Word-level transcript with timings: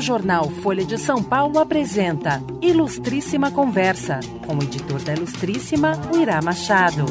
O 0.00 0.02
jornal 0.02 0.48
Folha 0.48 0.82
de 0.82 0.96
São 0.96 1.22
Paulo 1.22 1.58
apresenta 1.58 2.42
Ilustríssima 2.62 3.50
Conversa, 3.50 4.18
com 4.46 4.56
o 4.56 4.62
editor 4.62 4.98
da 5.02 5.12
Ilustríssima, 5.12 5.92
o 6.10 6.16
Irá 6.16 6.40
Machado. 6.40 7.04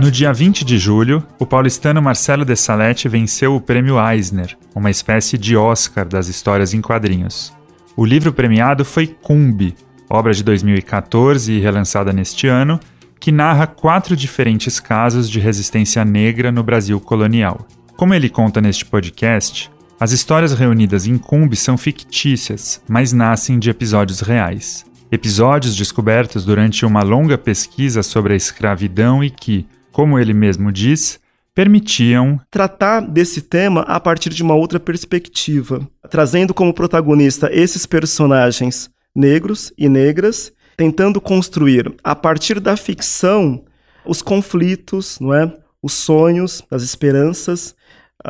No 0.00 0.10
dia 0.10 0.32
20 0.32 0.64
de 0.64 0.76
julho, 0.76 1.24
o 1.38 1.46
paulistano 1.46 2.02
Marcelo 2.02 2.44
de 2.44 2.56
Salete 2.56 3.08
venceu 3.08 3.54
o 3.54 3.60
Prêmio 3.60 3.94
Eisner, 3.96 4.58
uma 4.74 4.90
espécie 4.90 5.38
de 5.38 5.56
Oscar 5.56 6.04
das 6.04 6.26
histórias 6.26 6.74
em 6.74 6.80
quadrinhos. 6.80 7.54
O 7.96 8.04
livro 8.04 8.32
premiado 8.32 8.84
foi 8.84 9.06
Cumbi, 9.06 9.76
obra 10.10 10.34
de 10.34 10.42
2014 10.42 11.52
e 11.52 11.60
relançada 11.60 12.12
neste 12.12 12.48
ano, 12.48 12.80
que 13.20 13.30
narra 13.30 13.68
quatro 13.68 14.16
diferentes 14.16 14.80
casos 14.80 15.30
de 15.30 15.38
resistência 15.38 16.04
negra 16.04 16.50
no 16.50 16.64
Brasil 16.64 16.98
colonial. 16.98 17.64
Como 17.98 18.14
ele 18.14 18.28
conta 18.28 18.60
neste 18.60 18.86
podcast, 18.86 19.68
as 19.98 20.12
histórias 20.12 20.52
reunidas 20.52 21.08
em 21.08 21.18
Cumbi 21.18 21.56
são 21.56 21.76
fictícias, 21.76 22.80
mas 22.88 23.12
nascem 23.12 23.58
de 23.58 23.70
episódios 23.70 24.20
reais. 24.20 24.86
Episódios 25.10 25.74
descobertos 25.74 26.44
durante 26.44 26.86
uma 26.86 27.02
longa 27.02 27.36
pesquisa 27.36 28.04
sobre 28.04 28.34
a 28.34 28.36
escravidão 28.36 29.24
e 29.24 29.28
que, 29.28 29.66
como 29.90 30.16
ele 30.16 30.32
mesmo 30.32 30.70
diz, 30.70 31.18
permitiam 31.52 32.40
tratar 32.48 33.00
desse 33.00 33.42
tema 33.42 33.80
a 33.80 33.98
partir 33.98 34.30
de 34.30 34.44
uma 34.44 34.54
outra 34.54 34.78
perspectiva, 34.78 35.84
trazendo 36.08 36.54
como 36.54 36.72
protagonista 36.72 37.50
esses 37.52 37.84
personagens 37.84 38.88
negros 39.12 39.72
e 39.76 39.88
negras, 39.88 40.52
tentando 40.76 41.20
construir 41.20 41.92
a 42.04 42.14
partir 42.14 42.60
da 42.60 42.76
ficção 42.76 43.64
os 44.06 44.22
conflitos, 44.22 45.18
não 45.18 45.34
é? 45.34 45.52
Os 45.82 45.94
sonhos, 45.94 46.62
as 46.70 46.84
esperanças 46.84 47.76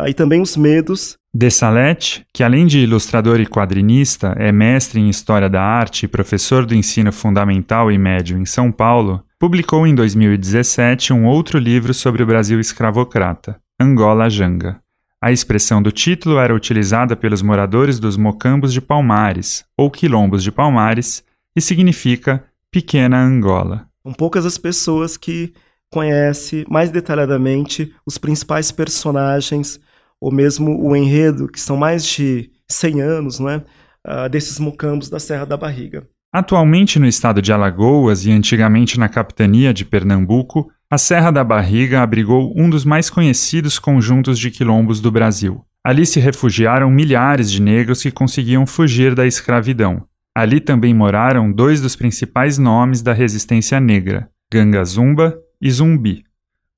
e 0.06 0.14
também 0.14 0.40
os 0.40 0.56
medos. 0.56 1.16
Salete, 1.50 2.26
que 2.32 2.42
além 2.42 2.66
de 2.66 2.80
ilustrador 2.80 3.40
e 3.40 3.46
quadrinista, 3.46 4.34
é 4.36 4.50
mestre 4.50 5.00
em 5.00 5.08
História 5.08 5.48
da 5.48 5.62
Arte 5.62 6.04
e 6.04 6.08
professor 6.08 6.66
do 6.66 6.74
ensino 6.74 7.12
fundamental 7.12 7.92
e 7.92 7.98
médio 7.98 8.36
em 8.36 8.44
São 8.44 8.72
Paulo, 8.72 9.22
publicou 9.38 9.86
em 9.86 9.94
2017 9.94 11.12
um 11.12 11.26
outro 11.26 11.58
livro 11.58 11.94
sobre 11.94 12.22
o 12.22 12.26
Brasil 12.26 12.58
escravocrata, 12.58 13.60
Angola 13.80 14.28
Janga. 14.28 14.80
A 15.20 15.32
expressão 15.32 15.82
do 15.82 15.90
título 15.90 16.38
era 16.38 16.54
utilizada 16.54 17.16
pelos 17.16 17.42
moradores 17.42 17.98
dos 17.98 18.16
mocambos 18.16 18.72
de 18.72 18.80
Palmares, 18.80 19.64
ou 19.76 19.90
quilombos 19.90 20.42
de 20.42 20.52
Palmares, 20.52 21.24
e 21.56 21.60
significa 21.60 22.44
Pequena 22.70 23.20
Angola. 23.20 23.88
São 24.02 24.12
poucas 24.12 24.46
as 24.46 24.56
pessoas 24.58 25.16
que 25.16 25.52
conhecem 25.90 26.64
mais 26.68 26.90
detalhadamente 26.90 27.92
os 28.06 28.18
principais 28.18 28.70
personagens, 28.70 29.80
ou 30.20 30.32
mesmo 30.32 30.80
o 30.82 30.94
enredo, 30.94 31.48
que 31.48 31.60
são 31.60 31.76
mais 31.76 32.04
de 32.06 32.50
100 32.70 33.00
anos, 33.00 33.38
não 33.38 33.48
é? 33.48 33.64
Uh, 34.06 34.28
desses 34.30 34.58
mocambos 34.58 35.08
da 35.08 35.18
Serra 35.18 35.44
da 35.44 35.56
Barriga. 35.56 36.06
Atualmente 36.32 36.98
no 36.98 37.06
estado 37.06 37.40
de 37.40 37.52
Alagoas 37.52 38.26
e 38.26 38.30
antigamente 38.30 38.98
na 38.98 39.08
capitania 39.08 39.72
de 39.72 39.84
Pernambuco, 39.84 40.70
a 40.90 40.98
Serra 40.98 41.30
da 41.30 41.42
Barriga 41.42 42.02
abrigou 42.02 42.52
um 42.56 42.68
dos 42.68 42.84
mais 42.84 43.08
conhecidos 43.08 43.78
conjuntos 43.78 44.38
de 44.38 44.50
quilombos 44.50 45.00
do 45.00 45.10
Brasil. 45.10 45.62
Ali 45.84 46.04
se 46.04 46.20
refugiaram 46.20 46.90
milhares 46.90 47.50
de 47.50 47.62
negros 47.62 48.02
que 48.02 48.10
conseguiam 48.10 48.66
fugir 48.66 49.14
da 49.14 49.26
escravidão. 49.26 50.04
Ali 50.36 50.60
também 50.60 50.92
moraram 50.92 51.50
dois 51.50 51.80
dos 51.80 51.96
principais 51.96 52.58
nomes 52.58 53.02
da 53.02 53.12
resistência 53.12 53.80
negra, 53.80 54.28
Ganga 54.52 54.84
Zumba 54.84 55.36
e 55.60 55.70
Zumbi. 55.70 56.24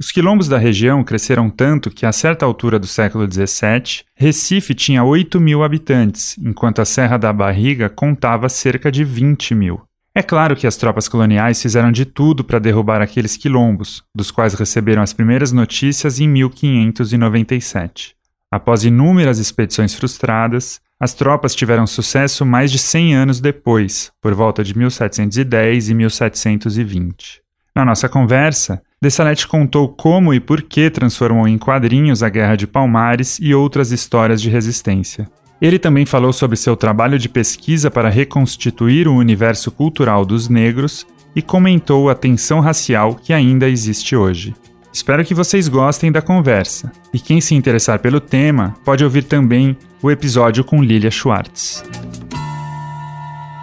Os 0.01 0.11
quilombos 0.11 0.49
da 0.49 0.57
região 0.57 1.05
cresceram 1.05 1.51
tanto 1.51 1.91
que, 1.91 2.07
a 2.07 2.13
certa 2.13 2.47
altura 2.47 2.79
do 2.79 2.87
século 2.87 3.31
XVII, 3.31 4.03
Recife 4.15 4.75
tinha 4.75 5.05
8 5.05 5.39
mil 5.39 5.63
habitantes, 5.63 6.39
enquanto 6.39 6.81
a 6.81 6.87
Serra 6.87 7.19
da 7.19 7.31
Barriga 7.35 7.91
contava 7.91 8.49
cerca 8.49 8.91
de 8.91 9.05
20 9.05 9.55
mil. 9.55 9.83
É 10.15 10.23
claro 10.23 10.57
que 10.57 10.67
as 10.67 10.79
tropas 10.79 11.07
coloniais 11.07 11.61
fizeram 11.61 11.93
de 11.93 12.07
tudo 12.07 12.43
para 12.43 12.59
derrubar 12.59 13.03
aqueles 13.03 13.37
quilombos, 13.37 14.03
dos 14.15 14.31
quais 14.31 14.55
receberam 14.55 15.03
as 15.03 15.13
primeiras 15.13 15.53
notícias 15.53 16.19
em 16.19 16.27
1597. 16.27 18.17
Após 18.51 18.85
inúmeras 18.85 19.39
expedições 19.39 19.95
frustradas, 19.95 20.81
as 20.99 21.13
tropas 21.13 21.55
tiveram 21.55 21.87
sucesso 21.87 22.47
mais 22.47 22.73
de 22.73 22.79
100 22.79 23.17
anos 23.17 23.39
depois, 23.39 24.11
por 24.19 24.33
volta 24.33 24.65
de 24.65 24.75
1710 24.79 25.91
e 25.91 25.95
1720. 25.95 27.43
Na 27.77 27.85
nossa 27.85 28.09
conversa, 28.09 28.83
Dessalete 29.03 29.49
contou 29.49 29.89
como 29.89 30.35
e 30.35 30.39
por 30.39 30.61
que 30.61 30.91
transformou 30.91 31.49
em 31.49 31.57
quadrinhos 31.57 32.23
a 32.23 32.29
Guerra 32.29 32.55
de 32.55 32.67
Palmares 32.67 33.39
e 33.41 33.55
outras 33.55 33.93
histórias 33.93 34.43
de 34.43 34.51
resistência. 34.51 35.27
Ele 35.59 35.79
também 35.79 36.05
falou 36.05 36.35
sobre 36.35 36.55
seu 36.55 36.77
trabalho 36.77 37.19
de 37.19 37.27
pesquisa 37.27 37.91
para 37.91 38.11
reconstituir 38.11 39.09
o 39.09 39.17
universo 39.17 39.71
cultural 39.71 40.27
dos 40.27 40.51
negros 40.51 41.07
e 41.35 41.41
comentou 41.41 42.11
a 42.11 42.15
tensão 42.15 42.61
racial 42.61 43.15
que 43.15 43.33
ainda 43.33 43.71
existe 43.71 44.15
hoje. 44.15 44.55
Espero 44.93 45.25
que 45.25 45.33
vocês 45.33 45.67
gostem 45.67 46.13
da 46.13 46.21
conversa. 46.21 46.93
E 47.15 47.19
quem 47.19 47.41
se 47.41 47.55
interessar 47.55 48.01
pelo 48.01 48.21
tema 48.21 48.75
pode 48.85 49.03
ouvir 49.03 49.23
também 49.23 49.79
o 50.03 50.11
episódio 50.11 50.63
com 50.63 50.83
Lilia 50.83 51.11
Schwartz. 51.11 51.83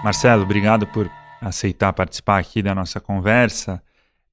Marcelo, 0.03 0.41
obrigado 0.41 0.87
por 0.87 1.07
aceitar 1.39 1.93
participar 1.93 2.39
aqui 2.39 2.63
da 2.63 2.73
nossa 2.73 2.99
conversa. 2.99 3.79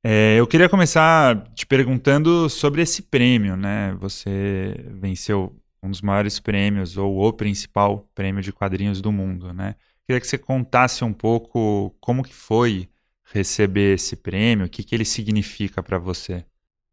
É, 0.07 0.39
eu 0.39 0.47
queria 0.47 0.69
começar 0.69 1.49
te 1.55 1.65
perguntando 1.65 2.51
sobre 2.51 2.83
esse 2.83 3.01
prêmio, 3.01 3.57
né? 3.57 3.97
Você 3.99 4.77
venceu 4.91 5.59
um 5.83 5.91
dos 5.91 6.03
maiores 6.03 6.39
prêmios, 6.39 6.99
ou 6.99 7.27
o 7.27 7.33
principal 7.33 8.07
prêmio 8.15 8.43
de 8.43 8.53
quadrinhos 8.53 9.01
do 9.01 9.11
mundo, 9.11 9.55
né? 9.55 9.77
Queria 10.07 10.21
que 10.21 10.27
você 10.27 10.37
contasse 10.37 11.03
um 11.03 11.13
pouco 11.13 11.97
como 12.01 12.23
que 12.23 12.35
foi 12.35 12.87
receber 13.33 13.95
esse 13.95 14.15
prêmio, 14.15 14.67
o 14.67 14.69
que, 14.69 14.85
que 14.85 14.95
ele 14.95 15.07
significa 15.07 15.83
para 15.83 15.99
você. 15.99 16.45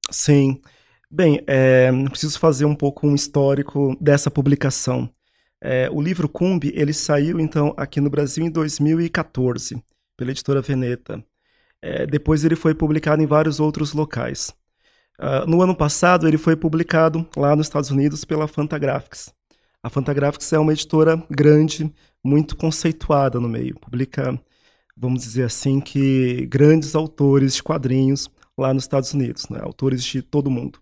Sim. 0.09 0.61
Bem, 1.09 1.43
é, 1.45 1.91
preciso 2.09 2.39
fazer 2.39 2.63
um 2.63 2.75
pouco 2.75 3.05
um 3.05 3.13
histórico 3.13 3.97
dessa 3.99 4.31
publicação. 4.31 5.13
É, 5.59 5.89
o 5.91 6.01
livro 6.01 6.29
Cumbi, 6.29 6.71
ele 6.73 6.93
saiu, 6.93 7.41
então, 7.41 7.73
aqui 7.75 7.99
no 7.99 8.09
Brasil 8.09 8.45
em 8.45 8.49
2014, 8.49 9.83
pela 10.15 10.31
editora 10.31 10.61
Veneta. 10.61 11.21
É, 11.81 12.05
depois 12.05 12.45
ele 12.45 12.55
foi 12.55 12.73
publicado 12.73 13.21
em 13.21 13.25
vários 13.25 13.59
outros 13.59 13.93
locais. 13.93 14.53
Uh, 15.19 15.47
no 15.47 15.61
ano 15.61 15.75
passado, 15.75 16.27
ele 16.27 16.37
foi 16.37 16.55
publicado 16.55 17.27
lá 17.35 17.55
nos 17.55 17.67
Estados 17.67 17.91
Unidos 17.91 18.25
pela 18.25 18.47
Fantagraphics. 18.47 19.33
A 19.83 19.89
Fantagraphics 19.89 20.51
é 20.53 20.59
uma 20.59 20.73
editora 20.73 21.23
grande, 21.29 21.91
muito 22.23 22.55
conceituada 22.55 23.39
no 23.39 23.49
meio. 23.49 23.75
Publica, 23.79 24.39
vamos 24.95 25.23
dizer 25.23 25.43
assim, 25.43 25.79
que 25.79 26.45
grandes 26.47 26.95
autores 26.95 27.55
de 27.55 27.63
quadrinhos 27.63 28.29
lá 28.57 28.73
nos 28.73 28.83
Estados 28.83 29.13
Unidos, 29.13 29.49
né? 29.49 29.59
autores 29.61 30.03
de 30.03 30.21
todo 30.21 30.51
mundo. 30.51 30.79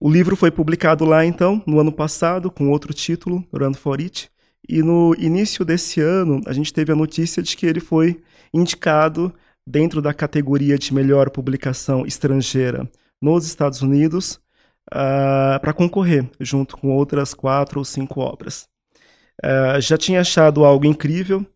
O 0.00 0.10
livro 0.10 0.34
foi 0.34 0.50
publicado 0.50 1.04
lá, 1.04 1.24
então, 1.24 1.62
no 1.64 1.78
ano 1.78 1.92
passado, 1.92 2.50
com 2.50 2.70
outro 2.70 2.92
título, 2.92 3.44
Run 3.52 3.74
for 3.74 4.00
It, 4.00 4.28
e 4.68 4.82
no 4.82 5.14
início 5.16 5.64
desse 5.64 6.00
ano, 6.00 6.40
a 6.46 6.52
gente 6.52 6.72
teve 6.72 6.92
a 6.92 6.96
notícia 6.96 7.42
de 7.42 7.56
que 7.56 7.66
ele 7.66 7.80
foi 7.80 8.20
indicado 8.52 9.32
dentro 9.66 10.02
da 10.02 10.12
categoria 10.12 10.78
de 10.78 10.92
melhor 10.92 11.30
publicação 11.30 12.04
estrangeira 12.06 12.88
nos 13.20 13.46
Estados 13.46 13.82
Unidos 13.82 14.40
uh, 14.90 15.60
para 15.60 15.72
concorrer, 15.72 16.28
junto 16.40 16.76
com 16.76 16.90
outras 16.90 17.32
quatro 17.34 17.78
ou 17.78 17.84
cinco 17.84 18.20
obras. 18.20 18.68
Uh, 19.42 19.80
já 19.80 19.96
tinha 19.96 20.20
achado 20.20 20.64
algo 20.64 20.84
incrível, 20.86 21.46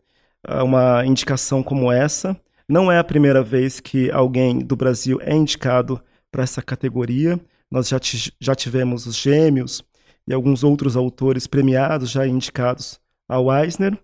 uh, 0.47 0.63
uma 0.63 1.05
indicação 1.05 1.61
como 1.61 1.91
essa. 1.91 2.39
Não 2.67 2.91
é 2.91 2.97
a 2.97 3.03
primeira 3.03 3.41
vez 3.41 3.79
que 3.79 4.11
alguém 4.11 4.59
do 4.59 4.75
Brasil 4.75 5.19
é 5.21 5.33
indicado 5.33 6.01
para 6.31 6.43
essa 6.43 6.61
categoria. 6.61 7.39
Nós 7.69 7.89
já, 7.89 7.99
já 8.39 8.55
tivemos 8.55 9.05
os 9.05 9.15
Gêmeos 9.15 9.83
e 10.27 10.33
alguns 10.33 10.63
outros 10.63 10.95
autores 10.95 11.47
premiados 11.47 12.09
já 12.09 12.27
indicados 12.27 12.99
ao 13.27 13.51
Eisner. 13.53 13.97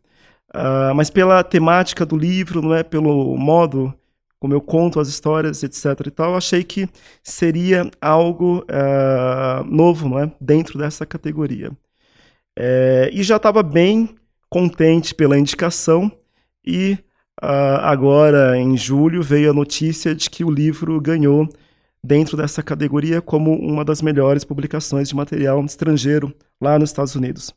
Uh, 0.55 0.93
mas 0.95 1.09
pela 1.09 1.43
temática 1.43 2.05
do 2.05 2.15
livro, 2.15 2.61
não 2.61 2.75
é 2.75 2.83
pelo 2.83 3.35
modo 3.37 3.93
como 4.43 4.53
eu 4.53 4.59
conto 4.59 4.99
as 4.99 5.07
histórias, 5.07 5.63
etc. 5.63 6.07
e 6.07 6.11
tal, 6.11 6.35
achei 6.35 6.65
que 6.65 6.89
seria 7.23 7.89
algo 8.01 8.59
uh, 8.63 9.63
novo, 9.63 10.09
não 10.09 10.19
é, 10.19 10.29
dentro 10.39 10.77
dessa 10.77 11.05
categoria. 11.05 11.71
É, 12.59 13.09
e 13.13 13.23
já 13.23 13.37
estava 13.37 13.63
bem 13.63 14.15
contente 14.49 15.15
pela 15.15 15.39
indicação 15.39 16.11
e 16.65 16.97
uh, 17.41 17.79
agora 17.83 18.57
em 18.57 18.75
julho 18.75 19.23
veio 19.23 19.51
a 19.51 19.53
notícia 19.53 20.13
de 20.13 20.29
que 20.29 20.43
o 20.43 20.51
livro 20.51 20.99
ganhou 20.99 21.47
dentro 22.03 22.35
dessa 22.35 22.61
categoria 22.61 23.21
como 23.21 23.55
uma 23.55 23.85
das 23.85 24.01
melhores 24.01 24.43
publicações 24.43 25.07
de 25.07 25.15
material 25.15 25.63
estrangeiro 25.63 26.35
lá 26.59 26.77
nos 26.77 26.89
Estados 26.89 27.15
Unidos 27.15 27.55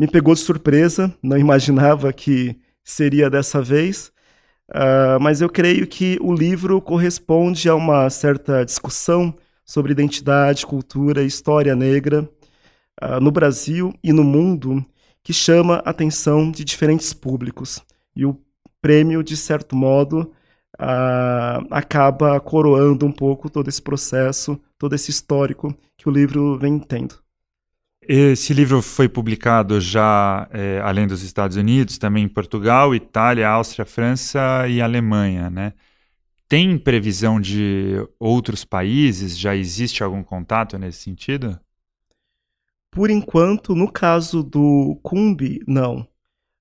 me 0.00 0.08
pegou 0.08 0.32
de 0.32 0.40
surpresa, 0.40 1.14
não 1.22 1.36
imaginava 1.38 2.10
que 2.10 2.56
seria 2.82 3.28
dessa 3.28 3.60
vez, 3.60 4.10
uh, 4.70 5.20
mas 5.20 5.42
eu 5.42 5.48
creio 5.50 5.86
que 5.86 6.16
o 6.22 6.32
livro 6.32 6.80
corresponde 6.80 7.68
a 7.68 7.74
uma 7.74 8.08
certa 8.08 8.64
discussão 8.64 9.36
sobre 9.62 9.92
identidade, 9.92 10.64
cultura 10.64 11.22
e 11.22 11.26
história 11.26 11.76
negra, 11.76 12.26
uh, 13.02 13.20
no 13.20 13.30
Brasil 13.30 13.92
e 14.02 14.10
no 14.10 14.24
mundo 14.24 14.82
que 15.22 15.34
chama 15.34 15.82
a 15.84 15.90
atenção 15.90 16.50
de 16.50 16.64
diferentes 16.64 17.12
públicos. 17.12 17.84
E 18.16 18.24
o 18.24 18.40
prêmio, 18.80 19.22
de 19.22 19.36
certo 19.36 19.76
modo, 19.76 20.32
uh, 20.80 21.66
acaba 21.70 22.40
coroando 22.40 23.04
um 23.04 23.12
pouco 23.12 23.50
todo 23.50 23.68
esse 23.68 23.82
processo, 23.82 24.58
todo 24.78 24.94
esse 24.94 25.10
histórico 25.10 25.76
que 25.98 26.08
o 26.08 26.12
livro 26.12 26.58
vem 26.58 26.78
tendo. 26.78 27.16
Esse 28.12 28.52
livro 28.52 28.82
foi 28.82 29.08
publicado 29.08 29.80
já, 29.80 30.48
é, 30.50 30.80
além 30.80 31.06
dos 31.06 31.22
Estados 31.22 31.56
Unidos, 31.56 31.96
também 31.96 32.24
em 32.24 32.28
Portugal, 32.28 32.92
Itália, 32.92 33.48
Áustria, 33.48 33.86
França 33.86 34.66
e 34.66 34.82
Alemanha, 34.82 35.48
né? 35.48 35.74
Tem 36.48 36.76
previsão 36.76 37.40
de 37.40 38.04
outros 38.18 38.64
países? 38.64 39.38
Já 39.38 39.54
existe 39.54 40.02
algum 40.02 40.24
contato 40.24 40.76
nesse 40.76 41.02
sentido? 41.02 41.56
Por 42.90 43.10
enquanto, 43.10 43.76
no 43.76 43.88
caso 43.88 44.42
do 44.42 44.98
Cumbi, 45.04 45.60
não. 45.64 46.04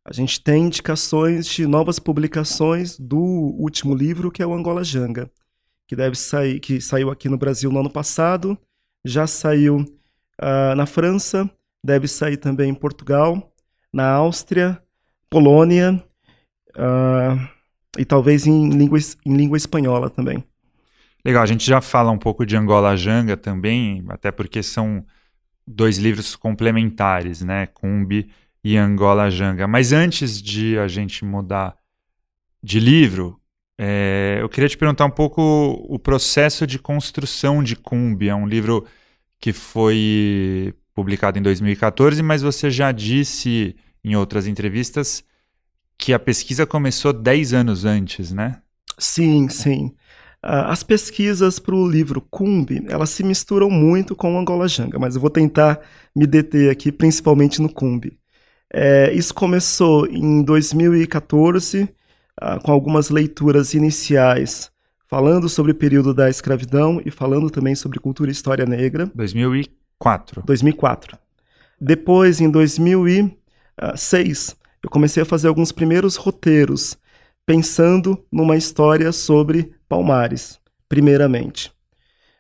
A 0.06 0.14
gente 0.14 0.44
tem 0.44 0.66
indicações 0.66 1.48
de 1.48 1.66
novas 1.66 1.98
publicações 1.98 2.96
do 3.00 3.18
último 3.18 3.96
livro, 3.96 4.30
que 4.30 4.44
é 4.44 4.46
o 4.46 4.54
Angola 4.54 4.84
Janga, 4.84 5.32
que 5.88 5.96
deve 5.96 6.16
sair, 6.16 6.60
que 6.60 6.80
saiu 6.80 7.10
aqui 7.10 7.28
no 7.28 7.40
Brasil 7.40 7.72
no 7.72 7.80
ano 7.80 7.90
passado, 7.90 8.56
já 9.04 9.26
saiu 9.26 9.84
uh, 10.40 10.76
na 10.76 10.86
França, 10.86 11.50
deve 11.84 12.08
sair 12.08 12.38
também 12.38 12.70
em 12.70 12.74
Portugal, 12.74 13.52
na 13.94 14.10
Áustria, 14.10 14.82
Polônia 15.30 16.04
uh, 16.76 17.48
e 17.98 18.06
talvez 18.06 18.48
em 18.48 18.70
língua, 18.70 19.00
em 19.26 19.36
língua 19.36 19.58
espanhola 19.58 20.10
também. 20.10 20.44
Legal, 21.24 21.44
a 21.44 21.46
gente 21.46 21.66
já 21.66 21.82
fala 21.82 22.12
um 22.12 22.18
pouco 22.18 22.46
de 22.46 22.56
Angola 22.56 22.96
Janga 22.96 23.36
também, 23.36 24.04
até 24.08 24.32
porque 24.32 24.64
são 24.64 25.06
dois 25.68 25.98
livros 25.98 26.36
complementares, 26.36 27.42
né? 27.42 27.68
Cumbi 27.68 28.32
e 28.64 28.78
Angola 28.78 29.30
Janga. 29.30 29.68
Mas 29.68 29.92
antes 29.92 30.42
de 30.42 30.80
a 30.80 30.88
gente 30.88 31.26
mudar 31.26 31.76
de 32.64 32.80
livro, 32.80 33.40
é, 33.78 34.40
eu 34.42 34.50
queria 34.50 34.68
te 34.70 34.78
perguntar 34.78 35.06
um 35.06 35.12
pouco 35.12 35.42
o 35.88 36.00
processo 36.00 36.66
de 36.66 36.80
construção 36.80 37.62
de 37.62 37.76
Cumbi. 37.76 38.30
É 38.30 38.36
um 38.36 38.48
livro 38.48 38.86
que 39.40 39.54
foi 39.54 40.74
publicado 40.94 41.40
em 41.40 41.42
2014, 41.42 42.22
mas 42.22 42.42
você 42.42 42.70
já 42.70 42.92
disse 42.92 43.76
em 44.04 44.16
outras 44.16 44.48
entrevistas 44.48 45.24
que 45.98 46.14
a 46.14 46.20
pesquisa 46.20 46.66
começou 46.66 47.14
10 47.14 47.54
anos 47.54 47.86
antes, 47.86 48.32
né? 48.32 48.62
Sim, 48.98 49.48
sim. 49.50 49.94
As 50.42 50.84
pesquisas 50.84 51.60
para 51.60 51.76
o 51.76 51.88
livro 51.88 52.22
Cumbi, 52.22 52.86
elas 52.88 53.10
se 53.10 53.24
misturam 53.24 53.70
muito 53.70 54.16
com 54.16 54.36
o 54.36 54.40
Angola 54.40 54.70
Janga, 54.70 54.98
mas 54.98 55.16
eu 55.16 55.22
vou 55.22 55.30
tentar 55.30 55.82
me 56.16 56.26
deter 56.26 56.72
aqui 56.72 56.92
principalmente 56.92 57.62
no 57.62 57.68
Cumbi. 57.68 58.18
É, 58.72 59.12
isso 59.14 59.34
começou 59.34 60.08
em 60.08 60.42
2014, 60.42 61.84
uh, 61.84 61.90
ah, 62.40 62.60
com 62.60 62.72
algumas 62.72 63.10
leituras 63.10 63.74
iniciais, 63.74 64.72
falando 65.10 65.50
sobre 65.50 65.72
o 65.72 65.76
período 65.76 66.14
da 66.14 66.30
escravidão 66.30 67.02
e 67.04 67.10
falando 67.10 67.50
também 67.50 67.74
sobre 67.74 68.00
cultura 68.00 68.30
e 68.30 68.32
história 68.32 68.66
negra. 68.66 69.12
2004. 69.16 70.44
2004. 70.46 71.18
Depois, 71.82 72.40
em 72.40 72.50
2006, 72.50 74.56
eu 74.84 74.90
comecei 74.90 75.24
a 75.24 75.26
fazer 75.26 75.48
alguns 75.48 75.72
primeiros 75.72 76.16
roteiros, 76.16 76.96
pensando 77.44 78.24
numa 78.32 78.56
história 78.56 79.12
sobre 79.12 79.74
Palmares, 79.90 80.60
primeiramente. 80.88 81.72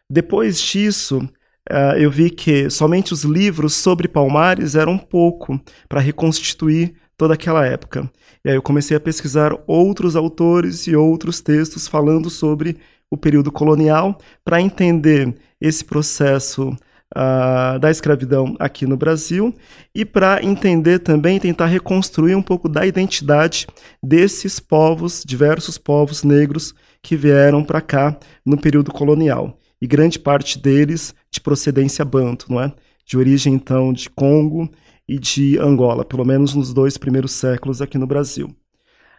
Depois 0.07 0.61
disso, 0.61 1.27
uh, 1.71 1.97
eu 1.97 2.11
vi 2.11 2.29
que 2.29 2.69
somente 2.69 3.13
os 3.13 3.23
livros 3.23 3.73
sobre 3.73 4.07
Palmares 4.07 4.75
eram 4.75 4.95
pouco 4.95 5.59
para 5.87 5.99
reconstituir 5.99 6.93
toda 7.19 7.33
aquela 7.33 7.65
época. 7.65 8.09
E 8.45 8.49
aí 8.49 8.55
eu 8.55 8.61
comecei 8.61 8.95
a 8.95 8.99
pesquisar 8.99 9.51
outros 9.67 10.15
autores 10.15 10.87
e 10.87 10.95
outros 10.95 11.41
textos 11.41 11.85
falando 11.85 12.29
sobre 12.29 12.77
o 13.11 13.17
período 13.17 13.51
colonial 13.51 14.17
para 14.43 14.61
entender 14.61 15.35
esse 15.59 15.83
processo 15.83 16.69
uh, 16.69 17.77
da 17.77 17.91
escravidão 17.91 18.55
aqui 18.57 18.85
no 18.85 18.95
Brasil 18.95 19.53
e 19.93 20.05
para 20.05 20.41
entender 20.41 20.99
também, 20.99 21.41
tentar 21.41 21.65
reconstruir 21.65 22.35
um 22.35 22.41
pouco 22.41 22.69
da 22.69 22.85
identidade 22.85 23.67
desses 24.01 24.57
povos, 24.57 25.21
diversos 25.27 25.77
povos 25.77 26.23
negros 26.23 26.73
que 27.03 27.17
vieram 27.17 27.65
para 27.65 27.81
cá 27.81 28.17
no 28.45 28.57
período 28.57 28.93
colonial 28.93 29.57
e 29.81 29.87
grande 29.87 30.17
parte 30.17 30.57
deles 30.57 31.13
de 31.29 31.41
procedência 31.41 32.05
banto, 32.05 32.45
não 32.49 32.61
é? 32.61 32.71
De 33.05 33.17
origem 33.17 33.55
então 33.55 33.91
de 33.91 34.09
Congo 34.09 34.69
e 35.09 35.17
de 35.17 35.57
Angola, 35.57 36.05
pelo 36.05 36.23
menos 36.23 36.53
nos 36.53 36.71
dois 36.71 36.95
primeiros 36.95 37.31
séculos 37.31 37.81
aqui 37.81 37.97
no 37.97 38.05
Brasil. 38.05 38.55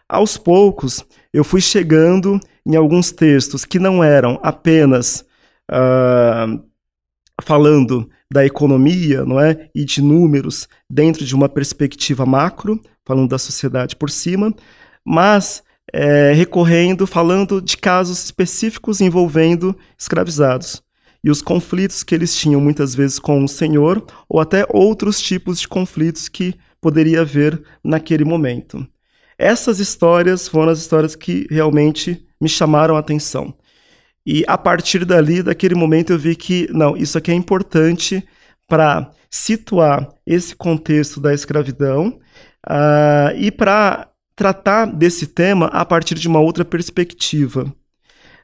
Aos 0.07 0.37
poucos, 0.37 1.05
eu 1.33 1.43
fui 1.43 1.59
chegando 1.59 2.39
em 2.65 2.77
alguns 2.77 3.11
textos 3.11 3.65
que 3.65 3.77
não 3.77 4.01
eram 4.01 4.39
apenas 4.41 5.25
uh, 5.69 6.63
falando 7.41 8.09
da 8.31 8.45
economia, 8.45 9.25
não 9.25 9.37
é, 9.39 9.69
e 9.75 9.83
de 9.83 10.01
números 10.01 10.67
dentro 10.89 11.25
de 11.25 11.35
uma 11.35 11.49
perspectiva 11.49 12.25
macro, 12.25 12.79
falando 13.05 13.29
da 13.29 13.37
sociedade 13.37 13.97
por 13.97 14.09
cima, 14.09 14.53
mas 15.03 15.61
é, 15.91 16.31
recorrendo, 16.31 17.05
falando 17.05 17.61
de 17.61 17.75
casos 17.75 18.23
específicos 18.23 19.01
envolvendo 19.01 19.77
escravizados 19.97 20.81
e 21.23 21.29
os 21.29 21.41
conflitos 21.41 22.03
que 22.03 22.15
eles 22.15 22.35
tinham 22.35 22.59
muitas 22.59 22.95
vezes 22.95 23.19
com 23.19 23.43
o 23.43 23.47
Senhor 23.47 24.05
ou 24.27 24.39
até 24.39 24.65
outros 24.69 25.21
tipos 25.21 25.59
de 25.59 25.67
conflitos 25.67 26.27
que 26.27 26.55
poderia 26.79 27.21
haver 27.21 27.61
naquele 27.83 28.25
momento. 28.25 28.85
Essas 29.37 29.79
histórias 29.79 30.47
foram 30.47 30.71
as 30.71 30.79
histórias 30.79 31.15
que 31.15 31.47
realmente 31.49 32.25
me 32.39 32.49
chamaram 32.49 32.95
a 32.95 32.99
atenção. 32.99 33.53
E 34.25 34.43
a 34.47 34.57
partir 34.57 35.03
dali, 35.03 35.41
daquele 35.41 35.73
momento, 35.73 36.13
eu 36.13 36.19
vi 36.19 36.35
que, 36.35 36.67
não, 36.71 36.95
isso 36.95 37.17
aqui 37.17 37.31
é 37.31 37.33
importante 37.33 38.23
para 38.67 39.11
situar 39.29 40.07
esse 40.25 40.55
contexto 40.55 41.19
da 41.19 41.33
escravidão 41.33 42.19
uh, 42.69 43.35
e 43.35 43.51
para 43.51 44.09
tratar 44.35 44.85
desse 44.85 45.27
tema 45.27 45.67
a 45.67 45.85
partir 45.85 46.15
de 46.15 46.27
uma 46.27 46.39
outra 46.39 46.63
perspectiva, 46.63 47.73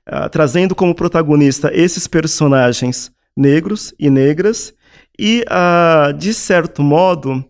uh, 0.08 0.30
trazendo 0.30 0.74
como 0.74 0.96
protagonista 0.96 1.72
esses 1.74 2.08
personagens 2.08 3.12
negros 3.36 3.94
e 4.00 4.10
negras 4.10 4.74
e, 5.18 5.44
uh, 5.48 6.14
de 6.14 6.34
certo 6.34 6.82
modo, 6.82 7.44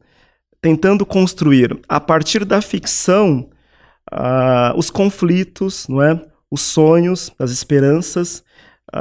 tentando 0.61 1.05
construir 1.05 1.79
a 1.87 1.99
partir 1.99 2.43
da 2.43 2.61
ficção 2.61 3.49
uh, 4.11 4.77
os 4.77 4.89
conflitos, 4.89 5.87
não 5.87 6.01
é? 6.01 6.21
os 6.49 6.61
sonhos, 6.61 7.31
as 7.37 7.51
esperanças 7.51 8.41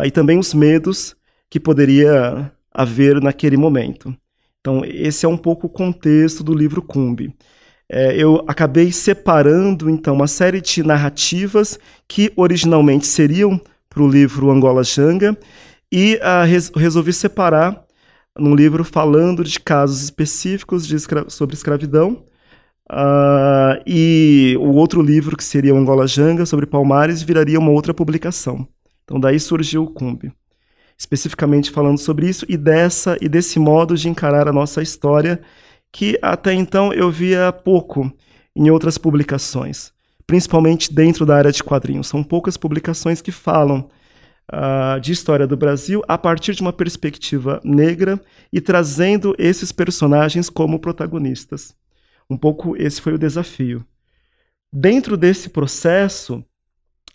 e 0.04 0.10
também 0.10 0.36
os 0.36 0.52
medos 0.52 1.14
que 1.48 1.60
poderia 1.60 2.52
haver 2.75 3.20
naquele 3.22 3.56
momento. 3.56 4.12
Então, 4.60 4.82
esse 4.84 5.25
é 5.25 5.28
um 5.28 5.36
pouco 5.36 5.68
o 5.68 5.70
contexto 5.70 6.42
do 6.42 6.52
livro 6.52 6.82
Cumbi 6.82 7.32
é, 7.88 8.16
eu 8.16 8.45
acabei 8.49 8.90
separando 8.90 9.88
então 9.88 10.14
uma 10.14 10.26
série 10.26 10.61
de 10.61 10.83
narrativas 10.83 11.78
que 12.09 12.33
originalmente 12.37 13.07
seriam 13.07 13.61
para 13.88 14.02
o 14.02 14.09
livro 14.09 14.50
Angola 14.50 14.83
Janga 14.83 15.37
e 15.90 16.16
uh, 16.16 16.45
res 16.45 16.71
resolvi 16.75 17.12
separar 17.12 17.85
num 18.37 18.55
livro 18.55 18.85
falando 18.85 19.45
de 19.45 19.59
casos 19.61 20.02
específicos 20.02 20.87
de 20.87 20.97
escra 20.97 21.31
sobre 21.31 21.55
escravidão 21.55 22.25
uh, 22.90 23.81
e 23.87 24.57
o 24.59 24.75
outro 24.75 25.00
livro 25.00 25.37
que 25.37 25.45
seria 25.45 25.73
Angola 25.73 26.09
Janga 26.09 26.45
sobre 26.45 26.66
Palmares 26.66 27.23
viraria 27.23 27.59
uma 27.59 27.71
outra 27.71 27.95
publicação. 27.95 28.66
Então 29.05 29.21
daí 29.21 29.38
surgiu 29.38 29.85
o 29.85 29.90
Cumbi, 29.90 30.33
especificamente 30.99 31.71
falando 31.71 31.99
sobre 31.99 32.28
isso 32.28 32.45
e 32.49 32.57
dessa 32.57 33.16
e 33.21 33.28
desse 33.28 33.61
modo 33.61 33.97
de 33.97 34.09
encarar 34.09 34.49
a 34.49 34.52
nossa 34.52 34.83
história 34.83 35.40
que 35.96 36.18
até 36.20 36.52
então 36.52 36.92
eu 36.92 37.10
via 37.10 37.50
pouco 37.50 38.12
em 38.54 38.68
outras 38.68 38.98
publicações, 38.98 39.94
principalmente 40.26 40.92
dentro 40.92 41.24
da 41.24 41.34
área 41.34 41.50
de 41.50 41.64
quadrinhos. 41.64 42.06
São 42.06 42.22
poucas 42.22 42.58
publicações 42.58 43.22
que 43.22 43.32
falam 43.32 43.88
uh, 44.52 45.00
de 45.00 45.12
história 45.12 45.46
do 45.46 45.56
Brasil 45.56 46.02
a 46.06 46.18
partir 46.18 46.54
de 46.54 46.60
uma 46.60 46.72
perspectiva 46.72 47.62
negra 47.64 48.20
e 48.52 48.60
trazendo 48.60 49.34
esses 49.38 49.72
personagens 49.72 50.50
como 50.50 50.78
protagonistas. 50.78 51.74
Um 52.28 52.36
pouco 52.36 52.76
esse 52.76 53.00
foi 53.00 53.14
o 53.14 53.18
desafio. 53.18 53.82
Dentro 54.70 55.16
desse 55.16 55.48
processo, 55.48 56.44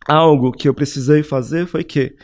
algo 0.07 0.51
que 0.51 0.67
eu 0.67 0.73
precisei 0.73 1.21
fazer 1.21 1.67
foi 1.67 1.83
que 1.83 2.15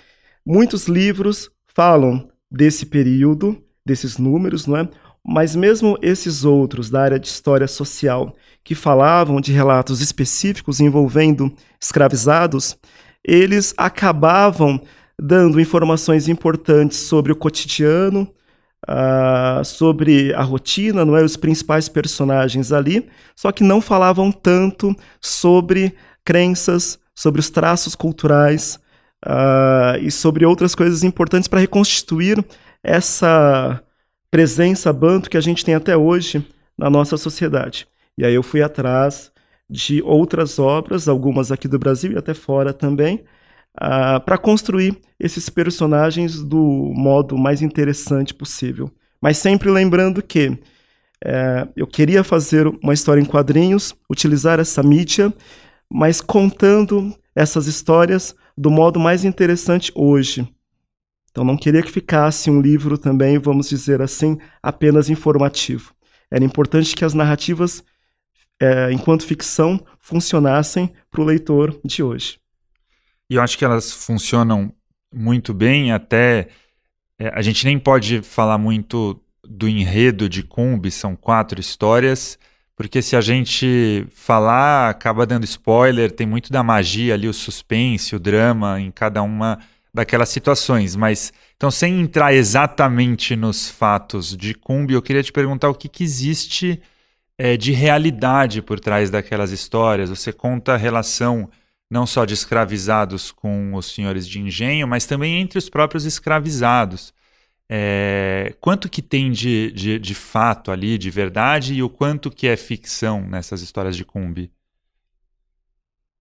muitos 0.43 0.87
livros 0.87 1.51
falam 1.67 2.27
desse 2.49 2.87
período, 2.87 3.63
desses 3.85 4.17
números, 4.17 4.65
não 4.65 4.75
é? 4.75 4.89
Mas 5.27 5.55
mesmo 5.55 5.98
esses 6.01 6.46
outros 6.46 6.89
da 6.89 7.01
área 7.01 7.19
de 7.19 7.27
história 7.27 7.67
social 7.67 8.34
que 8.63 8.74
falavam 8.74 9.41
de 9.41 9.51
relatos 9.51 10.00
específicos 10.00 10.79
envolvendo 10.79 11.51
escravizados, 11.81 12.77
eles 13.24 13.74
acabavam 13.75 14.81
dando 15.19 15.60
informações 15.60 16.29
importantes 16.29 16.98
sobre 17.00 17.31
o 17.31 17.36
cotidiano 17.36 18.31
uh, 18.88 19.63
sobre 19.65 20.34
a 20.34 20.41
rotina, 20.41 21.03
não 21.03 21.17
é, 21.17 21.24
os 21.24 21.36
principais 21.36 21.89
personagens 21.89 22.72
ali, 22.72 23.10
só 23.36 23.51
que 23.51 23.63
não 23.63 23.81
falavam 23.81 24.31
tanto 24.31 24.96
sobre 25.19 25.96
crenças, 26.24 27.00
sobre 27.15 27.39
os 27.39 27.50
traços 27.50 27.96
culturais 27.96 28.79
uh, 29.25 29.98
e 30.01 30.12
sobre 30.12 30.46
outras 30.46 30.75
coisas 30.75 31.03
importantes 31.03 31.48
para 31.48 31.60
reconstituir 31.60 32.43
essa 32.84 33.81
presença 34.31 34.91
banto 34.91 35.29
que 35.29 35.38
a 35.38 35.41
gente 35.41 35.63
tem 35.63 35.75
até 35.75 35.96
hoje 35.96 36.46
na 36.77 36.89
nossa 36.89 37.17
sociedade. 37.17 37.88
E 38.17 38.25
aí 38.25 38.34
eu 38.34 38.43
fui 38.43 38.62
atrás 38.62 39.31
de 39.69 40.01
outras 40.01 40.60
obras, 40.60 41.07
algumas 41.07 41.51
aqui 41.51 41.67
do 41.67 41.79
Brasil 41.79 42.13
e 42.13 42.17
até 42.17 42.34
fora 42.34 42.74
também, 42.74 43.17
uh, 43.17 43.25
ah, 43.77 44.19
para 44.19 44.38
construir 44.38 44.98
esses 45.19 45.50
personagens 45.50 46.41
do 46.41 46.62
modo 46.96 47.38
mais 47.38 47.62
interessante 47.62 48.34
possível. 48.34 48.91
Mas 49.22 49.38
sempre 49.38 49.69
lembrando 49.69 50.22
que 50.22 50.57
é, 51.24 51.67
eu 51.75 51.88
queria 51.88 52.24
fazer 52.24 52.67
uma 52.67 52.93
história 52.93 53.22
em 53.22 53.25
quadrinhos, 53.25 53.96
utilizar 54.10 54.60
essa 54.60 54.84
mídia, 54.84 55.34
mas 55.91 56.22
contando 56.22 57.13
essas 57.36 57.67
histórias 57.67 58.36
do 58.57 58.69
modo 58.69 59.00
mais 59.00 59.24
interessante 59.24 59.91
hoje. 59.96 60.48
Então 61.38 61.46
não 61.46 61.56
queria 61.56 61.84
que 61.84 61.91
ficasse 61.91 62.50
um 62.50 62.60
livro 62.60 62.98
também, 62.98 63.38
vamos 63.38 63.70
dizer 63.70 64.01
assim, 64.01 64.39
apenas 64.60 65.08
informativo. 65.08 65.94
Era 66.32 66.44
importante 66.44 66.96
que 66.96 67.06
as 67.06 67.13
narrativas, 67.13 67.84
é, 68.60 68.91
enquanto 68.91 69.24
ficção, 69.24 69.79
funcionassem 70.00 70.91
para 71.12 71.22
o 71.22 71.24
leitor 71.24 71.79
de 71.86 72.01
hoje. 72.01 72.39
E 73.29 73.36
eu 73.36 73.41
acho 73.44 73.56
que 73.56 73.63
elas 73.63 73.91
funcionam 73.91 74.74
muito 75.13 75.53
bem, 75.53 75.91
até 75.91 76.48
é, 77.20 77.29
a 77.32 77.44
gente 77.44 77.65
nem 77.65 77.77
pode 77.77 78.24
falar 78.24 78.58
muito 78.58 79.22
do 79.48 79.70
enredo 79.70 80.27
de 80.27 80.41
Cumbi, 80.41 80.89
são 80.89 81.15
quatro 81.15 81.62
histórias, 81.62 82.39
porque 82.75 83.00
se 83.00 83.15
a 83.15 83.22
gente 83.22 84.08
falar, 84.10 84.89
acaba 84.89 85.24
dando 85.24 85.44
spoiler, 85.44 86.12
tem 86.12 86.25
muito 86.25 86.51
da 86.51 86.63
magia 86.63 87.13
ali, 87.13 87.27
o 87.27 87.34
suspense, 87.34 88.15
o 88.15 88.20
drama 88.20 88.82
em 88.82 88.89
cada 88.89 89.22
uma 89.22 89.60
daquelas 89.98 90.30
situações. 90.30 90.96
Mas, 90.96 91.34
então, 91.56 91.70
sem 91.70 92.00
entrar 92.00 92.34
exatamente 92.34 93.36
nos 93.36 93.70
fatos 93.70 94.36
de 94.38 94.54
Cumbi, 94.54 94.94
eu 94.94 95.01
queria 95.01 95.24
te 95.24 95.32
perguntar 95.32 95.70
o 95.70 95.75
que, 95.75 95.89
que 95.89 96.04
existe 96.04 96.82
é, 97.38 97.58
de 97.58 97.72
realidade 97.72 98.62
por 98.62 98.80
trás 98.80 99.10
daquelas 99.10 99.51
histórias. 99.51 100.10
Você 100.10 100.32
conta 100.32 100.74
a 100.74 100.77
relação 100.77 101.50
não 101.89 102.06
só 102.06 102.25
de 102.25 102.34
escravizados 102.34 103.32
com 103.32 103.74
os 103.74 103.88
senhores 103.88 104.27
de 104.27 104.39
engenho, 104.39 104.88
mas 104.88 105.06
também 105.06 105.42
entre 105.42 105.58
os 105.58 105.70
próprios 105.70 106.06
escravizados. 106.06 107.13
É, 107.70 108.56
quanto 108.62 108.89
que 108.89 109.01
tem 109.01 109.32
de, 109.32 109.72
de, 109.72 110.00
de, 110.00 110.16
fato 110.16 110.72
ali, 110.72 110.98
de 110.98 111.10
verdade, 111.10 111.74
e 111.74 111.84
o 111.84 111.89
quanto 111.89 112.32
que 112.32 112.48
é 112.48 112.56
ficção 112.56 113.22
nessas 113.22 113.62
histórias 113.62 113.96
de 113.96 114.06
Cumbi? 114.06 114.51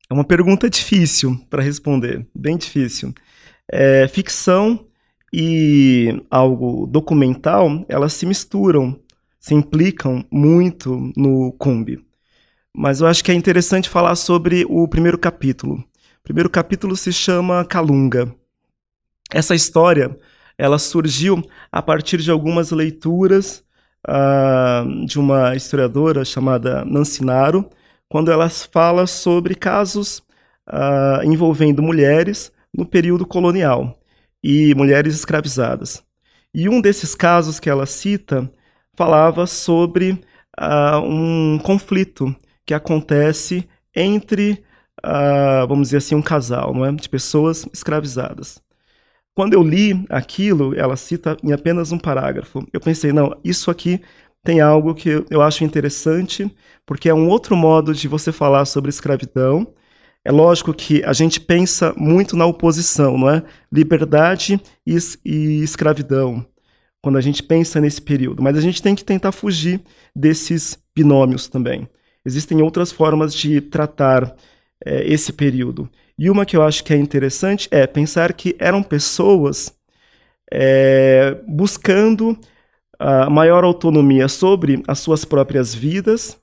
É 0.09 0.14
uma 0.14 0.25
pergunta 0.25 0.71
difícil 0.71 1.37
para 1.50 1.62
responder, 1.62 2.26
bem 2.35 2.56
difícil. 2.56 3.12
É, 3.70 4.06
ficção 4.08 4.87
e 5.32 6.23
algo 6.30 6.87
documental, 6.87 7.85
elas 7.88 8.12
se 8.12 8.25
misturam, 8.25 8.99
se 9.38 9.54
implicam 9.54 10.25
muito 10.30 11.12
no 11.16 11.52
Cumbi. 11.52 12.04
Mas 12.75 13.00
eu 13.00 13.06
acho 13.06 13.25
que 13.25 13.30
é 13.30 13.35
interessante 13.35 13.88
falar 13.88 14.14
sobre 14.16 14.64
o 14.68 14.87
primeiro 14.87 15.18
capítulo. 15.18 15.76
O 15.76 16.23
primeiro 16.23 16.50
capítulo 16.50 16.96
se 16.96 17.12
chama 17.12 17.64
Calunga. 17.64 18.35
Essa 19.32 19.54
história 19.54 20.16
ela 20.58 20.78
surgiu 20.78 21.42
a 21.70 21.82
partir 21.82 22.18
de 22.18 22.30
algumas 22.30 22.70
leituras 22.70 23.64
uh, 24.08 25.06
de 25.06 25.18
uma 25.18 25.54
historiadora 25.54 26.25
chamada 26.25 26.85
Nancinaro, 26.85 27.68
quando 28.08 28.30
ela 28.30 28.49
fala 28.49 29.06
sobre 29.06 29.54
casos 29.54 30.18
uh, 30.68 31.23
envolvendo 31.25 31.82
mulheres 31.82 32.52
no 32.76 32.85
período 32.85 33.26
colonial 33.26 33.99
e 34.42 34.75
mulheres 34.75 35.14
escravizadas. 35.14 36.04
E 36.52 36.68
um 36.68 36.80
desses 36.80 37.14
casos 37.14 37.59
que 37.59 37.71
ela 37.71 37.87
cita 37.87 38.50
falava 38.95 39.47
sobre 39.47 40.12
uh, 40.59 41.00
um 41.04 41.59
conflito 41.59 42.35
que 42.64 42.75
acontece 42.75 43.68
entre, 43.95 44.64
uh, 45.04 45.66
vamos 45.68 45.88
dizer 45.88 45.99
assim, 45.99 46.14
um 46.14 46.23
casal, 46.23 46.75
não 46.75 46.85
é? 46.85 46.92
De 46.92 47.09
pessoas 47.09 47.66
escravizadas. 47.73 48.61
Quando 49.35 49.52
eu 49.52 49.62
li 49.62 50.04
aquilo, 50.09 50.75
ela 50.75 50.97
cita 50.97 51.37
em 51.42 51.52
apenas 51.52 51.92
um 51.92 51.99
parágrafo. 51.99 52.66
Eu 52.73 52.80
pensei, 52.80 53.12
não, 53.12 53.38
isso 53.45 53.71
aqui 53.71 54.00
tem 54.42 54.61
algo 54.61 54.95
que 54.95 55.25
eu 55.28 55.42
acho 55.42 55.64
interessante, 55.64 56.50
porque 56.87 57.09
é 57.09 57.14
um 57.14 57.28
outro 57.28 57.54
modo 57.56 57.92
de 57.92 58.09
você 58.09 58.33
falar 58.33 58.64
sobre 58.64 58.88
escravidão. 58.88 59.75
É 60.26 60.33
lógico 60.33 60.75
que 60.75 61.04
a 61.04 61.12
gente 61.12 61.38
pensa 61.38 61.95
muito 61.97 62.37
na 62.37 62.45
oposição, 62.45 63.16
não 63.16 63.30
é? 63.30 63.45
Liberdade 63.73 64.61
e, 64.85 64.97
e 65.25 65.62
escravidão, 65.62 66.45
quando 67.00 67.16
a 67.16 67.21
gente 67.21 67.45
pensa 67.45 67.80
nesse 67.80 68.02
período. 68.02 68.42
Mas 68.42 68.56
a 68.59 68.61
gente 68.61 68.83
tem 68.83 68.97
que 68.97 69.04
tentar 69.04 69.30
fugir 69.30 69.80
desses 70.16 70.76
binômios 70.97 71.47
também. 71.47 71.88
Existem 72.25 72.61
outras 72.61 72.90
formas 72.90 73.33
de 73.33 73.61
tratar 73.61 74.35
é, 74.85 75.06
esse 75.06 75.33
período. 75.33 75.88
E 76.18 76.28
uma 76.28 76.45
que 76.45 76.56
eu 76.56 76.62
acho 76.64 76.83
que 76.83 76.92
é 76.92 76.97
interessante 76.97 77.68
é 77.71 77.87
pensar 77.87 78.33
que 78.33 78.56
eram 78.59 78.83
pessoas 78.83 79.78
é, 80.52 81.37
buscando 81.47 82.37
a 82.99 83.30
maior 83.30 83.62
autonomia 83.62 84.26
sobre 84.26 84.83
as 84.88 84.99
suas 84.99 85.25
próprias 85.25 85.73
vidas 85.73 86.37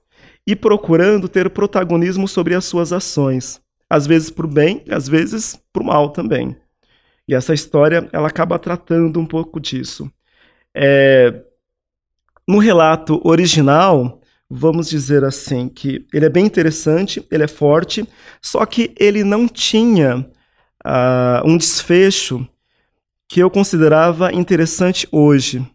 e 0.48 0.56
procurando 0.56 1.28
ter 1.28 1.50
protagonismo 1.50 2.30
sobre 2.30 2.56
as 2.56 2.63
suas 2.63 2.94
ações, 2.94 3.62
às 3.93 4.07
vezes 4.07 4.31
para 4.31 4.47
o 4.47 4.50
bem, 4.50 4.83
às 4.89 5.07
vezes 5.07 5.59
para 5.71 5.83
o 5.83 5.85
mal 5.85 6.09
também. 6.09 6.57
E 7.27 7.35
essa 7.35 7.53
história 7.53 8.09
ela 8.12 8.27
acaba 8.27 8.57
tratando 8.57 9.19
um 9.19 9.25
pouco 9.25 9.59
disso. 9.59 10.12
É, 10.75 11.43
no 12.47 12.57
relato 12.57 13.21
original, 13.23 14.19
vamos 14.50 14.89
dizer 14.89 15.23
assim, 15.23 15.69
que 15.69 16.07
ele 16.12 16.25
é 16.25 16.29
bem 16.29 16.43
interessante, 16.43 17.23
ele 17.31 17.43
é 17.43 17.47
forte, 17.47 18.03
só 18.41 18.65
que 18.65 18.95
ele 19.00 19.23
não 19.23 19.47
tinha 19.47 20.27
uh, 20.85 21.45
um 21.47 21.55
desfecho 21.55 22.47
que 23.29 23.39
eu 23.41 23.50
considerava 23.50 24.33
interessante 24.33 25.07
hoje. 25.12 25.65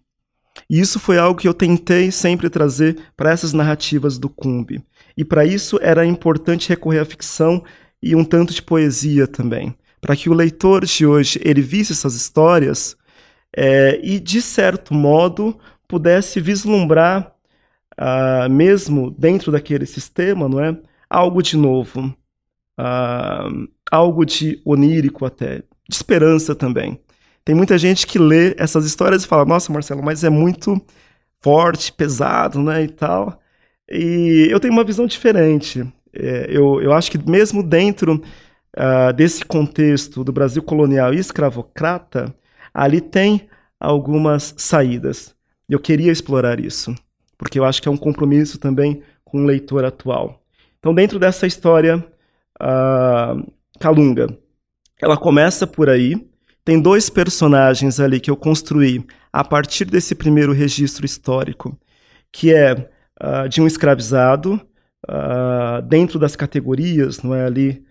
E 0.69 0.81
isso 0.81 0.99
foi 0.99 1.19
algo 1.19 1.41
que 1.41 1.47
eu 1.47 1.55
tentei 1.55 2.11
sempre 2.11 2.51
trazer 2.51 2.99
para 3.17 3.31
essas 3.31 3.53
narrativas 3.53 4.19
do 4.19 4.29
Cumbi. 4.29 4.85
E 5.17 5.25
para 5.25 5.45
isso 5.45 5.79
era 5.81 6.05
importante 6.05 6.69
recorrer 6.69 6.99
à 6.99 7.05
ficção 7.05 7.63
e 8.03 8.15
um 8.15 8.25
tanto 8.25 8.55
de 8.55 8.63
poesia 8.63 9.27
também, 9.27 9.77
para 10.01 10.17
que 10.17 10.31
o 10.31 10.35
leitor 10.35 10.85
de 10.85 11.07
hoje 11.07 11.41
ele 11.45 11.61
visse 11.61 11.93
essas 11.93 12.15
histórias 12.15 12.97
é, 13.57 14.01
e 14.03 14.21
de 14.21 14.41
certo 14.41 14.95
modo 14.95 15.59
pudesse 15.87 16.41
vislumbrar 16.41 17.35
uh, 17.99 18.49
mesmo 18.51 19.11
dentro 19.11 19.51
daquele 19.51 19.87
sistema, 19.87 20.49
não 20.49 20.63
é? 20.63 20.77
Algo 21.11 21.43
de 21.43 21.57
novo, 21.57 22.15
uh, 22.79 23.69
algo 23.91 24.25
de 24.25 24.61
onírico 24.65 25.25
até, 25.25 25.59
de 25.89 25.97
esperança 25.97 26.55
também. 26.55 27.01
Tem 27.45 27.55
muita 27.55 27.79
gente 27.79 28.07
que 28.07 28.19
lê 28.19 28.55
essas 28.59 28.85
histórias 28.85 29.25
e 29.25 29.27
fala: 29.27 29.45
Nossa, 29.45 29.73
Marcelo, 29.73 30.03
mas 30.03 30.23
é 30.23 30.31
muito 30.31 30.81
forte, 31.41 31.93
pesado, 31.93 32.63
né? 32.63 32.83
E 32.85 32.89
tal. 32.89 33.41
E 33.91 34.49
eu 34.51 34.61
tenho 34.61 34.75
uma 34.75 34.85
visão 34.85 35.07
diferente. 35.07 35.83
É, 36.19 36.47
eu, 36.51 36.83
eu 36.83 36.93
acho 36.93 37.11
que 37.11 37.31
mesmo 37.31 37.63
dentro 37.63 38.23
uh, 38.77 39.13
desse 39.13 39.45
contexto 39.45 40.25
do 40.25 40.33
Brasil 40.33 40.63
colonial 40.63 41.15
e 41.15 41.19
escravocrata, 41.19 42.35
ali 42.75 43.01
tem 43.01 43.49
algumas 43.79 44.55
saídas. 44.57 45.35
Eu 45.69 45.79
queria 45.79 46.11
explorar 46.11 46.59
isso 46.61 46.95
porque 47.39 47.59
eu 47.59 47.65
acho 47.65 47.81
que 47.81 47.89
é 47.89 47.91
um 47.91 47.97
compromisso 47.97 48.59
também 48.59 49.01
com 49.25 49.43
o 49.43 49.47
leitor 49.47 49.85
atual. 49.85 50.43
Então, 50.81 50.93
dentro 50.93 51.19
dessa 51.19 51.47
história, 51.47 52.05
uh, 52.61 53.53
Calunga, 53.79 54.27
ela 55.01 55.17
começa 55.17 55.67
por 55.67 55.89
aí. 55.89 56.29
Tem 56.65 56.83
dois 56.83 57.09
personagens 57.09 58.01
ali 58.01 58.19
que 58.21 58.31
eu 58.31 58.37
construí 58.37 59.07
a 59.33 59.45
partir 59.45 59.85
desse 59.85 60.15
primeiro 60.15 60.53
registro 60.53 61.07
histórico, 61.07 61.79
que 62.33 62.53
é 62.53 62.91
uh, 63.23 63.49
de 63.49 63.63
um 63.63 63.67
escravizado, 63.67 64.61
uh, 65.09 65.83
dentro 65.83 66.19
das 66.19 66.37
categorias, 66.37 67.23
não 67.23 67.35
é 67.35 67.45
ali 67.45 67.85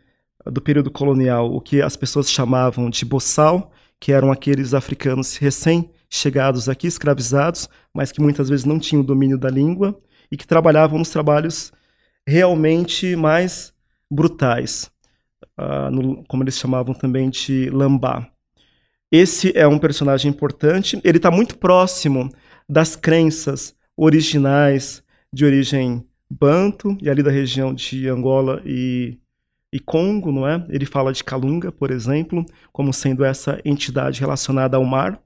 do 0.45 0.61
período 0.61 0.89
colonial, 0.89 1.53
o 1.53 1.59
que 1.59 1.81
as 1.81 1.95
pessoas 1.95 2.31
chamavam 2.31 2.89
de 2.89 3.03
boçal, 3.03 3.71
que 3.99 4.11
eram 4.11 4.31
aqueles 4.31 4.73
africanos 4.73 5.35
recém 5.37 5.89
chegados 6.09 6.69
aqui, 6.69 6.87
escravizados, 6.87 7.67
mas 7.93 8.11
que 8.11 8.21
muitas 8.21 8.47
vezes 8.47 8.65
não 8.65 8.79
tinham 8.79 9.03
domínio 9.03 9.37
da 9.37 9.49
língua 9.49 9.99
e 10.31 10.37
que 10.37 10.47
trabalhavam 10.47 10.99
nos 10.99 11.09
trabalhos 11.09 11.71
realmente 12.25 13.15
mais 13.15 13.73
brutais, 14.09 14.89
uh, 15.59 15.91
no, 15.91 16.23
como 16.25 16.43
eles 16.43 16.57
chamavam 16.57 16.93
também 16.93 17.29
de 17.29 17.69
lambá. 17.69 18.29
Esse 19.11 19.57
é 19.57 19.67
um 19.67 19.79
personagem 19.79 20.29
importante, 20.29 20.99
ele 21.03 21.17
está 21.17 21.31
muito 21.31 21.57
próximo 21.57 22.29
das 22.69 22.95
crenças 22.95 23.73
originais 23.95 25.01
de 25.33 25.45
origem 25.45 26.06
banto 26.29 26.97
e 27.01 27.09
ali 27.09 27.23
da 27.23 27.31
região 27.31 27.73
de 27.73 28.07
Angola 28.07 28.61
e, 28.65 29.17
e 29.71 29.79
Congo, 29.79 30.31
não 30.31 30.47
é? 30.47 30.65
Ele 30.69 30.85
fala 30.85 31.13
de 31.13 31.23
Calunga, 31.23 31.71
por 31.71 31.91
exemplo, 31.91 32.45
como 32.71 32.93
sendo 32.93 33.23
essa 33.23 33.59
entidade 33.63 34.19
relacionada 34.19 34.77
ao 34.77 34.85
mar. 34.85 35.21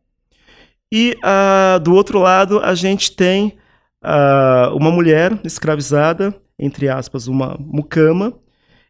E 0.91 1.15
uh, 1.23 1.79
do 1.79 1.93
outro 1.93 2.19
lado 2.19 2.59
a 2.59 2.75
gente 2.75 3.15
tem 3.15 3.57
uh, 4.03 4.75
uma 4.75 4.91
mulher 4.91 5.39
escravizada, 5.43 6.35
entre 6.59 6.89
aspas, 6.89 7.27
uma 7.27 7.57
mucama, 7.59 8.33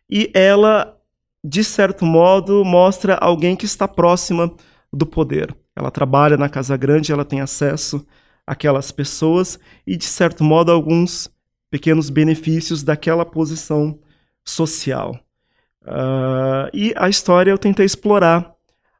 e 0.09 0.29
ela, 0.33 0.97
de 1.43 1.63
certo 1.63 2.05
modo, 2.05 2.65
mostra 2.65 3.15
alguém 3.15 3.55
que 3.55 3.65
está 3.65 3.87
próxima 3.87 4.53
do 4.91 5.05
poder. 5.05 5.55
Ela 5.75 5.89
trabalha 5.89 6.35
na 6.35 6.49
Casa 6.49 6.75
Grande, 6.75 7.13
ela 7.13 7.23
tem 7.23 7.39
acesso 7.39 8.05
àquelas 8.45 8.91
pessoas 8.91 9.57
e, 9.87 9.95
de 9.95 10.03
certo 10.03 10.43
modo, 10.43 10.71
alguns 10.71 11.30
pequenos 11.71 12.09
benefícios 12.09 12.83
daquela 12.83 13.25
posição 13.25 13.97
social. 14.43 15.17
Uh, 15.81 16.69
e 16.73 16.93
a 16.97 17.09
história 17.09 17.49
eu 17.49 17.57
tentei 17.57 17.85
explorar 17.85 18.53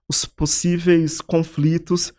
os 0.09 0.25
possíveis 0.25 1.21
conflitos 1.21 2.11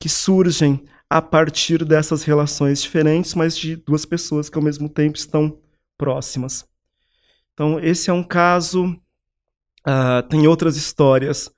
que 0.00 0.08
surgem 0.08 0.84
a 1.08 1.22
partir 1.22 1.84
dessas 1.84 2.24
relações 2.24 2.82
diferentes, 2.82 3.34
mas 3.34 3.56
de 3.56 3.76
duas 3.76 4.04
pessoas 4.04 4.50
que 4.50 4.58
ao 4.58 4.64
mesmo 4.64 4.88
tempo 4.88 5.16
estão 5.16 5.58
próximas. 5.96 6.66
Então, 7.52 7.78
esse 7.78 8.10
é 8.10 8.12
um 8.12 8.22
caso. 8.22 8.86
Uh, 9.86 10.22
tem 10.28 10.46
outras 10.46 10.76
histórias, 10.76 11.50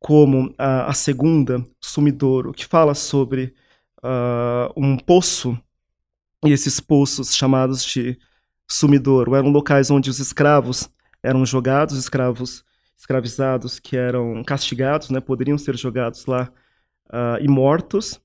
como 0.00 0.54
a 0.58 0.92
segunda, 0.92 1.64
Sumidouro, 1.80 2.52
que 2.52 2.64
fala 2.64 2.94
sobre 2.94 3.54
uh, 4.02 4.72
um 4.76 4.96
poço 4.96 5.58
e 6.44 6.52
esses 6.52 6.80
poços, 6.80 7.34
chamados 7.34 7.84
de 7.84 8.18
sumidouro, 8.66 9.34
eram 9.34 9.50
locais 9.50 9.90
onde 9.90 10.10
os 10.10 10.18
escravos 10.18 10.88
eram 11.22 11.44
jogados, 11.44 11.98
escravos 11.98 12.64
escravizados 12.96 13.78
que 13.78 13.96
eram 13.96 14.42
castigados, 14.42 15.08
né, 15.10 15.20
poderiam 15.20 15.56
ser 15.56 15.76
jogados 15.76 16.26
lá 16.26 16.50
uh, 17.08 17.40
e 17.40 17.48
mortos. 17.48 18.20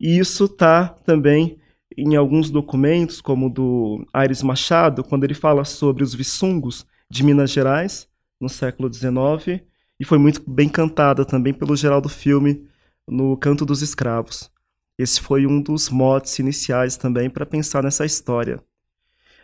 E 0.00 0.18
isso 0.18 0.46
está 0.46 0.88
também 0.88 1.58
em 1.96 2.16
alguns 2.16 2.50
documentos, 2.50 3.20
como 3.20 3.48
do 3.48 4.04
Aires 4.12 4.42
Machado, 4.42 5.04
quando 5.04 5.24
ele 5.24 5.34
fala 5.34 5.64
sobre 5.64 6.02
os 6.02 6.14
Vissungos 6.14 6.86
de 7.08 7.22
Minas 7.22 7.50
Gerais, 7.50 8.08
no 8.40 8.48
século 8.48 8.92
XIX, 8.92 9.62
e 10.00 10.04
foi 10.04 10.18
muito 10.18 10.42
bem 10.50 10.68
cantada 10.68 11.24
também 11.24 11.54
pelo 11.54 11.76
Geraldo 11.76 12.08
Filme 12.08 12.66
no 13.06 13.36
Canto 13.36 13.64
dos 13.64 13.80
Escravos. 13.82 14.50
Esse 14.96 15.20
foi 15.20 15.46
um 15.46 15.60
dos 15.60 15.90
motes 15.90 16.38
iniciais 16.38 16.96
também 16.96 17.28
para 17.28 17.44
pensar 17.44 17.82
nessa 17.82 18.06
história. 18.06 18.62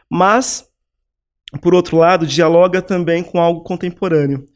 Mas, 0.08 0.68
por 1.60 1.74
outro 1.74 1.96
lado, 1.96 2.26
dialoga 2.26 2.80
também 2.80 3.22
com 3.22 3.40
algo 3.40 3.62
contemporâneo, 3.62 4.46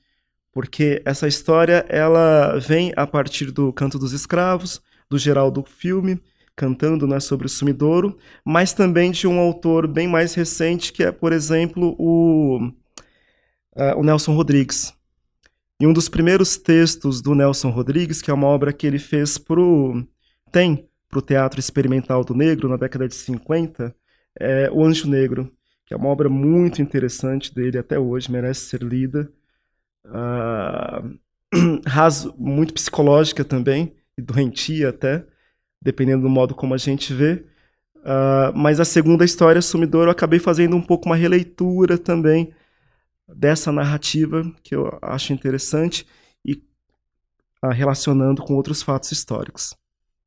porque 0.53 1.03
essa 1.05 1.27
história 1.27 1.85
ela 1.89 2.59
vem 2.59 2.93
a 2.97 3.07
partir 3.07 3.51
do 3.51 3.73
Canto 3.73 3.99
dos 3.99 4.13
Escravos, 4.13 4.81
do 5.11 5.19
Geraldo 5.19 5.65
Filme, 5.65 6.21
cantando 6.57 7.07
né, 7.09 7.19
sobre 7.19 7.47
o 7.47 7.51
sumidouro, 7.51 8.17
mas 8.45 8.73
também 8.73 9.11
de 9.11 9.27
um 9.27 9.41
autor 9.41 9.89
bem 9.89 10.07
mais 10.07 10.35
recente, 10.35 10.93
que 10.93 11.03
é, 11.03 11.11
por 11.11 11.33
exemplo, 11.33 11.97
o, 11.99 12.59
uh, 13.77 13.99
o 13.99 14.05
Nelson 14.05 14.35
Rodrigues. 14.35 14.95
E 15.81 15.87
um 15.89 15.93
dos 15.93 16.09
primeiros 16.09 16.57
textos 16.57 17.21
do 17.21 17.35
Nelson 17.35 17.71
Rodrigues, 17.71 18.23
que 18.23 18.31
é 18.31 18.35
uma 18.35 18.47
obra 18.47 18.73
que 18.73 18.87
ele 18.87 19.01
fez 19.01 19.37
para 19.37 19.61
o 19.61 20.07
tem 20.55 20.89
para 21.15 21.19
o 21.21 21.23
teatro 21.23 21.61
experimental 21.61 22.25
do 22.25 22.35
negro 22.35 22.69
na 22.69 22.77
década 22.77 23.07
de 23.07 23.15
50 23.15 23.95
é 24.39 24.69
O 24.73 24.85
Anjo 24.85 25.09
Negro, 25.09 25.53
que 25.87 25.95
é 25.95 25.97
uma 25.97 26.09
obra 26.09 26.29
muito 26.29 26.83
interessante 26.83 27.55
dele 27.55 27.79
até 27.79 27.97
hoje, 27.97 28.33
merece 28.33 28.63
ser 28.67 28.83
lida. 28.83 29.31
Uh, 30.07 31.19
raso, 31.87 32.35
muito 32.37 32.75
psicológica 32.75 33.43
também, 33.43 33.95
e 34.19 34.21
doentia 34.21 34.91
até, 34.91 35.25
dependendo 35.81 36.25
do 36.25 36.29
modo 36.29 36.55
como 36.55 36.75
a 36.75 36.77
gente 36.77 37.15
vê. 37.15 37.47
Uh, 37.97 38.53
mas 38.55 38.81
a 38.81 38.85
segunda 38.85 39.25
história, 39.25 39.63
Sumidor, 39.63 40.05
eu 40.05 40.11
acabei 40.11 40.39
fazendo 40.39 40.77
um 40.77 40.83
pouco 40.83 41.07
uma 41.07 41.17
releitura 41.17 41.97
também 41.97 42.53
dessa 43.27 43.73
narrativa, 43.73 44.43
que 44.63 44.75
eu 44.75 44.99
acho 45.01 45.33
interessante, 45.33 46.07
e 46.45 46.55
uh, 47.65 47.69
relacionando 47.69 48.43
com 48.43 48.55
outros 48.55 48.83
fatos 48.83 49.11
históricos. 49.11 49.75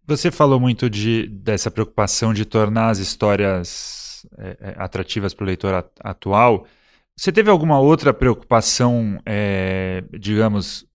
Você 0.07 0.31
falou 0.31 0.57
muito 0.57 0.89
de, 0.89 1.27
dessa 1.27 1.69
preocupação 1.69 2.33
de 2.33 2.45
tornar 2.45 2.91
as 2.91 2.97
histórias 2.97 4.25
é, 4.37 4.57
é 4.61 4.75
atrativas 4.77 5.33
para 5.33 5.43
o 5.43 5.47
leitor 5.47 5.85
atual. 5.99 6.65
Você 7.13 7.29
teve 7.29 7.49
alguma 7.49 7.77
outra 7.77 8.13
preocupação, 8.13 9.19
é, 9.25 10.05
digamos, 10.17 10.87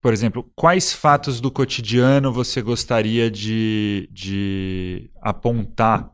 por 0.00 0.12
exemplo, 0.12 0.48
quais 0.54 0.92
fatos 0.92 1.40
do 1.40 1.50
cotidiano 1.50 2.32
você 2.32 2.62
gostaria 2.62 3.28
de, 3.28 4.08
de 4.12 5.10
apontar 5.20 6.08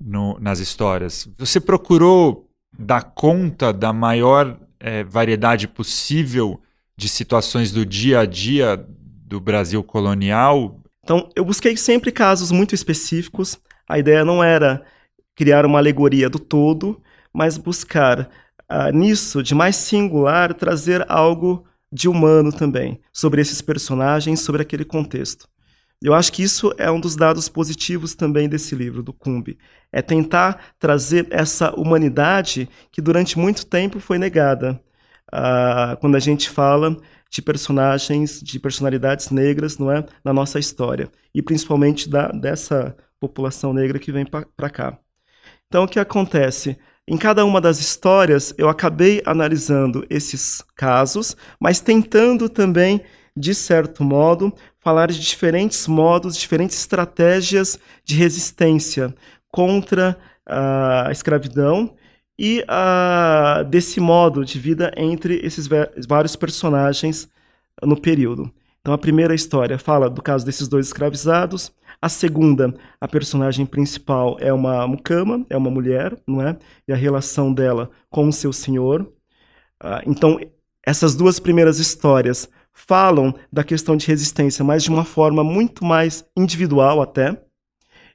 no, 0.00 0.38
nas 0.38 0.60
histórias? 0.60 1.28
Você 1.38 1.58
procurou 1.58 2.48
dar 2.78 3.02
conta 3.02 3.72
da 3.72 3.92
maior 3.92 4.56
é, 4.78 5.02
variedade 5.02 5.66
possível 5.66 6.60
de 6.96 7.08
situações 7.08 7.72
do 7.72 7.84
dia 7.84 8.20
a 8.20 8.26
dia 8.26 8.76
do 9.26 9.40
Brasil 9.40 9.82
colonial? 9.82 10.80
Então, 11.08 11.26
eu 11.34 11.42
busquei 11.42 11.74
sempre 11.74 12.12
casos 12.12 12.52
muito 12.52 12.74
específicos. 12.74 13.58
A 13.88 13.98
ideia 13.98 14.26
não 14.26 14.44
era 14.44 14.84
criar 15.34 15.64
uma 15.64 15.78
alegoria 15.78 16.28
do 16.28 16.38
todo, 16.38 17.00
mas 17.32 17.56
buscar 17.56 18.28
uh, 18.70 18.92
nisso, 18.92 19.42
de 19.42 19.54
mais 19.54 19.76
singular, 19.76 20.52
trazer 20.52 21.10
algo 21.10 21.64
de 21.90 22.10
humano 22.10 22.52
também, 22.52 23.00
sobre 23.10 23.40
esses 23.40 23.62
personagens, 23.62 24.40
sobre 24.40 24.60
aquele 24.60 24.84
contexto. 24.84 25.48
Eu 26.02 26.12
acho 26.12 26.30
que 26.30 26.42
isso 26.42 26.74
é 26.76 26.90
um 26.90 27.00
dos 27.00 27.16
dados 27.16 27.48
positivos 27.48 28.14
também 28.14 28.46
desse 28.46 28.74
livro, 28.74 29.02
do 29.02 29.14
Cumbi. 29.14 29.56
É 29.90 30.02
tentar 30.02 30.62
trazer 30.78 31.26
essa 31.30 31.74
humanidade 31.74 32.68
que 32.92 33.00
durante 33.00 33.38
muito 33.38 33.64
tempo 33.64 33.98
foi 33.98 34.18
negada. 34.18 34.78
Uh, 35.32 35.96
quando 36.00 36.16
a 36.16 36.20
gente 36.20 36.50
fala 36.50 36.98
de 37.30 37.42
personagens, 37.42 38.40
de 38.40 38.58
personalidades 38.58 39.30
negras, 39.30 39.78
não 39.78 39.90
é, 39.90 40.04
na 40.24 40.32
nossa 40.32 40.58
história 40.58 41.10
e 41.34 41.42
principalmente 41.42 42.08
da, 42.08 42.28
dessa 42.28 42.96
população 43.20 43.72
negra 43.72 43.98
que 43.98 44.12
vem 44.12 44.24
para 44.24 44.70
cá. 44.70 44.98
Então, 45.66 45.84
o 45.84 45.88
que 45.88 46.00
acontece? 46.00 46.78
Em 47.06 47.16
cada 47.16 47.44
uma 47.44 47.60
das 47.60 47.80
histórias, 47.80 48.54
eu 48.58 48.68
acabei 48.68 49.22
analisando 49.24 50.04
esses 50.10 50.62
casos, 50.76 51.36
mas 51.60 51.80
tentando 51.80 52.48
também, 52.48 53.02
de 53.36 53.54
certo 53.54 54.04
modo, 54.04 54.52
falar 54.78 55.08
de 55.08 55.18
diferentes 55.18 55.86
modos, 55.86 56.36
diferentes 56.36 56.78
estratégias 56.78 57.78
de 58.04 58.14
resistência 58.14 59.14
contra 59.50 60.18
a 60.46 61.08
escravidão 61.10 61.94
e 62.38 62.64
uh, 62.68 63.64
desse 63.64 63.98
modo 63.98 64.44
de 64.44 64.58
vida 64.58 64.92
entre 64.96 65.40
esses 65.44 65.68
vários 66.06 66.36
personagens 66.36 67.28
no 67.82 68.00
período. 68.00 68.50
Então, 68.80 68.94
a 68.94 68.98
primeira 68.98 69.34
história 69.34 69.78
fala 69.78 70.08
do 70.08 70.22
caso 70.22 70.46
desses 70.46 70.68
dois 70.68 70.86
escravizados. 70.86 71.72
A 72.00 72.08
segunda, 72.08 72.72
a 73.00 73.08
personagem 73.08 73.66
principal 73.66 74.36
é 74.40 74.52
uma 74.52 74.86
mucama, 74.86 75.44
é 75.50 75.56
uma 75.56 75.70
mulher, 75.70 76.16
não 76.26 76.40
é? 76.40 76.56
E 76.86 76.92
a 76.92 76.96
relação 76.96 77.52
dela 77.52 77.90
com 78.08 78.28
o 78.28 78.32
seu 78.32 78.52
senhor. 78.52 79.02
Uh, 79.82 80.00
então, 80.06 80.38
essas 80.86 81.14
duas 81.14 81.40
primeiras 81.40 81.78
histórias 81.78 82.48
falam 82.72 83.34
da 83.52 83.64
questão 83.64 83.96
de 83.96 84.06
resistência, 84.06 84.64
mas 84.64 84.84
de 84.84 84.90
uma 84.90 85.04
forma 85.04 85.42
muito 85.42 85.84
mais 85.84 86.24
individual 86.36 87.02
até. 87.02 87.36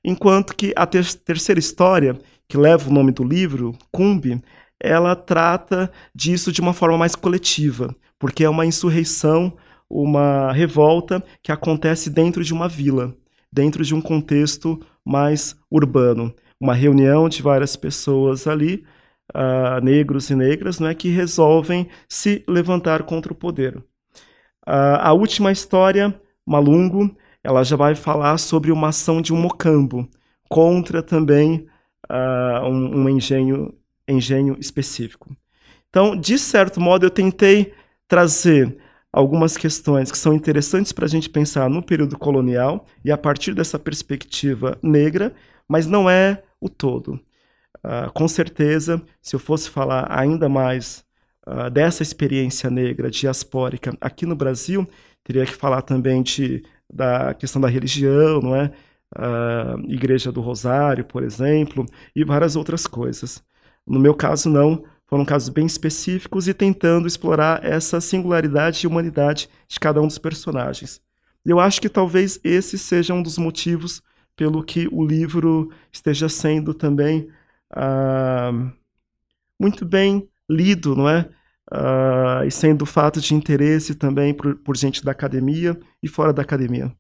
Enquanto 0.03 0.55
que 0.55 0.73
a 0.75 0.85
ter 0.85 1.05
terceira 1.15 1.59
história 1.59 2.17
que 2.53 2.57
leva 2.57 2.87
o 2.87 2.93
nome 2.93 3.11
do 3.11 3.23
livro, 3.23 3.75
Cumbi, 3.91 4.39
ela 4.79 5.15
trata 5.15 5.91
disso 6.13 6.51
de 6.51 6.61
uma 6.61 6.71
forma 6.71 6.99
mais 6.99 7.15
coletiva, 7.15 7.95
porque 8.19 8.43
é 8.43 8.49
uma 8.49 8.63
insurreição, 8.63 9.57
uma 9.89 10.51
revolta 10.51 11.23
que 11.41 11.51
acontece 11.51 12.11
dentro 12.11 12.43
de 12.43 12.53
uma 12.53 12.69
vila, 12.69 13.15
dentro 13.51 13.83
de 13.83 13.95
um 13.95 13.99
contexto 13.99 14.79
mais 15.03 15.55
urbano. 15.67 16.31
Uma 16.61 16.75
reunião 16.75 17.27
de 17.27 17.41
várias 17.41 17.75
pessoas 17.75 18.45
ali, 18.45 18.85
uh, 19.35 19.83
negros 19.83 20.29
e 20.29 20.35
negras, 20.35 20.79
é, 20.79 20.93
que 20.93 21.09
resolvem 21.09 21.89
se 22.07 22.43
levantar 22.47 23.01
contra 23.01 23.33
o 23.33 23.35
poder. 23.35 23.77
Uh, 23.77 24.99
a 24.99 25.11
última 25.11 25.51
história, 25.51 26.13
Malungo, 26.45 27.17
ela 27.43 27.63
já 27.63 27.75
vai 27.75 27.95
falar 27.95 28.37
sobre 28.37 28.71
uma 28.71 28.89
ação 28.89 29.23
de 29.23 29.33
um 29.33 29.41
mocambo 29.41 30.07
contra 30.47 31.01
também 31.01 31.67
um, 32.09 33.01
um 33.01 33.09
engenho, 33.09 33.73
engenho 34.07 34.57
específico. 34.59 35.35
Então, 35.89 36.15
de 36.15 36.37
certo 36.37 36.81
modo, 36.81 37.05
eu 37.05 37.09
tentei 37.09 37.73
trazer 38.07 38.75
algumas 39.11 39.55
questões 39.55 40.11
que 40.11 40.17
são 40.17 40.33
interessantes 40.33 40.91
para 40.91 41.05
a 41.05 41.07
gente 41.07 41.29
pensar 41.29 41.69
no 41.69 41.83
período 41.83 42.17
colonial 42.17 42.87
e 43.05 43.11
a 43.11 43.17
partir 43.17 43.53
dessa 43.53 43.77
perspectiva 43.77 44.77
negra, 44.81 45.33
mas 45.67 45.85
não 45.85 46.09
é 46.09 46.41
o 46.59 46.67
todo. 46.67 47.19
Uh, 47.77 48.11
com 48.13 48.27
certeza, 48.27 49.01
se 49.21 49.35
eu 49.35 49.39
fosse 49.39 49.69
falar 49.69 50.07
ainda 50.09 50.49
mais 50.49 51.05
uh, 51.45 51.69
dessa 51.69 52.01
experiência 52.01 52.69
negra 52.71 53.11
diaspórica 53.11 53.95
aqui 54.01 54.25
no 54.25 54.35
Brasil, 54.35 54.87
teria 55.23 55.45
que 55.45 55.53
falar 55.53 55.83
também 55.83 56.23
de, 56.23 56.63
da 56.91 57.33
questão 57.35 57.61
da 57.61 57.67
religião, 57.67 58.41
não 58.41 58.55
é? 58.55 58.71
Igreja 59.87 60.31
do 60.31 60.41
Rosário, 60.41 61.05
por 61.05 61.23
exemplo, 61.23 61.85
e 62.15 62.23
várias 62.23 62.55
outras 62.55 62.87
coisas. 62.87 63.43
No 63.85 63.99
meu 63.99 64.15
caso, 64.15 64.49
não, 64.49 64.83
foram 65.05 65.25
casos 65.25 65.49
bem 65.49 65.65
específicos 65.65 66.47
e 66.47 66.53
tentando 66.53 67.07
explorar 67.07 67.63
essa 67.63 68.01
singularidade 68.01 68.83
e 68.83 68.87
humanidade 68.87 69.49
de 69.67 69.79
cada 69.79 70.01
um 70.01 70.07
dos 70.07 70.17
personagens. 70.17 71.01
Eu 71.45 71.59
acho 71.59 71.81
que 71.81 71.89
talvez 71.89 72.39
esse 72.43 72.79
seja 72.79 73.13
um 73.13 73.21
dos 73.21 73.37
motivos 73.37 74.01
pelo 74.35 74.63
que 74.63 74.87
o 74.91 75.05
livro 75.05 75.71
esteja 75.91 76.27
sendo 76.29 76.73
também 76.73 77.29
uh, 77.73 78.71
muito 79.59 79.85
bem 79.85 80.27
lido, 80.49 80.95
não 80.95 81.07
é? 81.07 81.29
Uh, 81.71 82.45
e 82.45 82.51
sendo 82.51 82.85
fato 82.85 83.21
de 83.21 83.33
interesse 83.35 83.95
também 83.95 84.33
por, 84.33 84.55
por 84.55 84.75
gente 84.75 85.03
da 85.03 85.11
academia 85.11 85.79
e 86.01 86.07
fora 86.07 86.33
da 86.33 86.41
academia. 86.41 86.91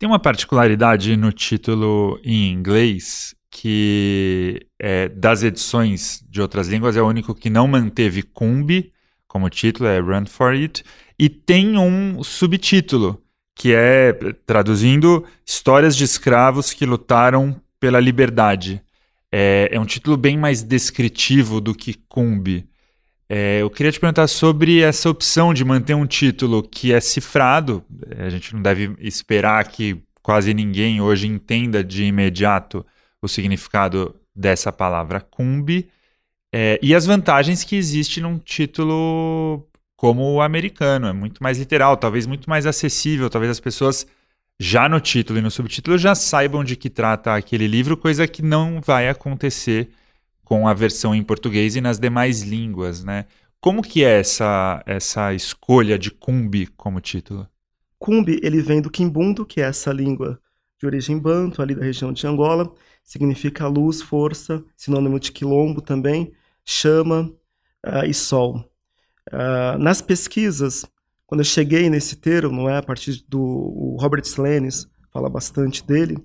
Tem 0.00 0.08
uma 0.08 0.18
particularidade 0.18 1.14
no 1.14 1.30
título 1.30 2.18
em 2.24 2.50
inglês 2.50 3.34
que 3.50 4.66
é, 4.78 5.10
das 5.10 5.42
edições 5.42 6.24
de 6.26 6.40
outras 6.40 6.68
línguas 6.68 6.96
é 6.96 7.02
o 7.02 7.06
único 7.06 7.34
que 7.34 7.50
não 7.50 7.68
manteve 7.68 8.22
Kumbi 8.22 8.94
como 9.28 9.50
título, 9.50 9.90
é 9.90 10.00
Run 10.00 10.24
for 10.24 10.54
It, 10.54 10.82
e 11.18 11.28
tem 11.28 11.76
um 11.76 12.22
subtítulo 12.22 13.22
que 13.54 13.74
é, 13.74 14.14
traduzindo, 14.46 15.22
Histórias 15.44 15.94
de 15.94 16.04
Escravos 16.04 16.72
que 16.72 16.86
Lutaram 16.86 17.60
pela 17.78 18.00
Liberdade. 18.00 18.82
É, 19.30 19.68
é 19.70 19.78
um 19.78 19.84
título 19.84 20.16
bem 20.16 20.38
mais 20.38 20.62
descritivo 20.62 21.60
do 21.60 21.74
que 21.74 21.92
Kumbi. 22.08 22.66
É, 23.32 23.62
eu 23.62 23.70
queria 23.70 23.92
te 23.92 24.00
perguntar 24.00 24.26
sobre 24.26 24.80
essa 24.80 25.08
opção 25.08 25.54
de 25.54 25.64
manter 25.64 25.94
um 25.94 26.04
título 26.04 26.64
que 26.64 26.92
é 26.92 27.00
cifrado. 27.00 27.84
A 28.18 28.28
gente 28.28 28.52
não 28.52 28.60
deve 28.60 28.96
esperar 28.98 29.62
que 29.68 30.02
quase 30.20 30.52
ninguém 30.52 31.00
hoje 31.00 31.28
entenda 31.28 31.84
de 31.84 32.02
imediato 32.02 32.84
o 33.22 33.28
significado 33.28 34.16
dessa 34.34 34.72
palavra 34.72 35.20
cumbi 35.20 35.88
é, 36.52 36.80
e 36.82 36.92
as 36.92 37.06
vantagens 37.06 37.62
que 37.62 37.76
existe 37.76 38.20
num 38.20 38.36
título 38.36 39.64
como 39.94 40.24
o 40.32 40.40
americano. 40.40 41.06
É 41.06 41.12
muito 41.12 41.40
mais 41.40 41.56
literal, 41.56 41.96
talvez 41.96 42.26
muito 42.26 42.50
mais 42.50 42.66
acessível, 42.66 43.30
talvez 43.30 43.52
as 43.52 43.60
pessoas 43.60 44.08
já 44.58 44.88
no 44.88 44.98
título 44.98 45.38
e 45.38 45.42
no 45.42 45.52
subtítulo 45.52 45.96
já 45.96 46.16
saibam 46.16 46.64
de 46.64 46.74
que 46.74 46.90
trata 46.90 47.36
aquele 47.36 47.68
livro, 47.68 47.96
coisa 47.96 48.26
que 48.26 48.42
não 48.42 48.80
vai 48.80 49.08
acontecer 49.08 49.88
com 50.50 50.66
a 50.66 50.74
versão 50.74 51.14
em 51.14 51.22
português 51.22 51.76
e 51.76 51.80
nas 51.80 52.00
demais 52.00 52.42
línguas, 52.42 53.04
né? 53.04 53.26
Como 53.60 53.82
que 53.82 54.02
é 54.02 54.18
essa, 54.18 54.82
essa 54.84 55.32
escolha 55.32 55.96
de 55.96 56.10
Kumbi 56.10 56.66
como 56.66 57.00
título? 57.00 57.46
Kumbi, 58.00 58.40
ele 58.42 58.60
vem 58.60 58.82
do 58.82 58.90
Kimbundo, 58.90 59.46
que 59.46 59.60
é 59.60 59.66
essa 59.66 59.92
língua 59.92 60.40
de 60.76 60.86
origem 60.86 61.16
banto, 61.16 61.62
ali 61.62 61.72
da 61.72 61.84
região 61.84 62.12
de 62.12 62.26
Angola, 62.26 62.68
significa 63.04 63.68
luz, 63.68 64.02
força, 64.02 64.60
sinônimo 64.76 65.20
de 65.20 65.30
quilombo 65.30 65.80
também, 65.80 66.32
chama 66.64 67.30
uh, 67.86 68.04
e 68.04 68.12
sol. 68.12 68.68
Uh, 69.32 69.78
nas 69.78 70.02
pesquisas, 70.02 70.84
quando 71.28 71.42
eu 71.42 71.44
cheguei 71.44 71.88
nesse 71.88 72.16
termo, 72.16 72.62
não 72.62 72.68
é, 72.68 72.76
a 72.76 72.82
partir 72.82 73.24
do 73.28 73.96
Robert 74.00 74.24
Slenes, 74.24 74.88
fala 75.12 75.30
bastante 75.30 75.86
dele, 75.86 76.18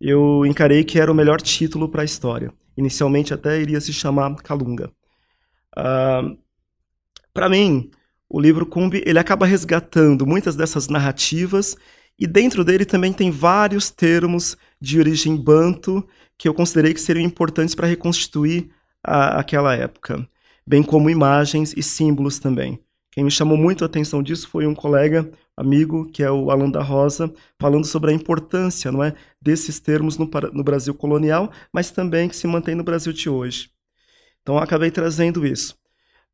eu 0.00 0.46
encarei 0.46 0.84
que 0.84 1.00
era 1.00 1.10
o 1.10 1.14
melhor 1.16 1.40
título 1.40 1.88
para 1.88 2.02
a 2.02 2.04
história. 2.04 2.52
Inicialmente 2.76 3.34
até 3.34 3.60
iria 3.60 3.80
se 3.80 3.92
chamar 3.92 4.34
Kalunga. 4.36 4.88
Uh, 5.76 5.78
ah, 5.78 6.36
para 7.32 7.48
mim, 7.48 7.90
o 8.28 8.40
livro 8.40 8.66
Kumbi 8.66 9.02
ele 9.06 9.18
acaba 9.18 9.46
resgatando 9.46 10.26
muitas 10.26 10.56
dessas 10.56 10.88
narrativas 10.88 11.76
e 12.18 12.26
dentro 12.26 12.64
dele 12.64 12.84
também 12.84 13.12
tem 13.12 13.30
vários 13.30 13.90
termos 13.90 14.56
de 14.80 14.98
origem 14.98 15.36
banto 15.36 16.06
que 16.38 16.48
eu 16.48 16.54
considerei 16.54 16.94
que 16.94 17.00
seriam 17.00 17.24
importantes 17.24 17.74
para 17.74 17.86
reconstituir 17.86 18.70
a, 19.02 19.40
aquela 19.40 19.74
época, 19.74 20.26
bem 20.66 20.82
como 20.82 21.10
imagens 21.10 21.74
e 21.76 21.82
símbolos 21.82 22.38
também. 22.38 22.80
Quem 23.12 23.22
me 23.22 23.30
chamou 23.30 23.58
muito 23.58 23.84
a 23.84 23.86
atenção 23.86 24.22
disso 24.22 24.48
foi 24.48 24.66
um 24.66 24.74
colega, 24.74 25.30
amigo, 25.56 26.10
que 26.10 26.22
é 26.22 26.30
o 26.30 26.50
Alan 26.50 26.70
da 26.70 26.82
Rosa, 26.82 27.32
falando 27.60 27.84
sobre 27.84 28.10
a 28.10 28.14
importância 28.14 28.90
não 28.90 29.04
é, 29.04 29.14
desses 29.40 29.78
termos 29.78 30.16
no, 30.16 30.28
no 30.52 30.64
Brasil 30.64 30.94
colonial, 30.94 31.52
mas 31.72 31.90
também 31.90 32.28
que 32.28 32.34
se 32.34 32.46
mantém 32.46 32.74
no 32.74 32.82
Brasil 32.82 33.12
de 33.12 33.28
hoje. 33.28 33.70
Então 34.40 34.56
acabei 34.58 34.90
trazendo 34.90 35.46
isso. 35.46 35.76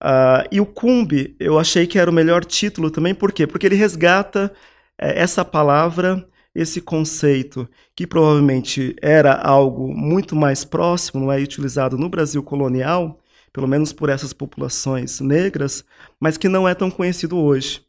Uh, 0.02 0.46
e 0.52 0.60
o 0.60 0.66
Cumbi, 0.66 1.36
eu 1.40 1.58
achei 1.58 1.86
que 1.86 1.98
era 1.98 2.08
o 2.08 2.14
melhor 2.14 2.44
título 2.44 2.90
também, 2.90 3.12
por 3.12 3.32
quê? 3.32 3.46
Porque 3.46 3.66
ele 3.66 3.74
resgata 3.74 4.52
é, 4.96 5.20
essa 5.20 5.44
palavra 5.44 6.24
esse 6.54 6.80
conceito, 6.80 7.68
que 7.94 8.06
provavelmente 8.06 8.96
era 9.00 9.32
algo 9.34 9.94
muito 9.94 10.34
mais 10.34 10.64
próximo, 10.64 11.20
não 11.20 11.32
é 11.32 11.38
utilizado 11.38 11.96
no 11.96 12.08
Brasil 12.08 12.42
colonial, 12.42 13.20
pelo 13.58 13.66
menos 13.66 13.92
por 13.92 14.08
essas 14.08 14.32
populações 14.32 15.18
negras, 15.18 15.84
mas 16.20 16.38
que 16.38 16.48
não 16.48 16.68
é 16.68 16.76
tão 16.76 16.88
conhecido 16.88 17.36
hoje. 17.36 17.82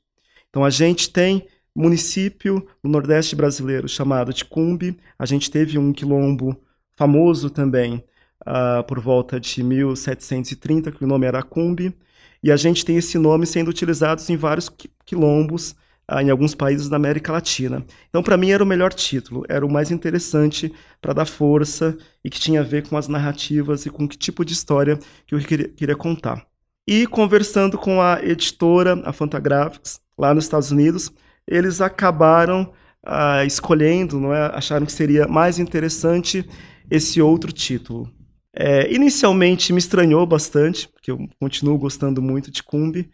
Então 0.50 0.66
a 0.66 0.72
gente 0.72 1.12
tem 1.12 1.46
município 1.76 2.68
no 2.84 2.90
Nordeste 2.90 3.36
brasileiro 3.36 3.88
chamado 3.88 4.34
de 4.34 4.44
Cumbi, 4.44 4.98
a 5.20 5.28
gente 5.28 5.52
teve 5.52 5.78
um 5.78 5.94
quilombo 5.94 6.60
famoso 6.96 7.52
também 7.52 8.04
uh, 8.42 8.84
por 8.88 9.00
volta 9.00 9.40
de 9.40 9.62
1730, 9.62 10.92
que 10.92 11.04
o 11.04 11.08
nome 11.08 11.28
era 11.28 11.44
Cumbi, 11.44 11.96
e 12.42 12.52
a 12.52 12.58
gente 12.58 12.84
tem 12.84 12.98
esse 12.98 13.20
nome 13.20 13.46
sendo 13.46 13.70
utilizado 13.70 14.24
em 14.28 14.36
vários 14.36 14.72
quilombos 15.06 15.76
em 16.22 16.30
alguns 16.30 16.56
países 16.56 16.90
da 16.90 16.96
América 16.96 17.32
Latina. 17.32 17.86
Então, 18.10 18.24
para 18.24 18.38
mim, 18.38 18.50
era 18.52 18.64
o 18.64 18.68
melhor 18.68 18.94
título, 18.94 19.44
era 19.48 19.66
o 19.66 19.72
mais 19.72 19.92
interessante 19.92 20.74
para 21.02 21.14
dar 21.14 21.26
força 21.26 21.98
e 22.24 22.30
que 22.30 22.40
tinha 22.40 22.62
a 22.62 22.64
ver 22.64 22.88
com 22.88 22.98
as 22.98 23.08
narrativas 23.08 23.86
e 23.86 23.90
com 23.90 24.08
que 24.08 24.18
tipo 24.18 24.44
de 24.44 24.54
história 24.54 24.98
que 25.28 25.36
eu 25.36 25.40
queria, 25.40 25.70
queria 25.70 25.96
contar. 25.96 26.46
E 26.88 27.06
conversando 27.06 27.78
com 27.78 28.02
a 28.02 28.20
editora, 28.24 29.02
a 29.06 29.14
Fantagraphics, 29.14 30.02
lá 30.18 30.34
nos 30.34 30.46
Estados 30.46 30.72
Unidos, 30.72 31.12
eles 31.48 31.82
acabaram 31.82 32.74
ah, 33.06 33.46
escolhendo, 33.46 34.20
não 34.20 34.34
é? 34.34 34.48
acharam 34.54 34.86
que 34.86 34.92
seria 34.92 35.28
mais 35.28 35.60
interessante 35.60 36.48
esse 36.90 37.22
outro 37.22 37.52
título. 37.52 38.12
É, 38.54 38.92
inicialmente 38.94 39.72
me 39.72 39.80
estranhou 39.80 40.26
bastante, 40.26 40.88
porque 40.88 41.12
eu 41.12 41.30
continuo 41.40 41.78
gostando 41.78 42.22
muito 42.22 42.50
de 42.50 42.64
Kumbi, 42.64 43.10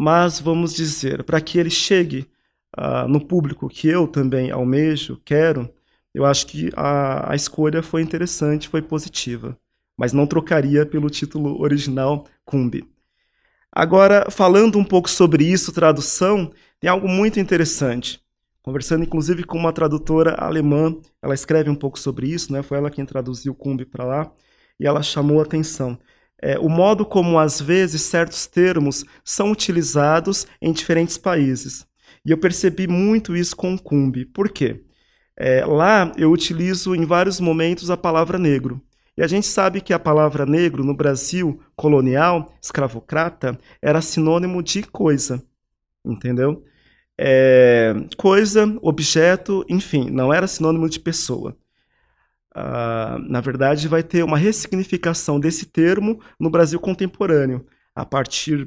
mas 0.00 0.38
vamos 0.38 0.74
dizer, 0.74 1.24
para 1.24 1.40
que 1.40 1.58
ele 1.58 1.70
chegue 1.70 2.30
uh, 2.78 3.08
no 3.08 3.20
público 3.20 3.68
que 3.68 3.88
eu 3.88 4.06
também 4.06 4.48
almejo, 4.48 5.20
quero, 5.24 5.68
eu 6.14 6.24
acho 6.24 6.46
que 6.46 6.70
a, 6.76 7.32
a 7.32 7.34
escolha 7.34 7.82
foi 7.82 8.00
interessante, 8.00 8.68
foi 8.68 8.80
positiva, 8.80 9.58
mas 9.96 10.12
não 10.12 10.24
trocaria 10.24 10.86
pelo 10.86 11.10
título 11.10 11.60
original 11.60 12.26
Cumbi. 12.44 12.88
Agora, 13.72 14.30
falando 14.30 14.78
um 14.78 14.84
pouco 14.84 15.10
sobre 15.10 15.44
isso, 15.44 15.72
tradução, 15.72 16.52
tem 16.78 16.88
algo 16.88 17.08
muito 17.08 17.40
interessante. 17.40 18.20
Conversando 18.62 19.02
inclusive 19.02 19.42
com 19.42 19.58
uma 19.58 19.72
tradutora 19.72 20.36
alemã, 20.36 20.96
ela 21.20 21.34
escreve 21.34 21.70
um 21.70 21.74
pouco 21.74 21.98
sobre 21.98 22.28
isso, 22.28 22.52
né? 22.52 22.62
Foi 22.62 22.78
ela 22.78 22.88
quem 22.88 23.04
traduziu 23.04 23.52
Cumbi 23.52 23.84
para 23.84 24.04
lá, 24.04 24.32
e 24.78 24.86
ela 24.86 25.02
chamou 25.02 25.40
a 25.40 25.42
atenção 25.42 25.98
é, 26.40 26.58
o 26.58 26.68
modo 26.68 27.04
como 27.04 27.38
às 27.38 27.60
vezes 27.60 28.02
certos 28.02 28.46
termos 28.46 29.04
são 29.24 29.50
utilizados 29.50 30.46
em 30.60 30.72
diferentes 30.72 31.18
países. 31.18 31.86
E 32.24 32.30
eu 32.30 32.38
percebi 32.38 32.86
muito 32.86 33.36
isso 33.36 33.56
com 33.56 33.74
o 33.74 33.80
Cumbi. 33.80 34.24
Por 34.24 34.50
quê? 34.50 34.84
É, 35.36 35.64
lá 35.64 36.12
eu 36.16 36.30
utilizo 36.30 36.94
em 36.94 37.04
vários 37.04 37.40
momentos 37.40 37.90
a 37.90 37.96
palavra 37.96 38.38
negro. 38.38 38.80
E 39.16 39.22
a 39.22 39.26
gente 39.26 39.46
sabe 39.46 39.80
que 39.80 39.92
a 39.92 39.98
palavra 39.98 40.46
negro 40.46 40.84
no 40.84 40.94
Brasil 40.94 41.60
colonial, 41.74 42.54
escravocrata, 42.62 43.58
era 43.82 44.00
sinônimo 44.00 44.62
de 44.62 44.82
coisa. 44.82 45.42
Entendeu? 46.04 46.64
É, 47.18 47.94
coisa, 48.16 48.78
objeto, 48.80 49.64
enfim, 49.68 50.08
não 50.08 50.32
era 50.32 50.46
sinônimo 50.46 50.88
de 50.88 51.00
pessoa. 51.00 51.56
Uh, 52.56 53.18
na 53.28 53.40
verdade, 53.40 53.88
vai 53.88 54.02
ter 54.02 54.24
uma 54.24 54.38
ressignificação 54.38 55.38
desse 55.38 55.66
termo 55.66 56.20
no 56.38 56.50
Brasil 56.50 56.80
contemporâneo, 56.80 57.66
a 57.94 58.04
partir 58.04 58.66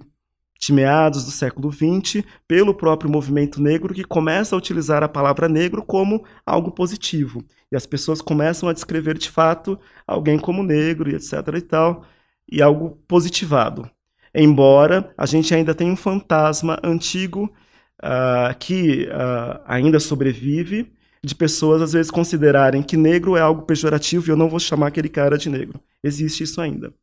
de 0.60 0.72
meados 0.72 1.26
do 1.26 1.32
século 1.32 1.72
XX, 1.72 2.24
pelo 2.48 2.76
próprio 2.76 3.10
movimento 3.10 3.60
negro, 3.60 3.94
que 3.94 4.04
começa 4.04 4.56
a 4.56 4.58
utilizar 4.58 5.04
a 5.04 5.10
palavra 5.10 5.50
negro 5.50 5.84
como 5.84 6.24
algo 6.46 6.72
positivo. 6.72 7.44
E 7.72 7.76
as 7.76 7.88
pessoas 7.88 8.22
começam 8.22 8.70
a 8.70 8.74
descrever 8.74 9.17
de 9.17 9.30
fato 9.30 9.80
alguém 10.06 10.38
como 10.38 10.62
negro 10.62 11.10
e 11.10 11.15
etc. 11.15 11.34
e 11.58 11.62
tal, 11.62 12.06
e 12.50 12.62
algo 12.62 12.91
positivado. 13.08 13.89
Embora 14.36 15.12
a 15.17 15.26
gente 15.26 15.54
ainda 15.54 15.74
tenha 15.74 15.91
um 15.91 15.98
fantasma 15.98 16.80
antigo 16.84 17.52
uh, 18.04 18.56
que 18.60 19.08
uh, 19.08 19.62
ainda 19.65 20.00
sobrevive, 20.00 20.94
de 21.24 21.36
pessoas 21.36 21.82
às 21.82 21.94
vezes 21.94 22.12
considerarem 22.12 22.82
que 22.82 22.98
negro 22.98 23.38
é 23.38 23.42
algo 23.42 23.64
pejorativo 23.64 24.28
e 24.28 24.32
eu 24.32 24.38
não 24.38 24.50
vou 24.50 24.60
chamar 24.60 24.88
aquele 24.88 25.10
cara 25.10 25.38
de 25.38 25.50
negro. 25.50 25.80
Existe 26.04 26.44
isso 26.44 26.60
ainda. 26.60 26.94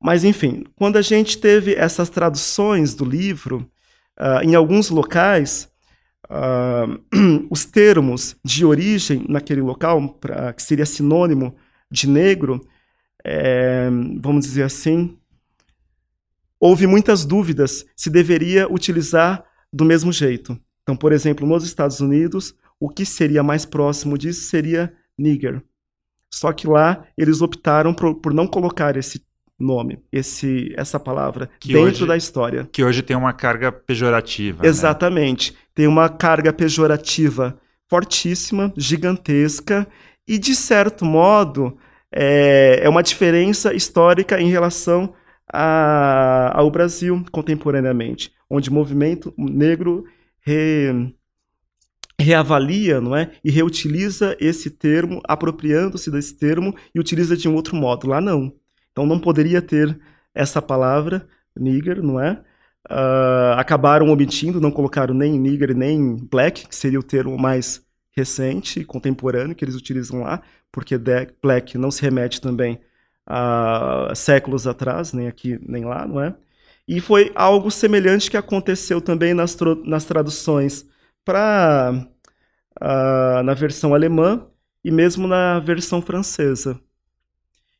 Mas, 0.00 0.24
enfim, 0.24 0.64
quando 0.76 0.96
a 0.96 1.02
gente 1.02 1.38
teve 1.38 1.74
essas 1.74 2.08
traduções 2.08 2.94
do 2.94 3.04
livro, 3.04 3.68
uh, 4.18 4.42
em 4.42 4.54
alguns 4.54 4.90
locais, 4.90 5.68
uh, 6.30 7.46
os 7.50 7.64
termos 7.64 8.36
de 8.44 8.64
origem 8.64 9.24
naquele 9.28 9.60
local, 9.60 10.08
pra, 10.14 10.52
que 10.52 10.62
seria 10.62 10.86
sinônimo 10.86 11.56
de 11.90 12.08
negro, 12.08 12.64
é, 13.24 13.88
vamos 14.20 14.44
dizer 14.44 14.62
assim, 14.62 15.18
houve 16.60 16.86
muitas 16.86 17.24
dúvidas 17.24 17.84
se 17.96 18.10
deveria 18.10 18.72
utilizar 18.72 19.44
do 19.72 19.84
mesmo 19.84 20.12
jeito. 20.12 20.58
Então, 20.82 20.96
por 20.96 21.12
exemplo, 21.12 21.46
nos 21.46 21.64
Estados 21.64 22.00
Unidos, 22.00 22.54
o 22.80 22.88
que 22.88 23.04
seria 23.04 23.42
mais 23.42 23.64
próximo 23.64 24.16
disso 24.16 24.48
seria 24.48 24.92
nigger. 25.18 25.62
Só 26.32 26.52
que 26.52 26.66
lá 26.66 27.04
eles 27.16 27.40
optaram 27.40 27.94
por, 27.94 28.14
por 28.16 28.34
não 28.34 28.46
colocar 28.46 28.96
esse 28.96 29.22
nome, 29.58 29.98
esse, 30.12 30.72
essa 30.76 31.00
palavra 31.00 31.50
que 31.58 31.72
dentro 31.72 31.88
hoje, 31.88 32.06
da 32.06 32.16
história. 32.16 32.68
Que 32.70 32.84
hoje 32.84 33.02
tem 33.02 33.16
uma 33.16 33.32
carga 33.32 33.72
pejorativa. 33.72 34.62
Né? 34.62 34.68
Exatamente. 34.68 35.52
Né? 35.52 35.58
Tem 35.74 35.86
uma 35.86 36.08
carga 36.08 36.52
pejorativa 36.52 37.58
fortíssima, 37.88 38.72
gigantesca, 38.76 39.86
e 40.26 40.38
de 40.38 40.54
certo 40.54 41.04
modo 41.04 41.78
é, 42.12 42.80
é 42.82 42.88
uma 42.88 43.02
diferença 43.02 43.74
histórica 43.74 44.40
em 44.40 44.50
relação 44.50 45.14
a, 45.50 46.52
ao 46.54 46.70
Brasil 46.70 47.24
contemporaneamente, 47.32 48.30
onde 48.50 48.68
o 48.68 48.72
movimento 48.72 49.32
negro 49.36 50.04
re, 50.40 51.14
reavalia 52.20 53.00
não 53.00 53.14
é? 53.14 53.30
e 53.44 53.50
reutiliza 53.50 54.36
esse 54.40 54.70
termo, 54.70 55.20
apropriando-se 55.26 56.10
desse 56.10 56.34
termo 56.34 56.74
e 56.94 56.98
utiliza 56.98 57.36
de 57.36 57.48
um 57.48 57.54
outro 57.54 57.76
modo. 57.76 58.08
Lá 58.08 58.20
não. 58.20 58.52
Então 58.92 59.06
não 59.06 59.18
poderia 59.18 59.62
ter 59.62 59.98
essa 60.34 60.60
palavra, 60.60 61.26
nigger, 61.56 62.02
não 62.02 62.20
é? 62.20 62.40
Uh, 62.90 63.52
acabaram 63.56 64.08
omitindo, 64.08 64.60
não 64.60 64.70
colocaram 64.70 65.14
nem 65.14 65.38
nigger 65.38 65.76
nem 65.76 66.16
black, 66.16 66.66
que 66.66 66.74
seria 66.74 66.98
o 66.98 67.02
termo 67.02 67.36
mais 67.38 67.82
recente, 68.16 68.84
contemporâneo, 68.84 69.54
que 69.54 69.64
eles 69.64 69.76
utilizam 69.76 70.22
lá, 70.22 70.42
porque 70.72 70.96
black 71.42 71.78
não 71.78 71.90
se 71.90 72.02
remete 72.02 72.40
também 72.40 72.80
a 73.26 74.12
séculos 74.14 74.66
atrás, 74.66 75.12
nem 75.12 75.28
aqui 75.28 75.58
nem 75.62 75.84
lá, 75.84 76.06
não 76.06 76.20
é? 76.20 76.34
E 76.86 77.00
foi 77.00 77.30
algo 77.34 77.70
semelhante 77.70 78.30
que 78.30 78.36
aconteceu 78.36 79.00
também 79.00 79.34
nas, 79.34 79.56
nas 79.84 80.04
traduções 80.04 80.86
para 81.28 81.92
uh, 82.80 83.42
na 83.42 83.52
versão 83.52 83.94
alemã 83.94 84.46
e 84.82 84.90
mesmo 84.90 85.28
na 85.28 85.60
versão 85.60 86.00
francesa. 86.00 86.80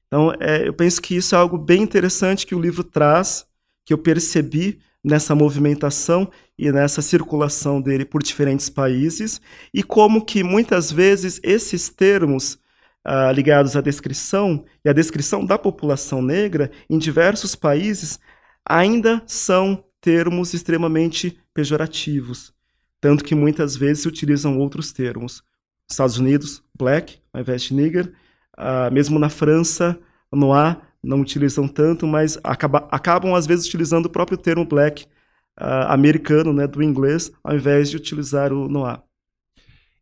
Então, 0.06 0.34
é, 0.38 0.68
eu 0.68 0.74
penso 0.74 1.00
que 1.00 1.16
isso 1.16 1.34
é 1.34 1.38
algo 1.38 1.56
bem 1.56 1.80
interessante 1.82 2.46
que 2.46 2.54
o 2.54 2.61
livro 2.61 2.84
traz, 2.84 3.46
que 3.87 3.94
eu 3.94 3.96
percebi 3.96 4.80
nessa 5.02 5.34
movimentação 5.34 6.30
e 6.58 6.70
nessa 6.70 7.00
circulação 7.00 7.80
dele 7.80 8.04
por 8.04 8.22
diferentes 8.22 8.68
países, 8.68 9.40
e 9.72 9.82
como 9.82 10.26
que 10.26 10.42
muitas 10.42 10.92
vezes 10.92 11.40
esses 11.42 11.88
termos 11.88 12.58
ah, 13.02 13.32
ligados 13.32 13.76
à 13.76 13.80
descrição 13.80 14.62
e 14.84 14.90
à 14.90 14.92
descrição 14.92 15.42
da 15.42 15.56
população 15.56 16.20
negra 16.20 16.70
em 16.90 16.98
diversos 16.98 17.54
países 17.54 18.20
ainda 18.62 19.22
são 19.26 19.82
termos 20.02 20.52
extremamente 20.52 21.40
pejorativos, 21.54 22.52
tanto 23.00 23.24
que 23.24 23.34
muitas 23.34 23.76
vezes 23.76 24.02
se 24.02 24.08
utilizam 24.08 24.58
outros 24.58 24.92
termos. 24.92 25.42
Estados 25.90 26.18
Unidos, 26.18 26.62
black, 26.76 27.18
ao 27.32 27.40
invés 27.40 27.62
de 27.62 27.74
nigger, 27.74 28.12
Uh, 28.58 28.92
mesmo 28.92 29.20
na 29.20 29.28
França, 29.28 29.96
no 30.32 30.52
A, 30.52 30.76
não 31.00 31.20
utilizam 31.20 31.68
tanto, 31.68 32.08
mas 32.08 32.37
acaba, 32.42 32.88
acabam 32.90 33.37
às 33.37 33.46
vezes 33.46 33.66
utilizando 33.66 34.06
o 34.06 34.11
próprio 34.11 34.37
termo 34.37 34.64
black 34.64 35.04
uh, 35.61 35.87
americano, 35.87 36.52
né, 36.52 36.66
do 36.66 36.82
inglês, 36.82 37.30
ao 37.44 37.54
invés 37.54 37.88
de 37.88 37.96
utilizar 37.96 38.52
o 38.52 38.68
Noah. 38.68 39.04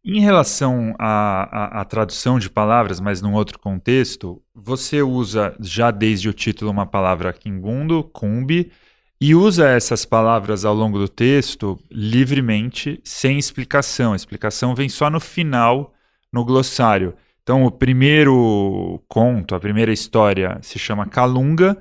Em 0.02 0.20
relação 0.20 0.94
à, 0.98 1.78
à, 1.78 1.80
à, 1.82 1.84
tradução 1.84 2.38
de 2.38 2.48
palavras, 2.48 2.98
mas 2.98 3.20
num 3.20 3.34
outro 3.34 3.58
contexto, 3.58 4.40
você 4.54 5.02
usa 5.02 5.54
já 5.60 5.90
desde 5.90 6.28
o 6.28 6.32
título 6.32 6.70
uma 6.70 6.86
palavra 6.86 7.34
quimbundo, 7.34 8.04
cumbi, 8.04 8.72
e 9.20 9.34
usa 9.34 9.68
essas 9.68 10.04
palavras 10.04 10.64
ao 10.64 10.74
longo 10.74 10.98
do 10.98 11.08
texto 11.08 11.78
livremente, 11.90 13.00
sem 13.02 13.38
explicação. 13.38 14.12
A 14.12 14.16
explicação 14.16 14.74
vem 14.74 14.88
só 14.88 15.08
no 15.08 15.20
final, 15.20 15.94
no 16.32 16.44
glossário. 16.44 17.14
Então, 17.42 17.64
o 17.64 17.70
primeiro 17.70 19.02
conto, 19.08 19.54
a 19.54 19.60
primeira 19.60 19.92
história 19.92 20.58
se 20.62 20.78
chama 20.78 21.06
Calunga, 21.06 21.78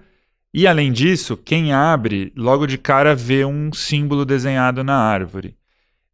e 0.54 0.66
além 0.68 0.92
disso, 0.92 1.36
quem 1.36 1.74
abre 1.74 2.32
logo 2.36 2.66
de 2.66 2.78
cara 2.78 3.14
vê 3.14 3.44
um 3.44 3.74
símbolo 3.74 4.24
desenhado 4.24 4.84
na 4.84 4.96
árvore. 4.96 5.58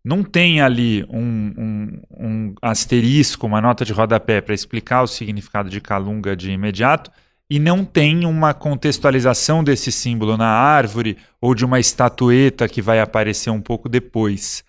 Não 0.03 0.23
tem 0.23 0.61
ali 0.61 1.05
um, 1.09 1.53
um, 1.55 2.01
um 2.09 2.55
asterisco, 2.59 3.45
uma 3.45 3.61
nota 3.61 3.85
de 3.85 3.93
rodapé 3.93 4.41
para 4.41 4.55
explicar 4.55 5.03
o 5.03 5.07
significado 5.07 5.69
de 5.69 5.79
Calunga 5.79 6.35
de 6.35 6.49
imediato, 6.49 7.11
e 7.51 7.59
não 7.59 7.83
tem 7.83 8.25
uma 8.25 8.53
contextualização 8.53 9.61
desse 9.61 9.91
símbolo 9.91 10.37
na 10.37 10.47
árvore 10.47 11.17
ou 11.41 11.53
de 11.53 11.65
uma 11.65 11.81
estatueta 11.81 12.65
que 12.65 12.81
vai 12.81 13.01
aparecer 13.01 13.49
um 13.49 13.59
pouco 13.59 13.89
depois. 13.89 14.63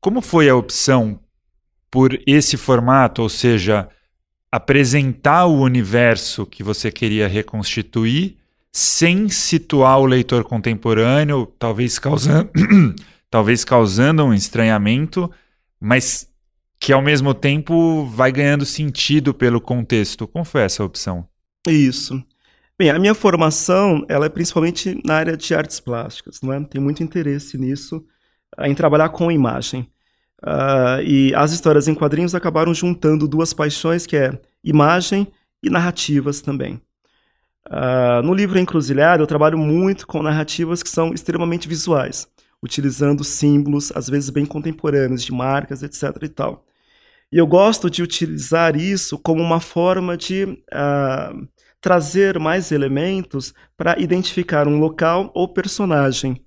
Como 0.00 0.20
foi 0.20 0.48
a 0.48 0.56
opção 0.56 1.20
por 1.88 2.20
esse 2.26 2.56
formato, 2.56 3.22
ou 3.22 3.28
seja, 3.28 3.88
apresentar 4.50 5.46
o 5.46 5.60
universo 5.60 6.44
que 6.44 6.64
você 6.64 6.90
queria 6.90 7.28
reconstituir 7.28 8.36
sem 8.72 9.28
situar 9.28 10.00
o 10.00 10.04
leitor 10.04 10.42
contemporâneo, 10.42 11.46
talvez 11.60 11.96
causando, 11.96 12.50
talvez 13.30 13.64
causando 13.64 14.24
um 14.24 14.34
estranhamento, 14.34 15.30
mas 15.80 16.28
que 16.80 16.92
ao 16.92 17.00
mesmo 17.00 17.32
tempo 17.32 18.04
vai 18.06 18.32
ganhando 18.32 18.66
sentido 18.66 19.32
pelo 19.32 19.60
contexto. 19.60 20.26
Como 20.26 20.44
foi 20.44 20.62
essa 20.62 20.82
opção? 20.82 21.24
Isso. 21.66 22.22
Bem, 22.78 22.90
a 22.90 22.98
minha 22.98 23.14
formação 23.14 24.04
ela 24.08 24.26
é 24.26 24.28
principalmente 24.28 25.00
na 25.04 25.14
área 25.14 25.36
de 25.36 25.54
artes 25.54 25.80
plásticas, 25.80 26.40
não 26.42 26.52
é? 26.52 26.62
Tenho 26.64 26.84
muito 26.84 27.02
interesse 27.02 27.56
nisso, 27.56 28.04
em 28.60 28.74
trabalhar 28.74 29.08
com 29.08 29.30
imagem. 29.32 29.90
Uh, 30.42 31.00
e 31.02 31.34
as 31.34 31.52
histórias 31.52 31.88
em 31.88 31.94
quadrinhos 31.94 32.34
acabaram 32.34 32.74
juntando 32.74 33.26
duas 33.26 33.52
paixões, 33.54 34.06
que 34.06 34.16
é 34.16 34.38
imagem 34.62 35.26
e 35.62 35.70
narrativas 35.70 36.40
também. 36.40 36.80
Uh, 37.66 38.22
no 38.22 38.34
livro 38.34 38.58
Encruzilhada, 38.58 39.22
eu 39.22 39.26
trabalho 39.26 39.58
muito 39.58 40.06
com 40.06 40.22
narrativas 40.22 40.82
que 40.82 40.90
são 40.90 41.12
extremamente 41.12 41.66
visuais, 41.66 42.28
utilizando 42.62 43.24
símbolos, 43.24 43.90
às 43.94 44.08
vezes 44.08 44.30
bem 44.30 44.46
contemporâneos, 44.46 45.24
de 45.24 45.32
marcas, 45.32 45.82
etc. 45.82 46.22
e 46.22 46.28
tal. 46.28 46.64
E 47.32 47.38
eu 47.38 47.46
gosto 47.46 47.90
de 47.90 48.02
utilizar 48.02 48.76
isso 48.76 49.18
como 49.18 49.42
uma 49.42 49.60
forma 49.60 50.16
de 50.16 50.44
uh, 50.44 51.48
trazer 51.80 52.38
mais 52.38 52.72
elementos 52.72 53.54
para 53.76 53.98
identificar 54.00 54.66
um 54.66 54.78
local 54.78 55.30
ou 55.34 55.48
personagem. 55.48 56.44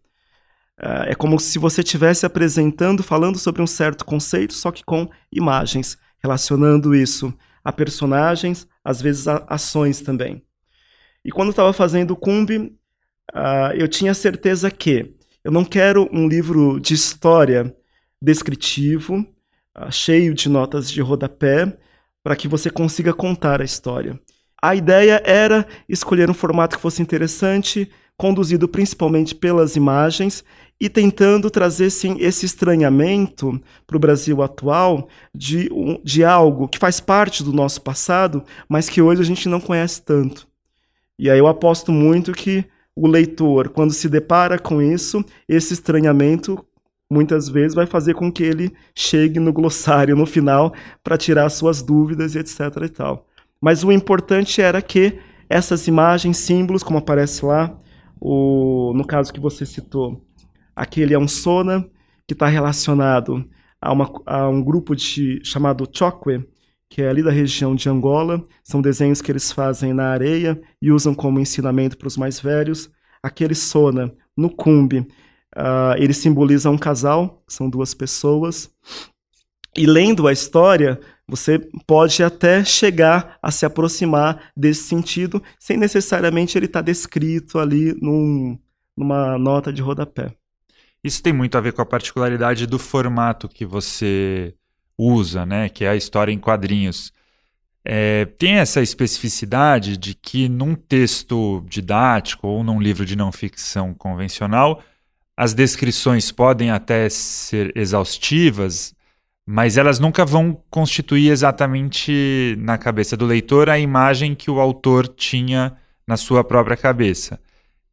Uh, 0.79 1.07
é 1.07 1.15
como 1.15 1.39
se 1.39 1.59
você 1.59 1.81
estivesse 1.81 2.25
apresentando, 2.25 3.03
falando 3.03 3.37
sobre 3.37 3.61
um 3.61 3.67
certo 3.67 4.05
conceito, 4.05 4.53
só 4.53 4.71
que 4.71 4.83
com 4.83 5.09
imagens, 5.31 5.97
relacionando 6.21 6.95
isso 6.95 7.33
a 7.63 7.71
personagens, 7.71 8.67
às 8.83 9.01
vezes 9.01 9.27
a 9.27 9.45
ações 9.49 10.01
também. 10.01 10.41
E 11.23 11.31
quando 11.31 11.49
estava 11.49 11.73
fazendo 11.73 12.11
o 12.11 12.15
Cumbi, 12.15 12.57
uh, 12.57 13.73
eu 13.75 13.87
tinha 13.87 14.13
certeza 14.13 14.71
que 14.71 15.15
eu 15.43 15.51
não 15.51 15.65
quero 15.65 16.09
um 16.11 16.27
livro 16.27 16.79
de 16.79 16.93
história 16.93 17.75
descritivo, 18.21 19.19
uh, 19.77 19.91
cheio 19.91 20.33
de 20.33 20.47
notas 20.49 20.89
de 20.89 21.01
rodapé, 21.01 21.77
para 22.23 22.35
que 22.35 22.47
você 22.47 22.69
consiga 22.69 23.13
contar 23.13 23.61
a 23.61 23.65
história. 23.65 24.19
A 24.61 24.75
ideia 24.75 25.21
era 25.25 25.65
escolher 25.87 26.29
um 26.29 26.33
formato 26.33 26.75
que 26.75 26.81
fosse 26.81 27.01
interessante, 27.01 27.89
conduzido 28.17 28.67
principalmente 28.67 29.33
pelas 29.33 29.75
imagens 29.75 30.43
e 30.79 30.89
tentando 30.89 31.49
trazer 31.49 31.89
sim 31.89 32.17
esse 32.19 32.45
estranhamento 32.45 33.61
para 33.87 33.97
o 33.97 33.99
Brasil 33.99 34.41
atual 34.41 35.07
de, 35.33 35.69
de 36.03 36.23
algo 36.23 36.67
que 36.67 36.77
faz 36.77 36.99
parte 36.99 37.43
do 37.43 37.53
nosso 37.53 37.81
passado, 37.81 38.43
mas 38.67 38.89
que 38.89 39.01
hoje 39.01 39.21
a 39.21 39.25
gente 39.25 39.47
não 39.47 39.59
conhece 39.59 40.01
tanto. 40.01 40.47
E 41.17 41.29
aí 41.29 41.39
eu 41.39 41.47
aposto 41.47 41.91
muito 41.91 42.31
que 42.31 42.65
o 42.95 43.07
leitor, 43.07 43.69
quando 43.69 43.93
se 43.93 44.09
depara 44.09 44.59
com 44.59 44.81
isso, 44.81 45.23
esse 45.47 45.73
estranhamento 45.73 46.65
muitas 47.11 47.49
vezes 47.49 47.73
vai 47.73 47.85
fazer 47.85 48.13
com 48.13 48.31
que 48.31 48.43
ele 48.43 48.73
chegue 48.93 49.39
no 49.39 49.51
glossário 49.51 50.15
no 50.15 50.25
final 50.25 50.73
para 51.03 51.17
tirar 51.17 51.49
suas 51.49 51.81
dúvidas 51.81 52.35
e 52.35 52.39
etc 52.39 52.59
e 52.83 52.89
tal. 52.89 53.28
Mas 53.61 53.83
o 53.83 53.91
importante 53.91 54.61
era 54.61 54.81
que 54.81 55.19
essas 55.49 55.87
imagens, 55.87 56.37
símbolos, 56.37 56.83
como 56.83 56.99
aparece 56.99 57.45
lá, 57.45 57.77
o, 58.19 58.93
no 58.95 59.05
caso 59.05 59.33
que 59.33 59.39
você 59.39 59.65
citou, 59.65 60.25
aquele 60.75 61.13
é 61.13 61.19
um 61.19 61.27
sona, 61.27 61.89
que 62.27 62.33
está 62.33 62.47
relacionado 62.47 63.43
a, 63.81 63.91
uma, 63.91 64.11
a, 64.25 64.47
um 64.47 64.63
grupo 64.63 64.95
de, 64.95 65.41
chamado 65.43 65.89
Chokwe, 65.91 66.47
que 66.87 67.01
é 67.01 67.09
ali 67.09 67.23
da 67.23 67.31
região 67.31 67.75
de 67.75 67.89
Angola. 67.89 68.43
São 68.63 68.81
desenhos 68.81 69.21
que 69.21 69.31
eles 69.31 69.51
fazem 69.51 69.93
na 69.93 70.09
areia 70.09 70.61
e 70.79 70.91
usam 70.91 71.15
como 71.15 71.39
ensinamento 71.39 71.97
para 71.97 72.07
os 72.07 72.17
mais 72.17 72.39
velhos. 72.39 72.91
Aquele 73.21 73.55
Sona, 73.55 74.13
no 74.37 74.49
Cumbi, 74.49 74.99
uh, 74.99 75.95
ele 75.97 76.13
simboliza 76.13 76.69
um 76.69 76.77
casal, 76.77 77.43
são 77.47 77.67
duas 77.67 77.95
pessoas. 77.95 78.69
E 79.75 79.85
lendo 79.85 80.27
a 80.27 80.31
história, 80.31 80.99
você 81.29 81.59
pode 81.85 82.23
até 82.23 82.63
chegar 82.63 83.37
a 83.41 83.51
se 83.51 83.65
aproximar 83.65 84.51
desse 84.55 84.83
sentido, 84.83 85.41
sem 85.59 85.77
necessariamente 85.77 86.57
ele 86.57 86.65
estar 86.65 86.79
tá 86.79 86.85
descrito 86.85 87.59
ali 87.59 87.95
num, 88.01 88.57
numa 88.97 89.37
nota 89.37 89.71
de 89.71 89.81
rodapé. 89.81 90.33
Isso 91.03 91.23
tem 91.23 91.31
muito 91.31 91.57
a 91.57 91.61
ver 91.61 91.73
com 91.73 91.81
a 91.81 91.85
particularidade 91.85 92.65
do 92.65 92.77
formato 92.77 93.47
que 93.47 93.65
você 93.65 94.53
usa, 94.97 95.45
né? 95.45 95.69
Que 95.69 95.85
é 95.85 95.89
a 95.89 95.95
história 95.95 96.31
em 96.31 96.39
quadrinhos. 96.39 97.13
É, 97.85 98.25
tem 98.25 98.55
essa 98.55 98.81
especificidade 98.81 99.95
de 99.95 100.13
que 100.13 100.49
num 100.49 100.75
texto 100.75 101.63
didático 101.67 102.47
ou 102.47 102.63
num 102.63 102.81
livro 102.81 103.05
de 103.05 103.15
não 103.15 103.31
ficção 103.31 103.93
convencional, 103.93 104.83
as 105.37 105.53
descrições 105.53 106.31
podem 106.31 106.69
até 106.69 107.07
ser 107.09 107.71
exaustivas, 107.75 108.93
mas 109.51 109.77
elas 109.77 109.97
nunca 109.97 110.23
vão 110.23 110.61
constituir 110.69 111.31
exatamente 111.31 112.55
na 112.59 112.77
cabeça 112.77 113.17
do 113.17 113.25
leitor 113.25 113.67
a 113.67 113.79
imagem 113.79 114.35
que 114.35 114.51
o 114.51 114.59
autor 114.59 115.07
tinha 115.07 115.75
na 116.05 116.15
sua 116.17 116.43
própria 116.43 116.77
cabeça. 116.77 117.39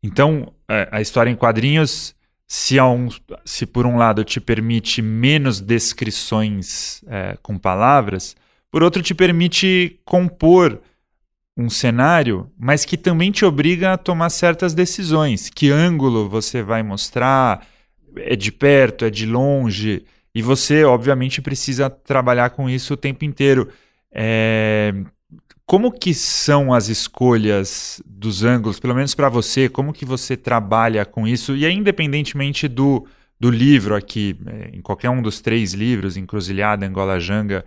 Então, 0.03 0.53
é, 0.69 0.87
a 0.93 1.01
história 1.01 1.31
em 1.31 1.35
quadrinhos 1.35 2.15
se, 2.47 2.79
um, 2.79 3.09
se 3.43 3.65
por 3.65 3.87
um 3.87 3.97
lado 3.97 4.23
te 4.23 4.39
permite 4.39 5.01
menos 5.01 5.59
descrições 5.59 7.03
é, 7.07 7.39
com 7.43 7.57
palavras, 7.57 8.37
por 8.71 8.83
outro 8.83 9.03
te 9.03 9.15
permite 9.15 9.99
compor 10.05 10.79
um 11.57 11.71
cenário, 11.71 12.51
mas 12.59 12.85
que 12.85 12.99
também 12.99 13.33
te 13.33 13.47
obriga 13.47 13.95
a 13.95 13.97
tomar 13.97 14.29
certas 14.29 14.75
decisões. 14.75 15.49
Que 15.49 15.71
ângulo 15.71 16.29
você 16.29 16.63
vai 16.63 16.83
mostrar? 16.83 17.67
É 18.15 18.37
de 18.37 18.53
perto, 18.53 19.07
é 19.07 19.11
de 19.11 19.25
longe? 19.25 20.05
E 20.37 20.43
você, 20.43 20.85
obviamente, 20.85 21.41
precisa 21.41 21.89
trabalhar 21.89 22.51
com 22.51 22.69
isso 22.69 22.93
o 22.93 22.97
tempo 22.97 23.25
inteiro. 23.25 23.71
É, 24.13 24.93
como 25.65 25.91
que 25.91 26.13
são 26.13 26.75
as 26.75 26.91
escolhas 26.91 28.03
dos 28.05 28.45
ângulos, 28.45 28.79
pelo 28.79 28.95
menos 28.95 29.15
para 29.15 29.31
você? 29.31 29.67
Como 29.67 29.95
que 29.95 30.05
você 30.05 30.37
trabalha 30.37 31.07
com 31.07 31.27
isso? 31.27 31.57
E 31.57 31.65
aí, 31.65 31.73
independentemente 31.73 32.69
do, 32.69 33.07
do 33.41 33.51
livro 33.51 33.95
aqui, 33.95 34.39
é, 34.47 34.77
em 34.77 34.83
qualquer 34.83 35.09
um 35.09 35.23
dos 35.23 35.41
três 35.41 35.73
livros, 35.73 36.19
Encruzilhada, 36.19 36.85
Angola 36.85 37.19
Janga 37.19 37.65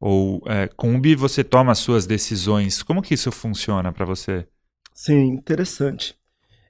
ou 0.00 0.42
é, 0.46 0.66
Cumbi, 0.76 1.14
você 1.14 1.44
toma 1.44 1.70
as 1.70 1.78
suas 1.78 2.04
decisões. 2.04 2.82
Como 2.82 3.00
que 3.00 3.14
isso 3.14 3.30
funciona 3.30 3.92
para 3.92 4.04
você? 4.04 4.44
Sim, 4.92 5.34
interessante. 5.34 6.16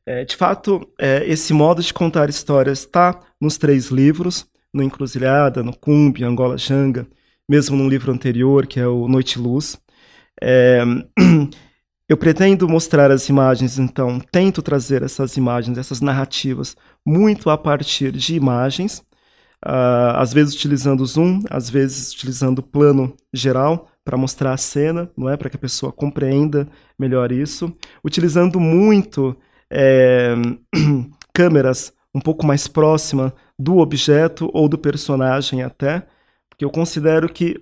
É, 0.05 0.27
de 0.27 0.37
fato, 0.37 0.87
é, 1.01 1.27
esse 1.27 1.55
modo 1.55 1.83
de 1.83 1.95
contar 1.95 2.29
histórias 2.29 2.81
está 2.81 3.19
nos 3.41 3.57
três 3.57 3.87
livros, 3.87 4.47
no 4.73 4.83
Encruzilhada, 4.83 5.63
no 5.63 5.77
Cumbi, 5.77 6.25
Angola 6.25 6.59
Janga, 6.59 7.07
mesmo 7.49 7.77
no 7.77 7.89
livro 7.89 8.13
anterior, 8.13 8.67
que 8.67 8.79
é 8.79 8.87
o 8.87 9.09
Noite 9.09 9.39
Luz. 9.39 9.79
É, 10.43 10.83
eu 12.09 12.17
pretendo 12.17 12.69
mostrar 12.69 13.11
as 13.11 13.29
imagens, 13.29 13.79
então, 13.79 14.21
tento 14.33 14.63
trazer 14.63 15.03
essas 15.03 15.37
imagens, 15.37 15.79
essas 15.79 16.01
narrativas, 16.01 16.77
muito 17.07 17.51
a 17.51 17.57
partir 17.59 18.13
de 18.13 18.35
imagens, 18.35 18.99
uh, 19.65 20.15
às 20.17 20.33
vezes 20.33 20.55
utilizando 20.55 21.05
zoom, 21.05 21.41
às 21.51 21.69
vezes 21.69 22.13
utilizando 22.13 22.63
plano 22.63 23.17
geral 23.33 23.89
para 24.05 24.17
mostrar 24.17 24.53
a 24.53 24.57
cena, 24.57 25.11
não 25.17 25.29
é, 25.29 25.37
para 25.37 25.51
que 25.51 25.57
a 25.57 25.61
pessoa 25.61 25.93
compreenda 25.93 26.69
melhor 26.99 27.33
isso, 27.33 27.73
utilizando 28.05 28.59
muito 28.59 29.37
é, 29.71 30.35
câmeras 31.33 31.93
um 32.15 32.21
pouco 32.21 32.47
mais 32.47 32.67
próxima 32.67 33.35
do 33.59 33.79
objeto 33.79 34.51
ou 34.53 34.69
do 34.69 34.79
personagem 34.79 35.63
até, 35.63 36.07
porque 36.49 36.65
eu 36.65 36.71
considero 36.71 37.29
que 37.29 37.61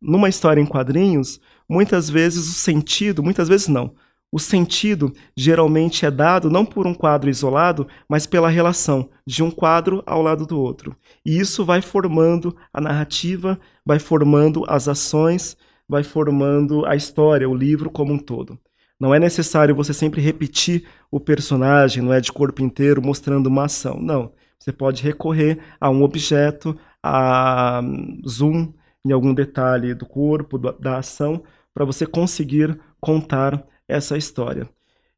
numa 0.00 0.28
história 0.28 0.60
em 0.60 0.66
quadrinhos 0.66 1.40
muitas 1.68 2.08
vezes 2.10 2.48
o 2.48 2.52
sentido, 2.52 3.22
muitas 3.22 3.48
vezes 3.48 3.68
não, 3.68 3.94
o 4.34 4.38
sentido 4.40 5.12
geralmente 5.36 6.04
é 6.04 6.10
dado 6.10 6.50
não 6.50 6.66
por 6.66 6.88
um 6.88 6.92
quadro 6.92 7.30
isolado, 7.30 7.86
mas 8.08 8.26
pela 8.26 8.48
relação 8.48 9.08
de 9.24 9.44
um 9.44 9.50
quadro 9.50 10.02
ao 10.04 10.20
lado 10.20 10.44
do 10.44 10.58
outro. 10.58 10.96
E 11.24 11.38
isso 11.38 11.64
vai 11.64 11.80
formando 11.80 12.56
a 12.72 12.80
narrativa, 12.80 13.60
vai 13.86 14.00
formando 14.00 14.64
as 14.68 14.88
ações, 14.88 15.56
vai 15.88 16.02
formando 16.02 16.84
a 16.84 16.96
história, 16.96 17.48
o 17.48 17.54
livro 17.54 17.88
como 17.88 18.12
um 18.12 18.18
todo. 18.18 18.58
Não 18.98 19.14
é 19.14 19.20
necessário 19.20 19.74
você 19.74 19.94
sempre 19.94 20.20
repetir 20.20 20.84
o 21.12 21.20
personagem, 21.20 22.02
não 22.02 22.12
é 22.12 22.20
de 22.20 22.32
corpo 22.32 22.60
inteiro 22.60 23.00
mostrando 23.00 23.46
uma 23.46 23.66
ação. 23.66 24.00
Não. 24.00 24.32
Você 24.58 24.72
pode 24.72 25.02
recorrer 25.02 25.58
a 25.80 25.90
um 25.90 26.02
objeto, 26.02 26.78
a 27.02 27.80
zoom 28.26 28.72
em 29.04 29.12
algum 29.12 29.34
detalhe 29.34 29.94
do 29.94 30.06
corpo, 30.06 30.58
da 30.58 30.98
ação, 30.98 31.42
para 31.74 31.84
você 31.84 32.06
conseguir 32.06 32.78
contar 33.00 33.62
essa 33.86 34.16
história. 34.16 34.68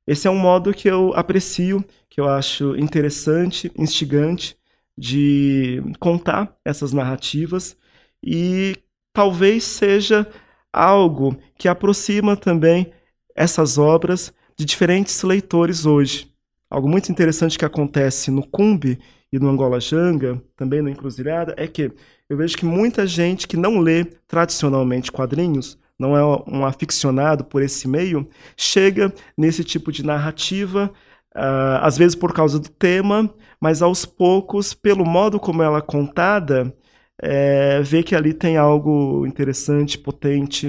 Esse 0.06 0.26
é 0.26 0.30
um 0.30 0.38
modo 0.38 0.72
que 0.72 0.88
eu 0.88 1.12
aprecio, 1.14 1.84
que 2.08 2.20
eu 2.20 2.28
acho 2.28 2.76
interessante, 2.76 3.70
instigante 3.76 4.56
de 4.96 5.82
contar 6.00 6.56
essas 6.64 6.92
narrativas 6.92 7.76
e 8.22 8.76
talvez 9.12 9.64
seja 9.64 10.26
algo 10.72 11.36
que 11.58 11.68
aproxima 11.68 12.36
também 12.36 12.92
essas 13.34 13.78
obras 13.78 14.32
de 14.56 14.64
diferentes 14.64 15.22
leitores 15.22 15.84
hoje. 15.84 16.32
Algo 16.70 16.88
muito 16.88 17.10
interessante 17.12 17.58
que 17.58 17.64
acontece 17.64 18.30
no 18.30 18.46
Cumbi 18.46 18.98
e 19.32 19.38
no 19.38 19.48
Angola 19.48 19.80
Janga, 19.80 20.42
também 20.56 20.82
no 20.82 20.88
Encruzilhada, 20.88 21.54
é 21.56 21.66
que 21.66 21.92
eu 22.28 22.36
vejo 22.36 22.56
que 22.56 22.64
muita 22.64 23.06
gente 23.06 23.46
que 23.46 23.56
não 23.56 23.78
lê 23.78 24.04
tradicionalmente 24.26 25.12
quadrinhos 25.12 25.78
não 25.98 26.16
é 26.16 26.44
um 26.46 26.64
aficionado 26.64 27.44
por 27.44 27.62
esse 27.62 27.88
meio, 27.88 28.28
chega 28.56 29.12
nesse 29.36 29.64
tipo 29.64 29.90
de 29.90 30.04
narrativa, 30.04 30.92
uh, 31.34 31.80
às 31.80 31.96
vezes 31.96 32.14
por 32.14 32.34
causa 32.34 32.58
do 32.58 32.68
tema, 32.68 33.32
mas 33.60 33.82
aos 33.82 34.04
poucos, 34.04 34.74
pelo 34.74 35.04
modo 35.04 35.40
como 35.40 35.62
ela 35.62 35.78
é 35.78 35.82
contada, 35.82 36.74
é, 37.20 37.80
vê 37.80 38.02
que 38.02 38.14
ali 38.14 38.34
tem 38.34 38.56
algo 38.56 39.26
interessante, 39.26 39.98
potente, 39.98 40.68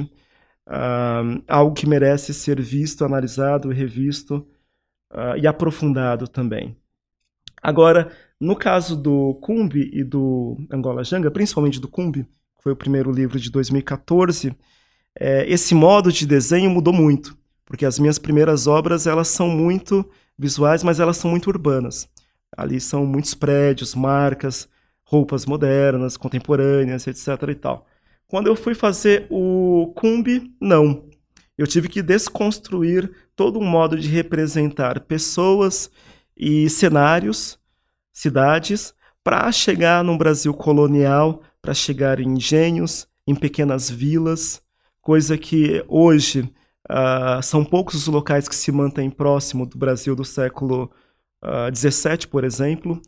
uh, 0.67 1.43
algo 1.48 1.74
que 1.74 1.88
merece 1.88 2.34
ser 2.34 2.62
visto, 2.62 3.04
analisado, 3.04 3.70
revisto 3.70 4.48
uh, 5.13 5.38
e 5.38 5.46
aprofundado 5.46 6.28
também. 6.28 6.78
Agora, 7.62 8.12
no 8.39 8.56
caso 8.56 8.95
do 8.95 9.36
Cumbi 9.41 9.89
e 9.93 10.04
do 10.04 10.58
Angola 10.71 11.04
Janga, 11.04 11.32
principalmente 11.32 11.80
do 11.80 11.88
Cumbi, 11.88 12.23
que 12.23 12.63
foi 12.63 12.71
o 12.71 12.76
primeiro 12.76 13.12
livro 13.12 13.39
de 13.39 13.50
2014, 13.50 14.56
é, 15.19 15.52
esse 15.52 15.73
modo 15.73 16.12
de 16.12 16.26
desenho 16.28 16.69
mudou 16.69 16.93
muito, 16.93 17.36
porque 17.65 17.86
as 17.86 17.97
minhas 17.97 18.19
primeiras 18.19 18.67
obras 18.67 19.08
elas 19.08 19.28
são 19.28 19.50
muito 19.50 20.08
visuais, 20.38 20.84
mas 20.84 21.00
elas 21.00 21.17
são 21.17 21.32
muito 21.32 21.47
urbanas. 21.47 22.08
Ali 22.56 22.80
são 22.80 23.06
muitos 23.06 23.34
prédios, 23.34 23.95
marcas, 23.95 24.69
roupas 25.04 25.45
modernas, 25.45 26.15
contemporâneas, 26.15 27.08
etc. 27.08 27.28
e 27.50 27.56
tal. 27.56 27.88
Quando 28.28 28.47
eu 28.47 28.56
fui 28.56 28.76
fazer 28.76 29.26
o 29.30 29.93
Cumbi, 29.95 30.54
não. 30.62 31.08
Eu 31.58 31.65
tive 31.65 31.88
que 31.88 32.04
desconstruir 32.04 33.12
todo 33.36 33.58
um 33.58 33.65
modo 33.65 33.97
de 33.97 34.10
representar 34.10 34.99
pessoas 35.01 35.89
e 36.36 36.70
cenários, 36.70 37.57
cidades, 38.18 38.95
para 39.24 39.51
chegar 39.51 40.03
no 40.03 40.18
Brasil 40.18 40.51
colonial, 40.51 41.43
para 41.61 41.72
chegar 41.72 42.20
em 42.20 42.30
engenhos, 42.30 43.07
em 43.28 43.36
pequenas 43.36 43.91
vilas, 43.91 44.59
coisa 44.99 45.38
que 45.38 45.86
hoje 45.88 46.51
uh, 46.89 47.43
são 47.43 47.63
poucos 47.63 47.93
os 47.93 48.07
locais 48.07 48.49
que 48.49 48.55
se 48.55 48.72
mantêm 48.72 49.11
próximo 49.11 49.68
do 49.68 49.78
Brasil 49.78 50.15
do 50.15 50.26
século 50.26 50.89
XVII, 51.76 52.26
uh, 52.26 52.28
por 52.28 52.43
exemplo, 52.43 52.99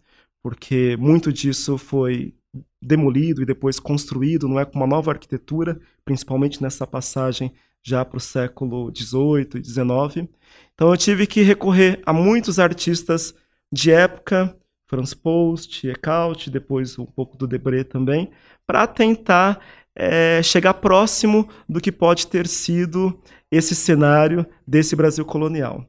porque 0.43 0.95
muito 0.97 1.33
disso 1.33 1.75
foi 1.75 2.35
demolido 2.79 3.41
e 3.41 3.45
depois 3.45 3.79
construído, 3.79 4.47
não 4.47 4.59
é 4.59 4.65
com 4.65 4.77
uma 4.77 4.87
nova 4.87 5.09
arquitetura, 5.09 5.79
principalmente 6.05 6.61
nessa 6.61 6.85
passagem 6.85 7.51
já 7.81 8.05
para 8.05 8.17
o 8.17 8.21
século 8.21 8.91
XVIII 8.95 9.49
e 9.55 9.63
XIX. 9.63 10.29
Então 10.75 10.91
eu 10.91 10.97
tive 10.97 11.25
que 11.25 11.41
recorrer 11.41 11.99
a 12.05 12.13
muitos 12.13 12.59
artistas 12.59 13.33
de 13.71 13.91
época, 13.91 14.55
Franz 14.89 15.13
Post, 15.13 15.87
Eckalt, 15.87 16.49
depois 16.49 16.97
um 16.97 17.05
pouco 17.05 17.37
do 17.37 17.45
Debré 17.47 17.83
também, 17.83 18.31
para 18.65 18.87
tentar 18.87 19.63
é, 19.95 20.41
chegar 20.41 20.73
próximo 20.73 21.47
do 21.67 21.79
que 21.79 21.91
pode 21.91 22.25
ter 22.25 22.47
sido 22.47 23.21
esse 23.51 23.75
cenário 23.75 24.45
desse 24.67 24.95
Brasil 24.95 25.23
colonial. 25.23 25.85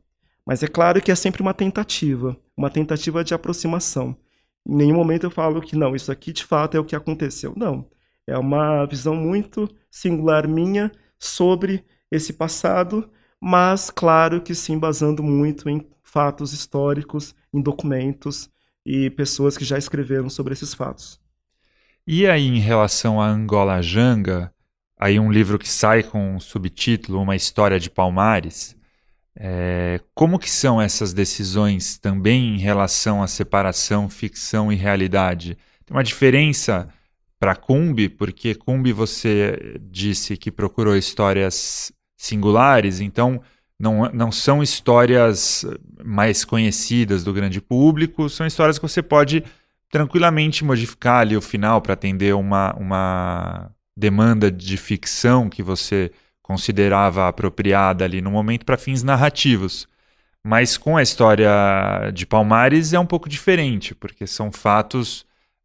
Mas 0.47 0.63
é 0.63 0.67
claro 0.67 1.01
que 1.01 1.11
é 1.11 1.15
sempre 1.15 1.41
uma 1.41 1.55
tentativa, 1.55 2.37
uma 2.55 2.69
tentativa 2.69 3.25
de 3.25 3.33
aproximação. 3.33 4.15
Em 4.69 4.77
nenhum 4.77 4.97
momento 4.97 5.25
eu 5.25 5.31
falo 5.31 5.63
que 5.63 5.75
não, 5.75 5.97
isso 5.97 6.13
aqui 6.13 6.31
de 6.31 6.45
fato 6.45 6.77
é 6.77 6.81
o 6.81 6.85
que 6.85 6.95
aconteceu. 6.95 7.55
Não. 7.57 7.89
É 8.27 8.37
uma 8.37 8.85
visão 8.85 9.15
muito 9.15 9.67
singular 9.91 10.47
minha 10.47 10.93
sobre 11.19 11.85
esse 12.11 12.35
passado, 12.35 13.11
mas 13.41 13.89
claro 13.91 14.43
que 14.43 14.55
sim, 14.55 14.79
basando 14.79 15.23
muito 15.23 15.71
em 15.71 15.87
fatos 16.03 16.53
históricos, 16.53 17.35
em 17.53 17.63
documentos 17.63 18.51
e 18.85 19.11
pessoas 19.11 19.57
que 19.57 19.65
já 19.65 19.79
escreveram 19.79 20.29
sobre 20.29 20.53
esses 20.53 20.75
fatos. 20.75 21.21
E 22.07 22.27
aí, 22.27 22.47
em 22.47 22.59
relação 22.59 23.21
a 23.21 23.29
Angola 23.29 23.83
Janga, 23.83 24.53
aí 24.99 25.19
um 25.21 25.31
livro 25.31 25.59
que 25.59 25.69
sai 25.69 26.03
com 26.03 26.37
um 26.37 26.41
subtítulo 26.41 27.21
Uma 27.21 27.37
História 27.37 27.79
de 27.79 27.91
Palmares, 27.91 28.77
é, 29.37 30.01
como 30.15 30.39
que 30.39 30.51
são 30.51 30.81
essas 30.81 31.13
decisões 31.13 31.99
também 31.99 32.55
em 32.55 32.59
relação 32.59 33.23
à 33.23 33.27
separação 33.27 34.09
ficção 34.09 34.73
e 34.73 34.77
realidade? 34.77 35.57
Tem 35.87 35.97
uma 35.97 36.05
diferença 36.05 36.89
para 37.39 37.57
Cumbi, 37.57 38.09
porque 38.09 38.55
Cumbi 38.55 38.93
você 38.93 39.79
disse 39.81 40.37
que 40.37 40.51
procurou 40.51 40.97
histórias 40.97 41.91
singulares, 42.19 43.01
então 43.01 43.41
não, 43.81 44.11
não 44.13 44.31
são 44.31 44.63
histórias 44.63 45.65
mais 46.05 46.45
conhecidas 46.45 47.25
do 47.25 47.33
grande 47.33 47.63
público, 47.63 48.29
são 48.29 48.47
histórias 48.47 48.79
que 48.79 48.87
você 48.87 49.03
pode 49.03 49.43
tranquilamente 49.91 50.63
modificar 50.63 51.21
ali 51.21 51.35
o 51.35 51.41
final 51.41 51.81
para 51.81 51.95
atender 51.95 52.35
uma, 52.35 52.75
uma 52.75 53.71
demanda 53.97 54.51
de 54.51 54.77
ficção 54.77 55.49
que 55.49 55.63
você 55.63 56.13
considerava 56.43 57.27
apropriada 57.27 58.05
ali 58.05 58.21
no 58.21 58.31
momento 58.31 58.67
para 58.67 58.77
fins 58.77 59.03
narrativos. 59.03 59.89
Mas 60.45 60.77
com 60.77 60.99
a 60.99 61.03
história 61.03 61.51
de 62.13 62.27
Palmares 62.27 62.93
é 62.93 62.99
um 62.99 63.07
pouco 63.07 63.31
diferente, 63.31 63.95
porque 63.95 64.27
são 64.27 64.53
fatos 64.53 65.25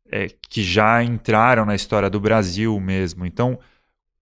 é, 0.10 0.28
que 0.50 0.64
já 0.64 1.04
entraram 1.04 1.66
na 1.66 1.76
história 1.76 2.10
do 2.10 2.20
Brasil 2.20 2.80
mesmo. 2.80 3.26
Então, 3.26 3.60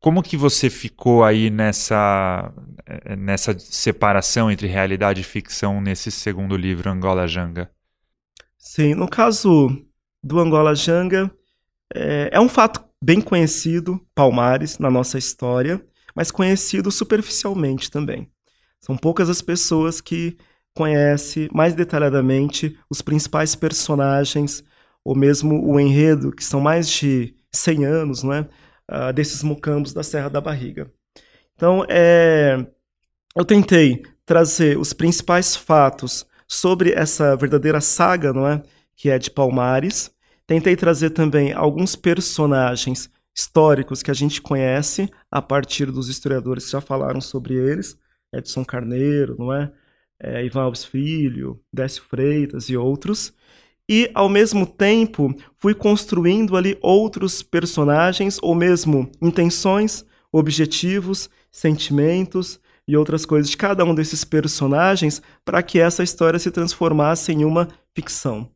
como 0.04 0.22
que 0.22 0.36
você 0.36 0.70
ficou 0.70 1.24
aí 1.24 1.50
nessa, 1.50 2.54
é, 2.86 3.16
nessa 3.16 3.58
separação 3.58 4.52
entre 4.52 4.68
realidade 4.68 5.22
e 5.22 5.24
ficção 5.24 5.80
nesse 5.80 6.12
segundo 6.12 6.58
livro, 6.58 6.92
Angola 6.92 7.26
Janga? 7.26 7.72
Sim, 8.58 8.96
no 8.96 9.08
caso 9.08 9.70
do 10.22 10.42
Angola 10.42 10.76
Janga, 10.76 11.32
é, 11.96 12.32
é 12.34 12.40
um 12.42 12.50
fato 12.50 12.84
bem 13.02 13.22
conhecido, 13.22 13.98
Palmares, 14.14 14.78
na 14.78 14.92
nossa 14.92 15.18
história, 15.18 15.82
mas 16.14 16.32
conhecido 16.32 16.92
superficialmente 16.92 17.90
também. 17.90 18.30
São 18.82 18.98
poucas 18.98 19.30
as 19.30 19.42
pessoas 19.42 20.02
que 20.02 20.36
conhecem 20.76 21.48
mais 21.54 21.76
detalhadamente 21.76 22.78
os 22.90 23.02
principais 23.02 23.56
personagens, 23.56 24.66
ou 25.02 25.16
mesmo 25.16 25.66
o 25.66 25.80
enredo, 25.80 26.34
que 26.34 26.44
são 26.44 26.60
mais 26.60 26.90
de 26.90 27.34
100 27.54 27.86
anos, 27.86 28.22
não 28.22 28.34
é? 28.34 28.50
Uh, 28.92 29.14
desses 29.14 29.44
mocambos 29.44 29.94
da 29.94 30.04
Serra 30.04 30.30
da 30.30 30.42
Barriga. 30.42 30.92
Então, 31.56 31.86
é, 31.90 32.66
eu 33.36 33.46
tentei 33.46 34.04
trazer 34.26 34.78
os 34.78 34.94
principais 34.94 35.56
fatos 35.56 36.26
sobre 36.48 36.92
essa 36.92 37.36
verdadeira 37.36 37.82
saga, 37.82 38.34
não 38.34 38.48
é? 38.48 38.62
Que 38.96 39.10
é 39.10 39.18
de 39.18 39.32
Palmares. 39.32 40.12
Tentei 40.46 40.76
trazer 40.76 41.12
também 41.12 41.54
alguns 41.54 41.96
personagens 41.96 43.10
históricos 43.36 44.04
que 44.04 44.12
a 44.12 44.14
gente 44.14 44.42
conhece 44.42 45.10
a 45.32 45.42
partir 45.42 45.92
dos 45.92 46.10
historiadores 46.10 46.66
que 46.66 46.72
já 46.72 46.82
falaram 46.82 47.20
sobre 47.20 47.56
eles, 47.56 47.98
Edson 48.32 48.64
Carneiro, 48.64 49.36
não 49.40 49.54
é? 49.54 49.72
é 50.20 50.46
Ivan 50.46 50.64
Alves 50.64 50.86
Filho, 50.86 51.60
Décio 51.74 52.04
Freitas 52.04 52.70
e 52.70 52.78
outros 52.78 53.34
e 53.90 54.10
ao 54.14 54.30
mesmo 54.30 54.66
tempo 54.66 55.34
fui 55.58 55.74
construindo 55.74 56.56
ali 56.56 56.78
outros 56.82 57.44
personagens 57.44 58.40
ou 58.42 58.56
mesmo 58.56 59.12
intenções, 59.22 60.06
objetivos, 60.32 61.30
sentimentos 61.52 62.60
e 62.88 62.98
outras 62.98 63.26
coisas 63.26 63.50
de 63.50 63.58
cada 63.58 63.86
um 63.86 63.94
desses 63.94 64.24
personagens 64.24 65.22
para 65.46 65.62
que 65.62 65.80
essa 65.80 66.04
história 66.04 66.40
se 66.40 66.52
transformasse 66.52 67.32
em 67.32 67.46
uma 67.46 67.68
ficção. 67.94 68.50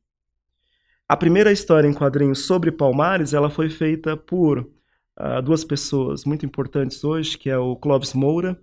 A 1.08 1.16
primeira 1.16 1.52
história 1.52 1.88
em 1.88 1.94
quadrinhos 1.94 2.46
sobre 2.46 2.72
Palmares, 2.72 3.34
ela 3.34 3.50
foi 3.50 3.70
feita 3.70 4.18
por 4.18 4.60
uh, 4.60 5.42
duas 5.42 5.64
pessoas 5.64 6.26
muito 6.26 6.46
importantes 6.46 7.02
hoje, 7.04 7.38
que 7.38 7.50
é 7.50 7.58
o 7.58 7.78
Clóvis 7.78 8.14
Moura, 8.14 8.60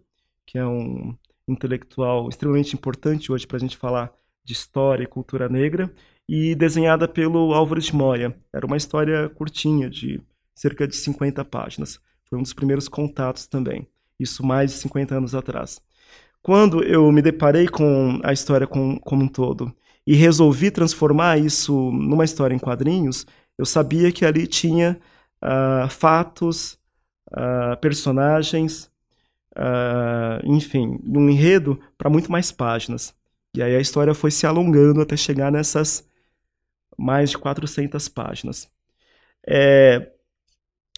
que 0.47 0.59
é 0.59 0.67
um 0.67 1.17
intelectual 1.49 2.29
extremamente 2.29 2.75
importante 2.75 3.33
hoje 3.33 3.47
para 3.47 3.57
a 3.57 3.61
gente 3.61 3.77
falar 3.77 4.13
de 4.45 4.53
história 4.53 5.05
e 5.05 5.07
cultura 5.07 5.49
negra, 5.49 5.91
e 6.29 6.55
desenhada 6.55 7.07
pelo 7.07 7.53
Álvaro 7.53 7.81
de 7.81 7.95
Moya. 7.95 8.35
Era 8.53 8.67
uma 8.67 8.77
história 8.77 9.29
curtinha, 9.29 9.89
de 9.91 10.21
cerca 10.55 10.87
de 10.87 10.97
50 10.97 11.45
páginas. 11.45 12.01
Foi 12.25 12.39
um 12.39 12.43
dos 12.43 12.53
primeiros 12.53 12.89
contatos 12.89 13.47
também, 13.47 13.87
isso 14.19 14.45
mais 14.45 14.73
de 14.73 14.79
50 14.79 15.15
anos 15.17 15.35
atrás. 15.35 15.81
Quando 16.43 16.83
eu 16.83 17.11
me 17.11 17.23
deparei 17.23 17.67
com 17.67 18.21
a 18.23 18.33
história 18.33 18.67
com, 18.67 18.99
como 18.99 19.25
um 19.25 19.29
todo 19.29 19.75
e 20.07 20.15
resolvi 20.15 20.71
transformar 20.71 21.39
isso 21.39 21.91
numa 21.91 22.25
história 22.25 22.55
em 22.55 22.59
quadrinhos, 22.59 23.27
eu 23.57 23.65
sabia 23.65 24.13
que 24.13 24.25
ali 24.25 24.47
tinha 24.47 25.01
uh, 25.43 25.89
fatos, 25.89 26.79
uh, 27.31 27.77
personagens, 27.81 28.91
uh, 29.57 30.45
enfim, 30.45 30.99
um 31.07 31.31
enredo 31.31 31.81
para 31.97 32.11
muito 32.11 32.31
mais 32.31 32.53
páginas. 32.53 33.15
E 33.57 33.63
aí 33.63 33.75
a 33.77 33.81
história 33.81 34.15
foi 34.15 34.31
se 34.31 34.47
alongando 34.47 35.01
até 35.01 35.17
chegar 35.17 35.51
nessas 35.51 36.05
mais 36.99 37.31
de 37.31 37.39
400 37.39 38.09
páginas. 38.09 38.69
É, 39.47 40.11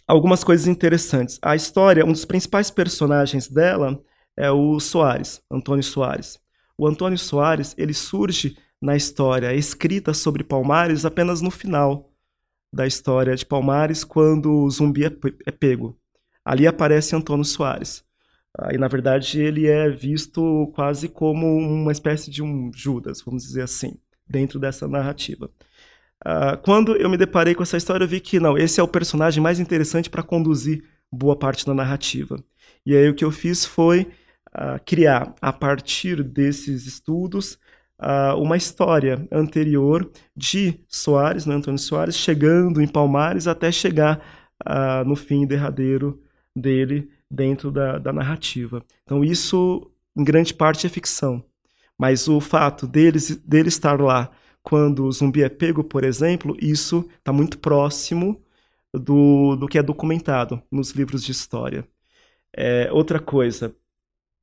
algumas 0.07 0.45
coisas 0.45 0.67
interessantes. 0.67 1.39
A 1.43 1.57
história, 1.57 2.05
um 2.05 2.13
dos 2.13 2.25
principais 2.25 2.71
personagens 2.71 3.49
dela 3.49 4.01
é 4.37 4.51
o 4.51 4.79
Soares, 4.79 5.43
Antônio 5.51 5.83
Soares. 5.83 6.39
O 6.79 6.87
Antônio 6.87 7.19
Soares, 7.19 7.75
ele 7.79 7.95
surge 7.95 8.57
na 8.81 8.95
história 8.95 9.55
escrita 9.55 10.13
sobre 10.13 10.45
Palmares 10.45 11.05
apenas 11.05 11.41
no 11.41 11.51
final 11.51 12.13
da 12.73 12.87
história 12.87 13.35
de 13.35 13.47
Palmares, 13.47 14.05
quando 14.05 14.53
o 14.53 14.71
zumbi 14.71 15.07
é, 15.07 15.11
é 15.47 15.51
pego. 15.51 15.99
Ali 16.45 16.67
aparece 16.67 17.17
Antônio 17.17 17.45
Soares. 17.45 18.05
E, 18.73 18.79
na 18.79 18.89
verdade, 18.89 19.41
ele 19.41 19.67
é 19.67 19.89
visto 19.89 20.71
quase 20.75 21.09
como 21.09 21.47
uma 21.57 21.93
espécie 21.93 22.31
de 22.31 22.43
um 22.43 22.71
Judas, 22.73 23.23
vamos 23.23 23.43
dizer 23.43 23.63
assim, 23.63 23.99
dentro 24.27 24.59
dessa 24.59 24.89
narrativa. 24.89 25.51
Uh, 26.25 26.57
quando 26.63 26.97
eu 26.97 27.11
me 27.11 27.17
deparei 27.17 27.55
com 27.55 27.63
essa 27.63 27.77
história, 27.77 28.05
eu 28.05 28.09
vi 28.09 28.21
que 28.21 28.41
não, 28.41 28.57
esse 28.57 28.81
é 28.81 28.83
o 28.83 28.89
personagem 28.89 29.43
mais 29.43 29.61
interessante 29.61 30.09
para 30.09 30.23
conduzir 30.23 30.85
boa 31.13 31.37
parte 31.37 31.65
da 31.67 31.75
narrativa. 31.75 32.43
E 32.85 32.97
aí 32.97 33.09
o 33.09 33.15
que 33.15 33.25
eu 33.25 33.31
fiz 33.31 33.65
foi 33.65 34.09
uh, 34.49 34.81
criar, 34.85 35.35
a 35.41 35.53
partir 35.53 36.23
desses 36.23 36.87
estudos, 36.87 37.59
uh, 38.01 38.37
uma 38.41 38.57
história 38.57 39.27
anterior 39.31 40.11
de 40.37 40.81
Soares, 40.89 41.47
né, 41.47 41.55
Antônio 41.55 41.79
Soares, 41.79 42.17
chegando 42.17 42.81
em 42.81 42.89
Palmares 42.89 43.47
até 43.47 43.71
chegar 43.71 44.45
no 45.05 45.15
fim 45.15 45.47
derradeiro 45.47 46.19
dele 46.57 47.11
dentro 47.31 47.71
da, 47.71 47.99
da 47.99 48.11
narrativa. 48.11 48.83
Então 49.05 49.23
isso, 49.23 49.91
em 50.17 50.25
grande 50.25 50.55
parte, 50.55 50.87
é 50.87 50.91
ficção. 50.91 51.45
Mas 51.99 52.27
o 52.27 52.41
fato 52.41 52.87
deles, 52.87 53.37
dele 53.37 53.69
estar 53.69 54.01
lá 54.01 54.31
quando 54.67 55.05
o 55.05 55.13
zumbi 55.13 55.45
é 55.45 55.49
pego, 55.49 55.85
por 55.85 56.03
exemplo, 56.03 56.57
isso 56.61 57.09
está 57.19 57.33
muito 57.33 57.57
próximo 57.57 58.45
do, 58.93 59.55
do 59.55 59.69
que 59.69 59.79
é 59.79 59.83
documentado 59.83 60.61
nos 60.73 60.91
livros 60.91 61.23
de 61.23 61.31
história. 61.31 61.87
É, 62.53 62.91
outra 62.93 63.21
coisa, 63.21 63.77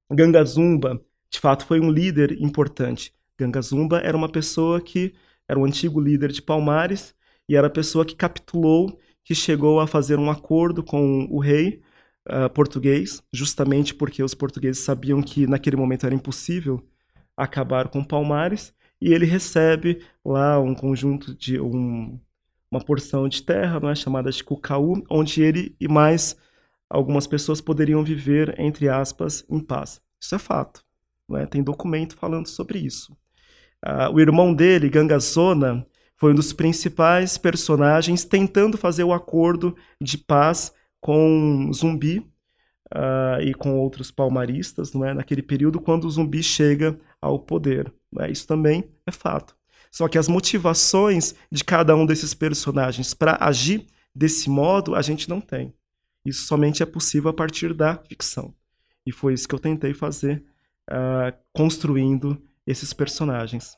Gangazumba, 0.10 1.02
de 1.30 1.40
fato, 1.42 1.66
foi 1.66 1.82
um 1.82 1.92
líder 1.92 2.42
importante. 2.42 3.14
Gangazumba 3.38 4.00
era 4.00 4.16
uma 4.16 4.30
pessoa 4.30 4.80
que 4.80 5.14
era 5.46 5.60
um 5.60 5.66
antigo 5.66 6.00
líder 6.00 6.32
de 6.32 6.42
Palmares 6.42 7.14
e 7.50 7.58
era 7.58 7.68
a 7.68 7.70
pessoa 7.70 8.06
que 8.06 8.16
capitulou, 8.16 8.98
que 9.26 9.36
chegou 9.36 9.82
a 9.82 9.88
fazer 9.88 10.18
um 10.20 10.32
acordo 10.32 10.82
com 10.82 11.28
o 11.30 11.40
rei 11.40 11.82
uh, 12.30 12.50
português, 12.50 13.22
justamente 13.34 13.94
porque 13.94 14.24
os 14.24 14.34
portugueses 14.34 14.84
sabiam 14.84 15.22
que 15.22 15.46
naquele 15.48 15.76
momento 15.76 16.06
era 16.06 16.16
impossível 16.16 16.82
acabar 17.36 17.90
com 17.90 18.02
Palmares 18.02 18.74
e 19.04 19.14
ele 19.14 19.26
recebe 19.26 20.02
lá 20.24 20.58
um 20.62 20.74
conjunto 20.74 21.36
de 21.36 21.60
um, 21.60 22.18
uma 22.72 22.80
porção 22.80 23.28
de 23.28 23.44
terra, 23.44 23.78
não 23.78 23.90
é 23.90 23.96
chamada 23.96 24.32
de 24.32 24.42
Cucaú, 24.42 25.04
onde 25.10 25.44
ele 25.44 25.76
e 25.78 25.90
mais 25.90 26.38
algumas 26.90 27.28
pessoas 27.28 27.60
poderiam 27.60 28.02
viver 28.02 28.56
entre 28.58 28.88
aspas 28.88 29.46
em 29.50 29.60
paz. 29.60 30.02
Isso 30.22 30.36
é 30.36 30.40
fato, 30.40 30.86
não 31.28 31.38
é? 31.38 31.46
Tem 31.46 31.62
documento 31.62 32.16
falando 32.16 32.48
sobre 32.48 32.80
isso. 32.80 33.12
Uh, 33.86 34.14
o 34.14 34.22
irmão 34.22 34.54
dele, 34.54 34.90
Gangazona, 34.90 35.86
foi 36.16 36.32
um 36.32 36.36
dos 36.36 36.54
principais 36.54 37.38
personagens 37.38 38.24
tentando 38.24 38.78
fazer 38.78 39.04
o 39.04 39.12
acordo 39.12 39.76
de 40.00 40.18
paz 40.18 40.74
com 41.02 41.70
Zumbi 41.74 42.20
uh, 42.96 43.42
e 43.42 43.54
com 43.54 43.78
outros 43.78 44.12
palmaristas, 44.12 44.94
não 44.94 45.04
é? 45.04 45.14
Naquele 45.14 45.42
período 45.42 45.82
quando 45.82 46.06
o 46.06 46.10
Zumbi 46.10 46.42
chega 46.42 46.98
ao 47.24 47.40
poder. 47.40 47.92
Né? 48.12 48.32
Isso 48.32 48.46
também 48.46 48.84
é 49.06 49.12
fato. 49.12 49.56
Só 49.90 50.08
que 50.08 50.18
as 50.18 50.28
motivações 50.28 51.36
de 51.52 51.64
cada 51.64 51.96
um 51.96 52.06
desses 52.06 52.34
personagens 52.34 53.14
para 53.14 53.38
agir 53.40 53.86
desse 54.14 54.50
modo 54.50 54.96
a 54.96 55.02
gente 55.02 55.30
não 55.30 55.40
tem. 55.40 55.74
Isso 56.26 56.46
somente 56.46 56.84
é 56.84 56.86
possível 56.86 57.30
a 57.30 57.34
partir 57.34 57.74
da 57.74 57.98
ficção. 57.98 58.54
E 59.06 59.12
foi 59.12 59.34
isso 59.34 59.48
que 59.48 59.56
eu 59.56 59.60
tentei 59.60 59.94
fazer, 59.94 60.44
uh, 60.90 61.36
construindo 61.52 62.42
esses 62.66 62.94
personagens. 62.94 63.78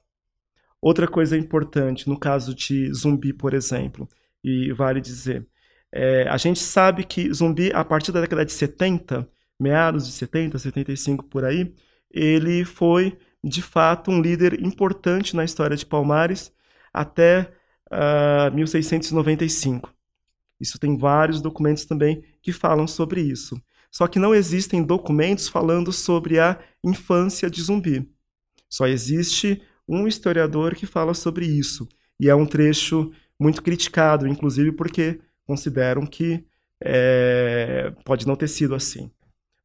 Outra 0.81 1.07
coisa 1.07 1.37
importante, 1.37 2.07
no 2.07 2.17
caso 2.17 2.53
de 2.53 2.93
zumbi, 2.93 3.33
por 3.33 3.53
exemplo, 3.53 4.07
e 4.43 4.71
vale 4.71 5.01
dizer, 5.01 5.47
é, 5.91 6.27
a 6.27 6.37
gente 6.37 6.59
sabe 6.59 7.03
que 7.03 7.33
zumbi, 7.33 7.71
a 7.73 7.83
partir 7.83 8.11
da 8.11 8.21
década 8.21 8.45
de 8.45 8.51
70, 8.51 9.27
meados 9.59 10.05
de 10.05 10.11
70, 10.11 10.59
75 10.59 11.25
por 11.25 11.43
aí, 11.43 11.73
ele 12.11 12.63
foi 12.63 13.17
de 13.47 13.61
fato 13.61 14.09
um 14.09 14.19
líder 14.19 14.59
importante 14.65 15.35
na 15.35 15.45
história 15.45 15.77
de 15.77 15.85
Palmares 15.85 16.51
até 16.91 17.41
uh, 17.91 18.47
ah, 18.47 18.51
1695. 18.51 19.93
Isso 20.59 20.79
tem 20.79 20.97
vários 20.97 21.41
documentos 21.41 21.85
também 21.85 22.23
que 22.41 22.51
falam 22.51 22.87
sobre 22.87 23.21
isso. 23.21 23.61
Só 23.91 24.07
que 24.07 24.17
não 24.17 24.33
existem 24.33 24.83
documentos 24.83 25.47
falando 25.47 25.91
sobre 25.91 26.39
a 26.39 26.59
infância 26.83 27.49
de 27.49 27.61
zumbi. 27.61 28.09
Só 28.69 28.87
existe 28.87 29.61
um 29.87 30.07
historiador 30.07 30.73
que 30.73 30.87
fala 30.87 31.13
sobre 31.13 31.45
isso. 31.45 31.87
E 32.19 32.29
é 32.29 32.35
um 32.35 32.45
trecho 32.45 33.11
muito 33.39 33.61
criticado, 33.61 34.27
inclusive 34.27 34.71
porque 34.71 35.19
consideram 35.45 36.05
que 36.05 36.43
é, 36.83 37.93
pode 38.03 38.25
não 38.25 38.35
ter 38.35 38.47
sido 38.47 38.73
assim. 38.73 39.11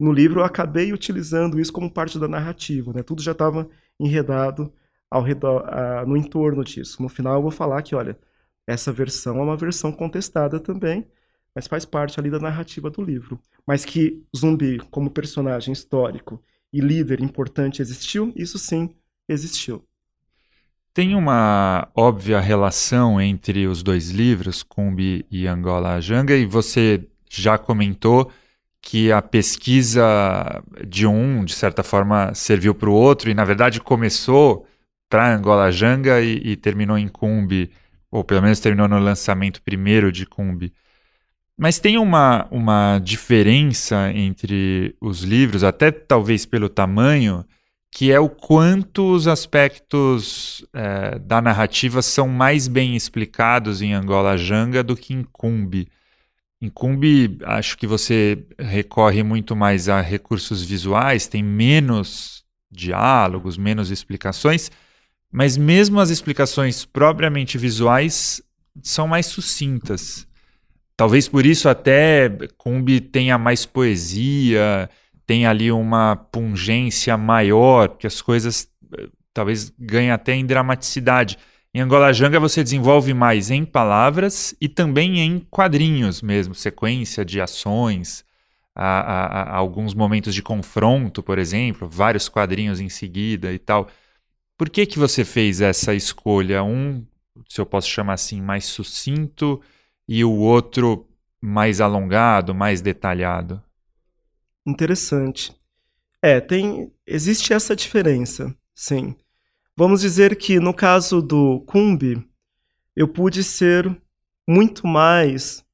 No 0.01 0.13
livro 0.13 0.41
eu 0.41 0.45
acabei 0.45 0.93
utilizando 0.95 1.61
isso 1.61 1.73
como 1.73 1.91
parte 1.91 2.19
da 2.19 2.27
narrativa, 2.27 2.91
né? 2.93 3.03
tudo 3.03 3.23
já 3.23 3.33
estava 3.33 3.69
enredado 4.01 4.73
ao 5.11 5.23
redor, 5.23 5.65
no 6.07 6.17
entorno 6.17 6.65
disso. 6.65 7.03
No 7.03 7.09
final 7.09 7.35
eu 7.35 7.43
vou 7.43 7.51
falar 7.51 7.83
que, 7.83 7.95
olha, 7.95 8.19
essa 8.67 8.91
versão 8.91 9.39
é 9.39 9.43
uma 9.43 9.57
versão 9.57 9.93
contestada 9.93 10.59
também, 10.59 11.07
mas 11.55 11.67
faz 11.67 11.85
parte 11.85 12.19
ali 12.19 12.31
da 12.31 12.39
narrativa 12.39 12.89
do 12.89 13.03
livro. 13.03 13.39
Mas 13.67 13.85
que 13.85 14.25
zumbi, 14.35 14.79
como 14.91 15.11
personagem 15.11 15.73
histórico 15.73 16.43
e 16.73 16.81
líder 16.81 17.21
importante, 17.21 17.83
existiu, 17.83 18.33
isso 18.35 18.59
sim 18.59 18.95
existiu. 19.29 19.85
Tem 20.95 21.15
uma 21.15 21.89
óbvia 21.95 22.41
relação 22.41 23.21
entre 23.21 23.67
os 23.67 23.83
dois 23.83 24.11
livros, 24.11 24.63
Cumbi 24.63 25.27
e 25.31 25.47
Angola 25.47 26.01
Janga, 26.01 26.37
e 26.37 26.47
você 26.47 27.07
já 27.29 27.59
comentou 27.59 28.31
que 28.83 29.13
a 29.13 29.21
pesquisa 29.21 30.63
de 30.87 31.07
um, 31.07 31.45
de 31.45 31.55
certa 31.55 31.83
forma, 31.83 32.33
serviu 32.35 32.75
para 32.75 32.89
o 32.89 32.95
outro, 32.95 33.31
e 33.31 33.35
na 33.35 33.45
verdade 33.45 33.81
começou 33.81 34.67
para 35.09 35.35
Angola 35.35 35.71
Janga 35.71 36.21
e, 36.21 36.37
e 36.45 36.57
terminou 36.57 36.97
em 36.97 37.09
Cumbi 37.09 37.71
ou 38.11 38.25
pelo 38.25 38.43
menos 38.43 38.59
terminou 38.59 38.89
no 38.89 38.99
lançamento 38.99 39.63
primeiro 39.63 40.11
de 40.11 40.27
Cumbi. 40.27 40.73
Mas 41.57 41.79
tem 41.79 41.99
uma, 41.99 42.49
uma 42.51 42.99
diferença 42.99 44.11
entre 44.13 44.97
os 45.01 45.23
livros, 45.23 45.63
até 45.63 45.91
talvez 45.91 46.47
pelo 46.47 46.69
tamanho, 46.69 47.45
que 47.93 48.11
é 48.11 48.19
o 48.19 48.29
quanto 48.29 49.13
os 49.13 49.29
aspectos 49.29 50.65
é, 50.73 51.19
da 51.19 51.41
narrativa 51.41 52.03
são 52.03 52.29
mais 52.29 52.67
bem 52.67 52.97
explicados 52.97 53.83
em 53.83 53.93
Angola 53.93 54.37
Janga 54.37 54.83
do 54.83 54.97
que 54.97 55.13
em 55.13 55.23
Cumbi. 55.23 55.89
Em 56.63 56.69
Cumbi, 56.69 57.39
acho 57.45 57.79
que 57.79 57.87
você 57.87 58.45
recorre 58.59 59.23
muito 59.23 59.57
mais 59.57 59.89
a 59.89 60.01
recursos 60.01 60.63
visuais, 60.63 61.27
tem 61.27 61.43
menos 61.43 62.45
diálogos, 62.71 63.57
menos 63.57 63.91
explicações, 63.91 64.71
mas 65.33 65.57
mesmo 65.57 65.99
as 66.01 66.11
explicações 66.11 66.85
propriamente 66.85 67.57
visuais 67.57 68.43
são 68.83 69.09
mais 69.09 69.27
sucintas. 69.27 70.27
Talvez 70.97 71.27
por 71.29 71.47
isso 71.47 71.67
até 71.67 72.29
Kumbi 72.59 73.01
tenha 73.01 73.39
mais 73.39 73.65
poesia, 73.65 74.91
tem 75.27 75.47
ali 75.47 75.73
uma 75.73 76.15
pungência 76.15 77.17
maior, 77.17 77.89
porque 77.89 78.07
as 78.07 78.21
coisas 78.21 78.69
eh, 78.99 79.09
talvez 79.33 79.73
ganhem 79.79 80.11
até 80.11 80.35
em 80.35 80.45
dramaticidade. 80.45 81.39
Em 81.73 81.81
Angola 81.81 82.13
Janga 82.13 82.41
você 82.41 82.65
desenvolve 82.65 83.15
mais 83.15 83.49
em 83.49 83.65
palavras 83.65 84.55
e 84.61 84.69
também 84.69 85.21
em 85.21 85.39
quadrinhos 85.39 86.21
mesmo, 86.21 86.53
sequência 86.53 87.25
de 87.25 87.41
ações, 87.41 88.25
a, 88.75 89.01
a, 89.01 89.43
a 89.43 89.57
alguns 89.57 89.95
momentos 89.95 90.35
de 90.35 90.43
confronto, 90.43 91.23
por 91.23 91.39
exemplo, 91.39 91.89
vários 91.89 92.29
quadrinhos 92.29 92.81
em 92.81 92.89
seguida 92.89 93.53
e 93.53 93.59
tal. 93.59 93.89
Por 94.59 94.69
que, 94.69 94.85
que 94.85 94.99
você 94.99 95.25
fez 95.25 95.61
essa 95.61 95.95
escolha? 95.95 96.65
Um, 96.65 97.07
se 97.49 97.61
eu 97.61 97.67
posso 97.67 97.89
chamar 97.89 98.15
assim, 98.15 98.41
mais 98.41 98.65
sucinto 98.65 99.63
e 100.09 100.25
o 100.25 100.33
outro 100.33 101.09
mais 101.41 101.81
alongado, 101.81 102.53
mais 102.53 102.81
detalhado? 102.81 103.63
Interessante. 104.67 105.55
É, 106.21 106.41
tem 106.41 106.93
existe 107.07 107.53
essa 107.53 107.77
diferença, 107.77 108.55
sim. 108.75 109.15
Vamos 109.81 110.03
dizer 110.03 110.37
que 110.37 110.61
no 110.61 110.75
caso 110.75 111.23
do 111.23 111.61
Kumbi, 111.61 112.23
eu 112.95 113.09
pude 113.09 113.43
ser 113.43 113.91
muito 114.47 114.87
mais 114.87 115.65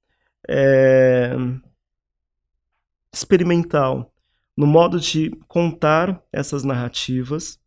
é, 0.48 1.34
experimental 3.12 4.14
no 4.56 4.64
modo 4.64 5.00
de 5.00 5.32
contar 5.48 6.22
essas 6.32 6.62
narrativas 6.62 7.58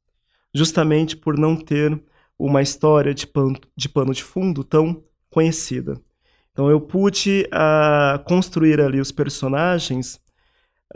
justamente 0.56 1.18
por 1.18 1.38
não 1.38 1.58
ter 1.58 2.02
uma 2.38 2.62
história 2.62 3.14
de 3.14 3.28
pano 3.28 3.60
de, 3.76 3.90
pano 3.90 4.14
de 4.14 4.24
fundo 4.24 4.64
tão 4.64 5.04
conhecida. 5.30 6.02
Então 6.54 6.70
eu 6.70 6.80
pude 6.80 7.50
uh, 7.54 8.24
construir 8.24 8.80
ali 8.80 9.02
os 9.02 9.12
personagens 9.12 10.22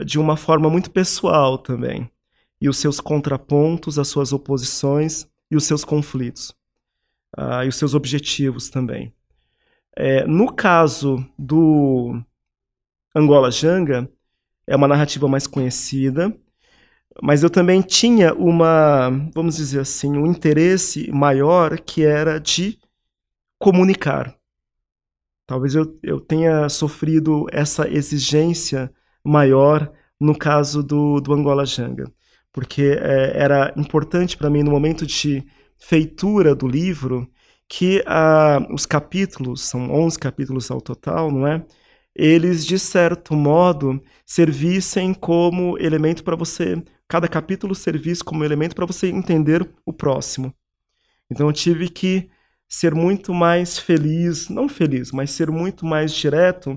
de 0.05 0.17
uma 0.17 0.37
forma 0.37 0.69
muito 0.69 0.89
pessoal 0.89 1.57
também, 1.57 2.09
e 2.61 2.69
os 2.69 2.77
seus 2.77 3.01
contrapontos, 3.01 3.99
as 3.99 4.07
suas 4.07 4.31
oposições 4.31 5.27
e 5.53 5.55
os 5.55 5.65
seus 5.65 5.85
conflitos, 5.85 6.49
uh, 7.37 7.63
e 7.63 7.67
os 7.67 7.75
seus 7.75 7.93
objetivos 7.93 8.69
também. 8.69 9.13
É, 9.95 10.25
no 10.25 10.51
caso 10.51 11.23
do 11.37 12.19
Angola 13.15 13.51
Janga, 13.51 14.09
é 14.65 14.75
uma 14.75 14.87
narrativa 14.87 15.27
mais 15.27 15.45
conhecida, 15.45 16.35
mas 17.21 17.43
eu 17.43 17.49
também 17.51 17.81
tinha 17.81 18.33
uma, 18.33 19.09
vamos 19.35 19.57
dizer 19.57 19.81
assim, 19.81 20.17
um 20.17 20.25
interesse 20.25 21.11
maior 21.11 21.79
que 21.79 22.03
era 22.03 22.39
de 22.39 22.79
comunicar. 23.59 24.35
Talvez 25.45 25.75
eu, 25.75 25.99
eu 26.01 26.19
tenha 26.19 26.67
sofrido 26.69 27.45
essa 27.51 27.87
exigência 27.87 28.91
maior 29.23 29.93
no 30.19 30.35
caso 30.35 30.81
do, 30.81 31.19
do 31.19 31.33
Angola 31.33 31.65
Janga, 31.65 32.11
porque 32.53 32.83
é, 33.01 33.33
era 33.35 33.73
importante 33.75 34.37
para 34.37 34.49
mim 34.49 34.63
no 34.63 34.71
momento 34.71 35.05
de 35.05 35.43
feitura 35.77 36.55
do 36.55 36.67
livro 36.67 37.29
que 37.67 38.03
ah, 38.07 38.65
os 38.71 38.85
capítulos, 38.85 39.61
são 39.63 39.91
11 39.91 40.19
capítulos 40.19 40.71
ao 40.71 40.79
total, 40.81 41.31
não 41.31 41.47
é? 41.47 41.65
Eles, 42.15 42.65
de 42.65 42.79
certo 42.79 43.35
modo, 43.35 44.01
servissem 44.25 45.13
como 45.13 45.77
elemento 45.79 46.23
para 46.23 46.35
você 46.35 46.81
cada 47.13 47.27
capítulo 47.27 47.75
servisse 47.75 48.23
como 48.23 48.43
elemento 48.43 48.75
para 48.75 48.87
você 48.87 49.07
entender 49.07 49.69
o 49.85 49.93
próximo. 49.93 50.51
Então 51.29 51.47
eu 51.47 51.53
tive 51.53 51.87
que 51.87 52.27
ser 52.67 52.95
muito 52.95 53.33
mais 53.35 53.77
feliz, 53.77 54.49
não 54.49 54.67
feliz, 54.67 55.11
mas 55.11 55.29
ser 55.29 55.51
muito 55.51 55.85
mais 55.85 56.11
direto 56.11 56.71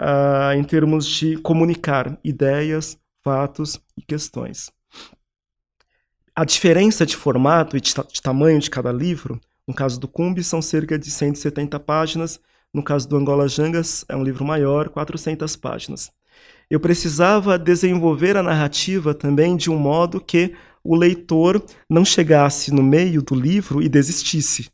uh, 0.00 0.52
em 0.56 0.64
termos 0.64 1.06
de 1.06 1.36
comunicar 1.38 2.18
ideias, 2.24 2.98
fatos 3.22 3.80
e 3.96 4.02
questões. 4.02 4.68
A 6.38 6.44
diferença 6.44 7.04
de 7.04 7.16
formato 7.16 7.76
e 7.76 7.80
de, 7.80 7.92
de 7.92 8.22
tamanho 8.22 8.60
de 8.60 8.70
cada 8.70 8.92
livro, 8.92 9.40
no 9.66 9.74
caso 9.74 9.98
do 9.98 10.06
Cumbi, 10.06 10.44
são 10.44 10.62
cerca 10.62 10.96
de 10.96 11.10
170 11.10 11.80
páginas, 11.80 12.38
no 12.72 12.82
caso 12.82 13.08
do 13.08 13.16
Angola 13.16 13.48
Jangas, 13.48 14.04
é 14.08 14.14
um 14.14 14.22
livro 14.22 14.44
maior, 14.44 14.88
400 14.88 15.56
páginas 15.56 16.12
eu 16.70 16.78
precisava 16.78 17.58
desenvolver 17.58 18.36
a 18.36 18.42
narrativa 18.42 19.14
também 19.14 19.56
de 19.56 19.70
um 19.70 19.78
modo 19.78 20.20
que 20.20 20.54
o 20.84 20.94
leitor 20.94 21.64
não 21.88 22.04
chegasse 22.04 22.72
no 22.72 22.82
meio 22.82 23.22
do 23.22 23.34
livro 23.34 23.82
e 23.82 23.88
desistisse, 23.88 24.70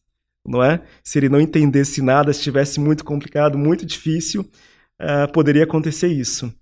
não 0.47 0.63
é? 0.63 0.83
Se 1.03 1.19
ele 1.19 1.29
não 1.29 1.41
entendesse 1.41 2.03
nada, 2.03 2.31
estivesse 2.31 2.81
muito 2.81 3.05
complicado, 3.05 3.57
muito 3.57 3.87
difícil, 3.87 4.43
uh, 5.01 5.31
poderia 5.33 5.65
acontecer 5.65 6.09
isso. 6.09 6.53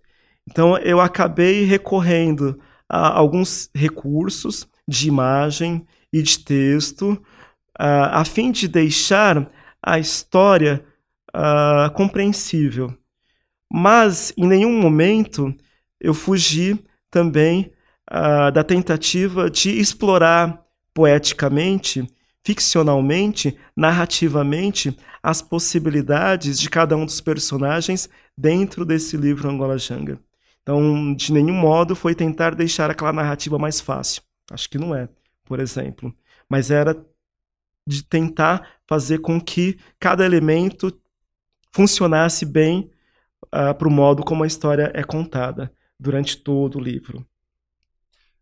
Então 0.48 0.76
eu 0.78 1.00
acabei 1.00 1.64
recorrendo 1.64 2.58
a 2.88 3.18
alguns 3.18 3.70
recursos 3.74 4.68
de 4.86 5.08
imagem 5.08 5.86
e 6.12 6.22
de 6.22 6.38
texto, 6.38 7.12
uh, 7.12 8.10
a 8.10 8.24
fim 8.24 8.50
de 8.50 8.68
deixar 8.68 9.50
a 9.82 9.98
história 9.98 10.84
uh, 11.34 11.90
compreensível. 11.92 12.94
Mas 13.72 14.32
em 14.36 14.46
nenhum 14.46 14.80
momento 14.80 15.54
eu 16.00 16.12
fugi 16.12 16.78
também 17.10 17.72
uh, 18.10 18.52
da 18.52 18.62
tentativa 18.62 19.50
de 19.50 19.70
explorar 19.70 20.62
poeticamente 20.92 22.06
ficcionalmente, 22.44 23.56
narrativamente, 23.76 24.96
as 25.22 25.40
possibilidades 25.40 26.58
de 26.58 26.68
cada 26.68 26.96
um 26.96 27.04
dos 27.04 27.20
personagens 27.20 28.08
dentro 28.36 28.84
desse 28.84 29.16
livro 29.16 29.48
Angola 29.48 29.78
Janga. 29.78 30.18
Então, 30.62 31.14
de 31.14 31.32
nenhum 31.32 31.54
modo 31.54 31.94
foi 31.94 32.14
tentar 32.14 32.54
deixar 32.54 32.90
aquela 32.90 33.12
narrativa 33.12 33.58
mais 33.58 33.80
fácil. 33.80 34.22
Acho 34.52 34.68
que 34.68 34.78
não 34.78 34.94
é, 34.94 35.08
por 35.44 35.60
exemplo. 35.60 36.14
Mas 36.48 36.70
era 36.70 36.94
de 37.86 38.04
tentar 38.04 38.76
fazer 38.86 39.18
com 39.18 39.40
que 39.40 39.78
cada 39.98 40.24
elemento 40.24 40.96
funcionasse 41.72 42.44
bem 42.44 42.90
uh, 43.46 43.70
ah, 43.70 43.74
para 43.74 43.88
o 43.88 43.90
modo 43.90 44.22
como 44.22 44.44
a 44.44 44.46
história 44.46 44.92
é 44.94 45.02
contada 45.02 45.72
durante 45.98 46.36
todo 46.36 46.78
o 46.78 46.80
livro. 46.80 47.26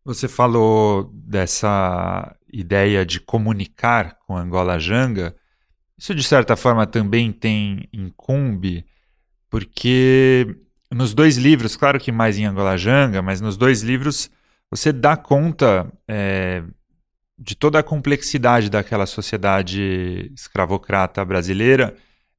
Você 0.05 0.27
falou 0.27 1.05
dessa 1.13 2.35
ideia 2.53 3.05
de 3.05 3.21
comunicar 3.21 4.19
com 4.27 4.37
Angola 4.37 4.79
Janga. 4.79 5.37
Isso, 5.97 6.15
de 6.15 6.25
certa 6.25 6.57
forma, 6.57 6.87
também 6.87 7.31
tem 7.31 7.89
incumbe, 7.93 8.85
porque 9.51 10.57
nos 10.91 11.15
dois 11.15 11.37
livros, 11.37 11.77
claro 11.77 12.01
que 12.01 12.11
mais 12.11 12.39
em 12.39 12.47
Angola 12.47 12.77
Janga, 12.77 13.23
mas 13.23 13.41
nos 13.41 13.57
dois 13.57 13.83
livros 13.83 14.31
você 14.71 14.93
dá 14.93 15.16
conta 15.16 15.91
é, 16.07 16.62
de 17.39 17.55
toda 17.55 17.79
a 17.79 17.83
complexidade 17.83 18.71
daquela 18.71 19.07
sociedade 19.07 20.31
escravocrata 20.35 21.25
brasileira. 21.25 21.95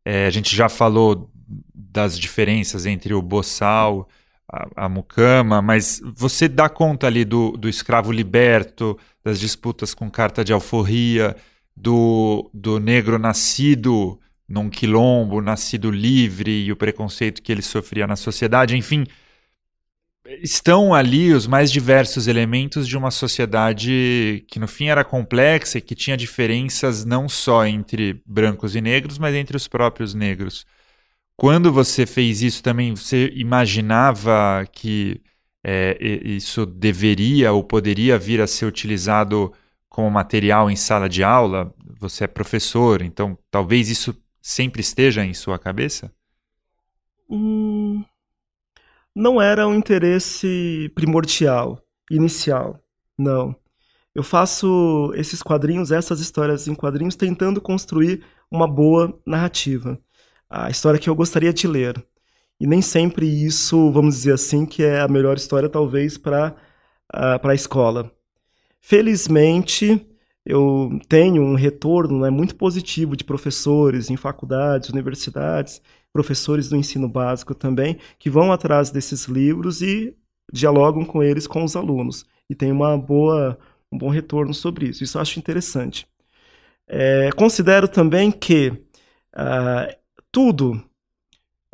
É, 0.05 0.25
a 0.27 0.29
gente 0.29 0.55
já 0.55 0.69
falou 0.69 1.29
das 1.73 2.17
diferenças 2.17 2.85
entre 2.85 3.13
o 3.13 3.21
boçal, 3.21 4.07
a, 4.51 4.85
a 4.85 4.89
mucama, 4.89 5.61
mas 5.61 6.01
você 6.15 6.47
dá 6.47 6.69
conta 6.69 7.07
ali 7.07 7.25
do, 7.25 7.51
do 7.51 7.67
escravo 7.67 8.11
liberto, 8.11 8.97
das 9.23 9.39
disputas 9.39 9.93
com 9.93 10.09
carta 10.09 10.43
de 10.43 10.53
alforria, 10.53 11.35
do, 11.75 12.49
do 12.53 12.79
negro 12.79 13.17
nascido 13.17 14.19
num 14.47 14.69
quilombo, 14.69 15.41
nascido 15.41 15.89
livre 15.89 16.65
e 16.65 16.71
o 16.71 16.75
preconceito 16.75 17.41
que 17.41 17.51
ele 17.51 17.61
sofria 17.61 18.05
na 18.05 18.15
sociedade, 18.15 18.75
enfim, 18.75 19.05
estão 20.25 20.93
ali 20.93 21.33
os 21.33 21.47
mais 21.47 21.71
diversos 21.71 22.27
elementos 22.27 22.87
de 22.87 22.97
uma 22.97 23.11
sociedade 23.11 24.45
que 24.47 24.59
no 24.59 24.67
fim 24.67 24.87
era 24.87 25.03
complexa 25.03 25.77
e 25.77 25.81
que 25.81 25.95
tinha 25.95 26.15
diferenças 26.15 27.03
não 27.03 27.27
só 27.27 27.65
entre 27.65 28.21
brancos 28.25 28.75
e 28.75 28.81
negros, 28.81 29.17
mas 29.17 29.35
entre 29.35 29.57
os 29.57 29.67
próprios 29.67 30.13
negros. 30.13 30.65
Quando 31.35 31.71
você 31.71 32.05
fez 32.05 32.41
isso 32.43 32.61
também, 32.61 32.95
você 32.95 33.31
imaginava 33.35 34.65
que 34.71 35.19
é, 35.63 35.97
isso 35.99 36.65
deveria 36.65 37.51
ou 37.51 37.63
poderia 37.63 38.17
vir 38.17 38.41
a 38.41 38.47
ser 38.47 38.65
utilizado 38.65 39.51
como 39.89 40.09
material 40.09 40.69
em 40.69 40.75
sala 40.75 41.09
de 41.09 41.23
aula? 41.23 41.73
Você 41.99 42.25
é 42.25 42.27
professor, 42.27 43.01
então 43.01 43.37
talvez 43.49 43.89
isso 43.89 44.15
sempre 44.41 44.81
esteja 44.81 45.25
em 45.25 45.33
sua 45.33 45.57
cabeça? 45.57 46.11
Hum, 47.29 48.03
não 49.15 49.41
era 49.41 49.67
um 49.67 49.75
interesse 49.75 50.91
primordial, 50.95 51.81
inicial, 52.09 52.79
não. 53.17 53.55
Eu 54.13 54.23
faço 54.23 55.11
esses 55.15 55.41
quadrinhos, 55.41 55.91
essas 55.91 56.19
histórias 56.19 56.67
em 56.67 56.75
quadrinhos, 56.75 57.15
tentando 57.15 57.61
construir 57.61 58.23
uma 58.49 58.67
boa 58.67 59.17
narrativa 59.25 59.97
a 60.51 60.69
história 60.69 60.99
que 60.99 61.09
eu 61.09 61.15
gostaria 61.15 61.53
de 61.53 61.65
ler. 61.65 62.03
E 62.59 62.67
nem 62.67 62.81
sempre 62.81 63.25
isso, 63.25 63.89
vamos 63.91 64.15
dizer 64.17 64.33
assim, 64.33 64.65
que 64.65 64.83
é 64.83 64.99
a 64.99 65.07
melhor 65.07 65.37
história, 65.37 65.69
talvez, 65.69 66.17
para 66.17 66.53
uh, 67.13 67.47
a 67.47 67.55
escola. 67.55 68.11
Felizmente, 68.81 70.05
eu 70.45 70.99
tenho 71.07 71.41
um 71.41 71.55
retorno 71.55 72.19
né, 72.19 72.29
muito 72.29 72.55
positivo 72.55 73.15
de 73.15 73.23
professores 73.23 74.09
em 74.09 74.17
faculdades, 74.17 74.89
universidades, 74.89 75.81
professores 76.13 76.69
do 76.69 76.75
ensino 76.75 77.07
básico 77.07 77.55
também, 77.55 77.97
que 78.19 78.29
vão 78.29 78.51
atrás 78.51 78.91
desses 78.91 79.25
livros 79.25 79.81
e 79.81 80.15
dialogam 80.51 81.05
com 81.05 81.23
eles, 81.23 81.47
com 81.47 81.63
os 81.63 81.75
alunos. 81.75 82.25
E 82.49 82.55
tem 82.55 82.71
uma 82.71 82.97
boa, 82.97 83.57
um 83.91 83.97
bom 83.97 84.09
retorno 84.09 84.53
sobre 84.53 84.87
isso. 84.89 85.03
Isso 85.03 85.17
eu 85.17 85.21
acho 85.21 85.39
interessante. 85.39 86.07
É, 86.87 87.31
considero 87.31 87.87
também 87.87 88.31
que 88.31 88.69
uh, 89.35 89.95
tudo, 90.31 90.83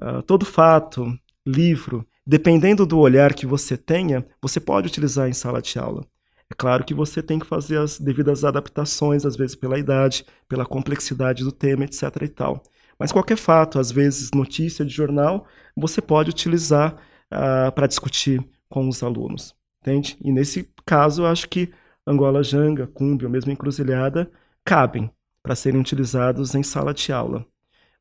uh, 0.01 0.21
todo 0.23 0.45
fato, 0.45 1.17
livro, 1.45 2.05
dependendo 2.25 2.85
do 2.85 2.99
olhar 2.99 3.33
que 3.33 3.45
você 3.45 3.77
tenha, 3.77 4.25
você 4.41 4.59
pode 4.59 4.87
utilizar 4.87 5.27
em 5.27 5.33
sala 5.33 5.61
de 5.61 5.79
aula. 5.79 6.05
É 6.49 6.53
claro 6.55 6.85
que 6.85 6.93
você 6.93 7.21
tem 7.21 7.39
que 7.39 7.45
fazer 7.45 7.77
as 7.77 7.99
devidas 7.99 8.43
adaptações, 8.45 9.25
às 9.25 9.35
vezes 9.35 9.55
pela 9.55 9.77
idade, 9.77 10.25
pela 10.47 10.65
complexidade 10.65 11.43
do 11.43 11.51
tema, 11.51 11.83
etc. 11.85 12.03
e 12.21 12.27
tal. 12.29 12.63
Mas 12.99 13.11
qualquer 13.11 13.37
fato, 13.37 13.79
às 13.79 13.91
vezes 13.91 14.31
notícia 14.33 14.83
de 14.83 14.93
jornal, 14.93 15.45
você 15.75 16.01
pode 16.01 16.29
utilizar 16.29 16.95
uh, 17.31 17.71
para 17.71 17.87
discutir 17.87 18.43
com 18.69 18.87
os 18.87 19.03
alunos, 19.03 19.55
entende? 19.81 20.17
E 20.21 20.31
nesse 20.31 20.69
caso, 20.85 21.23
eu 21.23 21.27
acho 21.27 21.47
que 21.47 21.71
Angola 22.05 22.43
Janga, 22.43 22.87
Cumbi 22.87 23.25
ou 23.25 23.31
mesmo 23.31 23.51
Encruzilhada 23.51 24.29
cabem 24.65 25.11
para 25.43 25.55
serem 25.55 25.79
utilizados 25.79 26.55
em 26.55 26.63
sala 26.63 26.93
de 26.93 27.11
aula 27.11 27.45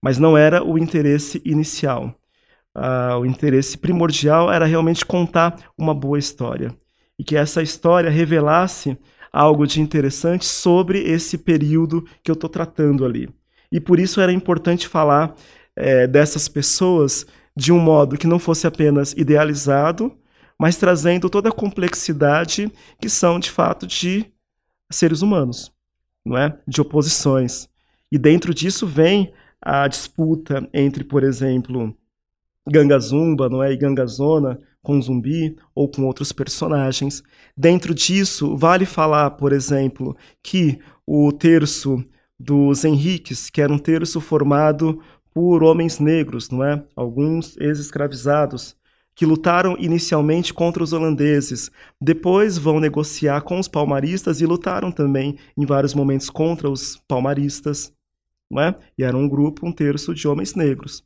mas 0.03 0.19
não 0.19 0.37
era 0.37 0.63
o 0.63 0.79
interesse 0.79 1.43
inicial. 1.45 2.15
Uh, 2.77 3.19
o 3.21 3.27
interesse 3.27 3.79
primordial 3.79 4.53
era 4.53 4.67
realmente 4.67 5.05
contar 5.05 5.71
uma 5.77 5.95
boa 5.95 6.19
história 6.19 6.73
e 7.19 7.25
que 7.25 7.37
essa 7.37 7.63
história 7.63 8.11
revelasse 8.11 8.99
algo 9.33 9.67
de 9.67 9.81
interessante 9.81 10.45
sobre 10.45 11.01
esse 11.01 11.39
período 11.39 12.07
que 12.23 12.31
eu 12.31 12.35
estou 12.35 12.49
tratando 12.49 13.05
ali. 13.05 13.29
E 13.77 13.81
por 13.81 14.01
isso 14.01 14.23
era 14.23 14.33
importante 14.33 14.89
falar 14.89 15.35
é, 15.77 16.07
dessas 16.07 16.49
pessoas 16.49 17.27
de 17.55 17.71
um 17.71 17.79
modo 17.79 18.17
que 18.17 18.27
não 18.27 18.39
fosse 18.39 18.67
apenas 18.67 19.13
idealizado, 19.13 20.17
mas 20.59 20.79
trazendo 20.79 21.29
toda 21.29 21.51
a 21.51 21.53
complexidade 21.53 22.73
que 22.99 23.11
são 23.11 23.39
de 23.39 23.51
fato 23.51 23.87
de 23.87 24.33
seres 24.91 25.21
humanos, 25.21 25.71
não 26.25 26.39
é? 26.39 26.59
De 26.67 26.81
oposições. 26.81 27.69
E 28.11 28.17
dentro 28.17 28.55
disso 28.55 28.87
vem 28.87 29.35
a 29.61 29.87
disputa 29.87 30.67
entre, 30.73 31.05
por 31.05 31.23
exemplo, 31.23 31.95
Gangazumba 32.67 33.51
não 33.51 33.63
é, 33.63 33.75
e 33.75 33.77
Gangazona 33.77 34.59
com 34.83 35.03
Zumbi 35.03 35.55
ou 35.75 35.87
com 35.87 36.07
outros 36.07 36.33
personagens. 36.33 37.23
Dentro 37.55 37.95
disso, 37.95 38.57
vale 38.57 38.87
falar, 38.87 39.33
por 39.33 39.53
exemplo, 39.53 40.17
que 40.43 40.79
o 41.07 41.31
terço 41.31 42.03
dos 42.39 42.85
Henriques, 42.85 43.51
que 43.51 43.61
era 43.61 43.73
um 43.73 43.79
terço 43.79 44.21
formado 44.21 45.03
por 45.33 45.63
homens 45.63 45.99
negros, 45.99 46.51
não 46.51 46.65
é? 46.65 46.83
Alguns 46.95 47.57
ex-escravizados, 47.59 48.77
que 49.15 49.27
lutaram 49.27 49.77
inicialmente 49.79 50.53
contra 50.53 50.83
os 50.83 50.93
holandeses, 50.93 51.71
depois 52.01 52.59
vão 52.59 52.79
negociar 52.79 53.41
com 53.41 53.59
os 53.59 53.69
palmaristas 53.69 54.41
e 54.41 54.47
lutaram 54.47 54.93
também 54.93 55.39
em 55.57 55.65
vários 55.65 55.95
momentos 55.95 56.29
contra 56.29 56.69
os 56.69 57.01
palmaristas 57.09 57.93
não 58.51 58.63
é? 58.63 58.75
E 58.97 59.05
era 59.05 59.17
um 59.17 59.29
grupo, 59.29 59.67
um 59.67 59.73
terço 59.73 60.15
de 60.15 60.27
homens 60.27 60.55
negros. 60.55 61.05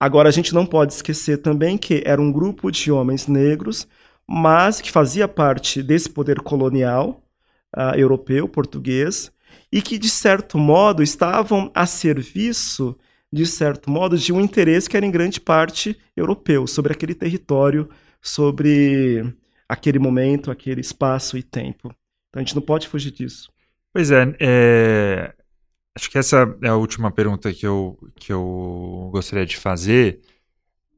Agora, 0.00 0.28
a 0.28 0.32
gente 0.32 0.54
não 0.54 0.66
pode 0.66 0.92
esquecer 0.92 1.38
também 1.38 1.78
que 1.78 2.02
era 2.04 2.20
um 2.20 2.32
grupo 2.32 2.70
de 2.70 2.90
homens 2.90 3.26
negros, 3.26 3.86
mas 4.26 4.80
que 4.80 4.90
fazia 4.90 5.28
parte 5.28 5.82
desse 5.82 6.10
poder 6.10 6.40
colonial 6.40 7.22
uh, 7.76 7.94
europeu, 7.96 8.48
português, 8.48 9.30
e 9.72 9.80
que, 9.80 9.98
de 9.98 10.10
certo 10.10 10.58
modo, 10.58 11.02
estavam 11.02 11.70
a 11.74 11.86
serviço, 11.86 12.96
de 13.32 13.46
certo 13.46 13.90
modo, 13.90 14.18
de 14.18 14.32
um 14.32 14.40
interesse 14.40 14.88
que 14.88 14.96
era 14.96 15.06
em 15.06 15.10
grande 15.10 15.40
parte 15.40 15.98
europeu, 16.14 16.66
sobre 16.66 16.92
aquele 16.92 17.14
território, 17.14 17.88
sobre 18.20 19.34
aquele 19.68 19.98
momento, 19.98 20.50
aquele 20.50 20.82
espaço 20.82 21.38
e 21.38 21.42
tempo. 21.42 21.88
Então, 22.28 22.36
a 22.36 22.40
gente 22.40 22.54
não 22.54 22.62
pode 22.62 22.86
fugir 22.86 23.10
disso. 23.10 23.50
Pois 23.92 24.10
é, 24.10 24.36
é 24.38 25.34
Acho 25.94 26.10
que 26.10 26.18
essa 26.18 26.56
é 26.62 26.68
a 26.68 26.76
última 26.76 27.10
pergunta 27.10 27.52
que 27.52 27.66
eu, 27.66 27.98
que 28.16 28.32
eu 28.32 29.10
gostaria 29.12 29.44
de 29.44 29.56
fazer. 29.56 30.20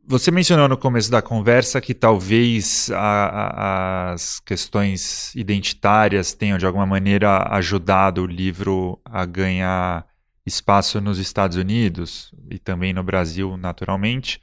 Você 0.07 0.31
mencionou 0.31 0.69
no 0.69 0.77
começo 0.77 1.11
da 1.11 1.23
conversa 1.23 1.81
que 1.81 1.95
talvez 1.95 2.91
a, 2.91 2.99
a, 2.99 4.13
as 4.13 4.39
questões 4.39 5.35
identitárias 5.35 6.35
tenham, 6.35 6.59
de 6.59 6.67
alguma 6.67 6.85
maneira, 6.85 7.49
ajudado 7.55 8.23
o 8.23 8.27
livro 8.27 9.01
a 9.03 9.25
ganhar 9.25 10.07
espaço 10.45 11.01
nos 11.01 11.19
Estados 11.19 11.57
Unidos 11.57 12.35
e 12.51 12.59
também 12.59 12.93
no 12.93 13.03
Brasil, 13.03 13.57
naturalmente. 13.57 14.43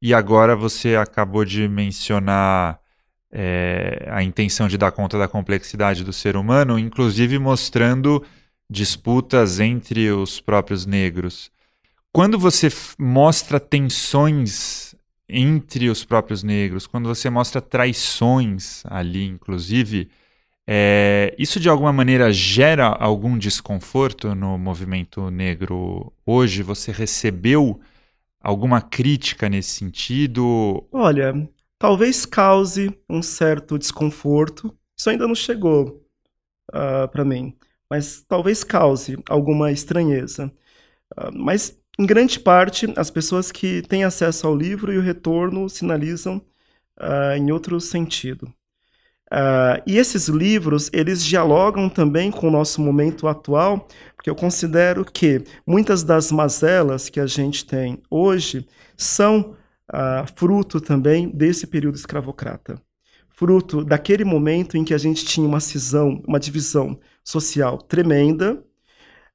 E 0.00 0.14
agora 0.14 0.54
você 0.54 0.94
acabou 0.94 1.44
de 1.44 1.66
mencionar 1.66 2.78
é, 3.32 4.06
a 4.12 4.22
intenção 4.22 4.68
de 4.68 4.78
dar 4.78 4.92
conta 4.92 5.18
da 5.18 5.26
complexidade 5.26 6.04
do 6.04 6.12
ser 6.12 6.36
humano, 6.36 6.78
inclusive 6.78 7.36
mostrando 7.36 8.24
disputas 8.70 9.58
entre 9.58 10.08
os 10.12 10.40
próprios 10.40 10.86
negros. 10.86 11.50
Quando 12.12 12.38
você 12.38 12.68
mostra 12.96 13.58
tensões 13.58 14.89
entre 15.30 15.88
os 15.90 16.04
próprios 16.04 16.42
negros, 16.42 16.86
quando 16.86 17.08
você 17.08 17.30
mostra 17.30 17.60
traições 17.60 18.84
ali, 18.86 19.24
inclusive, 19.26 20.10
É, 20.66 21.34
isso 21.38 21.60
de 21.60 21.68
alguma 21.68 21.92
maneira 21.92 22.32
gera 22.32 22.86
algum 22.88 23.36
desconforto 23.38 24.34
no 24.34 24.58
movimento 24.58 25.30
negro 25.30 26.12
hoje? 26.24 26.62
Você 26.62 26.92
recebeu 26.92 27.80
alguma 28.40 28.80
crítica 28.82 29.48
nesse 29.48 29.70
sentido? 29.70 30.88
Olha, 30.92 31.32
talvez 31.78 32.26
cause 32.26 32.96
um 33.08 33.22
certo 33.22 33.78
desconforto. 33.78 34.76
Isso 34.98 35.10
ainda 35.10 35.26
não 35.26 35.34
chegou 35.34 36.04
uh, 36.72 37.04
ah, 37.04 37.08
para 37.08 37.24
mim, 37.24 37.56
mas 37.90 38.22
talvez 38.28 38.64
cause 38.64 39.18
alguma 39.28 39.72
estranheza. 39.72 40.52
Uh, 41.18 41.32
mas, 41.34 41.79
em 42.00 42.06
grande 42.06 42.40
parte, 42.40 42.90
as 42.96 43.10
pessoas 43.10 43.52
que 43.52 43.82
têm 43.82 44.04
acesso 44.04 44.46
ao 44.46 44.56
livro 44.56 44.90
e 44.90 44.96
o 44.96 45.02
retorno 45.02 45.68
sinalizam 45.68 46.38
uh, 46.98 47.36
em 47.36 47.52
outro 47.52 47.78
sentido. 47.78 48.46
Uh, 49.30 49.76
e 49.86 49.98
esses 49.98 50.26
livros, 50.26 50.88
eles 50.94 51.22
dialogam 51.22 51.90
também 51.90 52.30
com 52.30 52.48
o 52.48 52.50
nosso 52.50 52.80
momento 52.80 53.28
atual, 53.28 53.86
porque 54.16 54.30
eu 54.30 54.34
considero 54.34 55.04
que 55.04 55.44
muitas 55.66 56.02
das 56.02 56.32
mazelas 56.32 57.10
que 57.10 57.20
a 57.20 57.26
gente 57.26 57.66
tem 57.66 58.00
hoje 58.08 58.66
são 58.96 59.54
uh, 59.92 60.26
fruto 60.34 60.80
também 60.80 61.28
desse 61.28 61.66
período 61.66 61.96
escravocrata. 61.96 62.80
Fruto 63.28 63.84
daquele 63.84 64.24
momento 64.24 64.74
em 64.74 64.84
que 64.84 64.94
a 64.94 64.98
gente 64.98 65.26
tinha 65.26 65.46
uma 65.46 65.60
cisão, 65.60 66.22
uma 66.26 66.40
divisão 66.40 66.98
social 67.22 67.76
tremenda, 67.76 68.64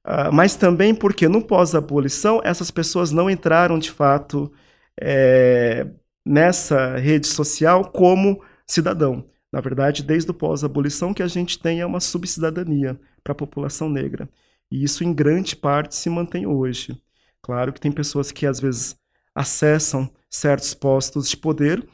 uh, 0.06 0.32
mas 0.32 0.56
também 0.56 0.94
porque 0.94 1.28
no 1.28 1.42
pós-abolição 1.42 2.40
essas 2.44 2.70
pessoas 2.70 3.10
não 3.10 3.28
entraram 3.28 3.78
de 3.78 3.90
fato 3.90 4.52
é, 5.00 5.86
nessa 6.24 6.96
rede 6.96 7.26
social 7.26 7.90
como 7.90 8.42
cidadão 8.66 9.24
na 9.56 9.62
verdade, 9.62 10.02
desde 10.02 10.30
o 10.30 10.34
pós-abolição 10.34 11.14
que 11.14 11.22
a 11.22 11.26
gente 11.26 11.58
tem 11.58 11.80
é 11.80 11.86
uma 11.86 11.98
subcidadania 11.98 13.00
para 13.24 13.32
a 13.32 13.34
população 13.34 13.88
negra. 13.88 14.28
E 14.70 14.84
isso, 14.84 15.02
em 15.02 15.14
grande 15.14 15.56
parte, 15.56 15.94
se 15.94 16.10
mantém 16.10 16.46
hoje. 16.46 17.00
Claro 17.40 17.72
que 17.72 17.80
tem 17.80 17.90
pessoas 17.90 18.30
que, 18.30 18.44
às 18.44 18.60
vezes, 18.60 18.96
acessam 19.34 20.10
certos 20.28 20.74
postos 20.74 21.26
de 21.30 21.38
poder, 21.38 21.86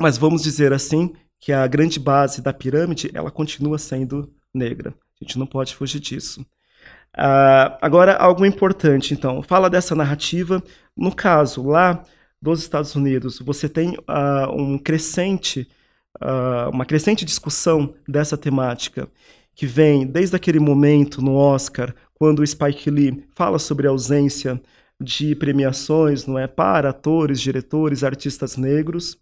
mas 0.00 0.16
vamos 0.16 0.42
dizer 0.42 0.72
assim 0.72 1.12
que 1.38 1.52
a 1.52 1.66
grande 1.66 2.00
base 2.00 2.40
da 2.40 2.52
pirâmide 2.52 3.10
ela 3.12 3.30
continua 3.30 3.78
sendo 3.78 4.32
negra. 4.54 4.94
A 5.20 5.24
gente 5.24 5.38
não 5.38 5.46
pode 5.46 5.74
fugir 5.74 6.00
disso. 6.00 6.46
Uh, 7.16 7.76
agora, 7.80 8.14
algo 8.16 8.46
importante, 8.46 9.14
então, 9.14 9.42
fala 9.42 9.68
dessa 9.68 9.94
narrativa. 9.94 10.62
No 10.96 11.14
caso 11.14 11.66
lá 11.66 12.04
dos 12.40 12.60
Estados 12.60 12.94
Unidos, 12.94 13.38
você 13.40 13.68
tem 13.68 13.90
uh, 13.90 14.52
um 14.52 14.78
crescente 14.78 15.68
uh, 16.20 16.70
uma 16.70 16.84
crescente 16.84 17.24
discussão 17.24 17.94
dessa 18.08 18.36
temática, 18.36 19.08
que 19.54 19.66
vem 19.66 20.06
desde 20.06 20.36
aquele 20.36 20.58
momento 20.58 21.20
no 21.20 21.34
Oscar, 21.34 21.94
quando 22.14 22.40
o 22.40 22.46
Spike 22.46 22.90
Lee 22.90 23.24
fala 23.34 23.58
sobre 23.58 23.86
a 23.86 23.90
ausência 23.90 24.60
de 25.00 25.34
premiações 25.34 26.26
não 26.26 26.38
é, 26.38 26.46
para 26.46 26.90
atores, 26.90 27.40
diretores, 27.40 28.04
artistas 28.04 28.56
negros. 28.56 29.18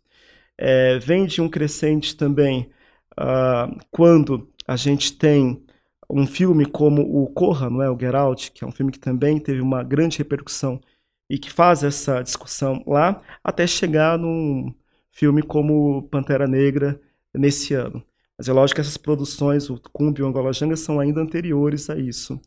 É, 0.57 0.99
vem 0.99 1.24
de 1.26 1.41
um 1.41 1.49
crescente 1.49 2.16
também 2.16 2.68
uh, 3.12 3.78
quando 3.91 4.49
a 4.66 4.74
gente 4.74 5.12
tem 5.12 5.62
um 6.11 6.27
filme 6.27 6.65
como 6.67 7.03
o 7.03 7.27
Corra, 7.29 7.69
não 7.69 7.83
é, 7.83 7.91
o 7.91 7.99
Get 7.99 8.15
Out, 8.15 8.53
que 8.53 8.65
é 8.65 8.67
um 8.67 8.73
filme 8.73 8.93
que 8.93 8.99
também 8.99 9.39
teve 9.39 9.61
uma 9.61 9.83
grande 9.83 10.19
repercussão 10.19 10.81
e 11.29 11.39
que 11.39 11.53
faz 11.53 11.85
essa 11.85 12.23
discussão 12.23 12.83
lá, 12.87 13.21
até 13.45 13.67
chegar 13.67 14.19
num, 14.19 14.75
filme 15.19 15.43
como 15.43 16.05
Pantera 16.05 16.47
Negra 16.47 17.01
nesse 17.35 17.75
ano. 17.75 18.01
Mas 18.39 18.49
é 18.49 18.53
lógico 18.53 18.77
que 18.77 18.81
essas 18.81 18.97
produções, 18.97 19.69
o 19.69 19.77
Cumbi 19.93 20.21
e 20.21 20.23
o 20.23 20.29
Angola 20.29 20.53
Janga, 20.53 20.77
são 20.77 21.01
ainda 21.01 21.21
anteriores 21.21 21.91
a 21.91 21.97
isso. 21.97 22.41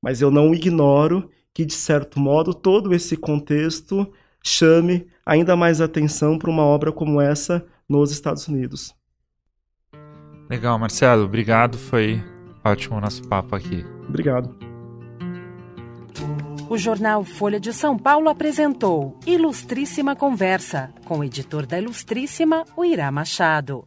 Mas 0.00 0.22
eu 0.22 0.30
não 0.30 0.54
ignoro 0.54 1.28
que, 1.52 1.66
de 1.66 1.74
certo 1.74 2.18
modo, 2.18 2.54
todo 2.54 2.94
esse 2.94 3.14
contexto 3.14 4.10
chame 4.42 5.06
ainda 5.26 5.54
mais 5.54 5.82
atenção 5.82 6.38
para 6.38 6.48
uma 6.48 6.62
obra 6.62 6.90
como 6.90 7.20
essa 7.20 7.66
nos 7.86 8.10
Estados 8.10 8.48
Unidos. 8.48 8.94
Legal, 10.48 10.78
Marcelo. 10.78 11.24
Obrigado. 11.24 11.76
Foi 11.76 12.22
ótimo 12.70 12.96
o 12.96 13.00
nosso 13.00 13.26
papo 13.28 13.54
aqui. 13.54 13.84
Obrigado. 14.08 14.54
O 16.68 16.76
jornal 16.76 17.24
Folha 17.24 17.58
de 17.58 17.72
São 17.72 17.96
Paulo 17.96 18.28
apresentou 18.28 19.18
Ilustríssima 19.26 20.14
Conversa, 20.14 20.90
com 21.04 21.20
o 21.20 21.24
editor 21.24 21.64
da 21.64 21.78
Ilustríssima, 21.78 22.64
o 22.76 22.84
Irá 22.84 23.10
Machado. 23.10 23.86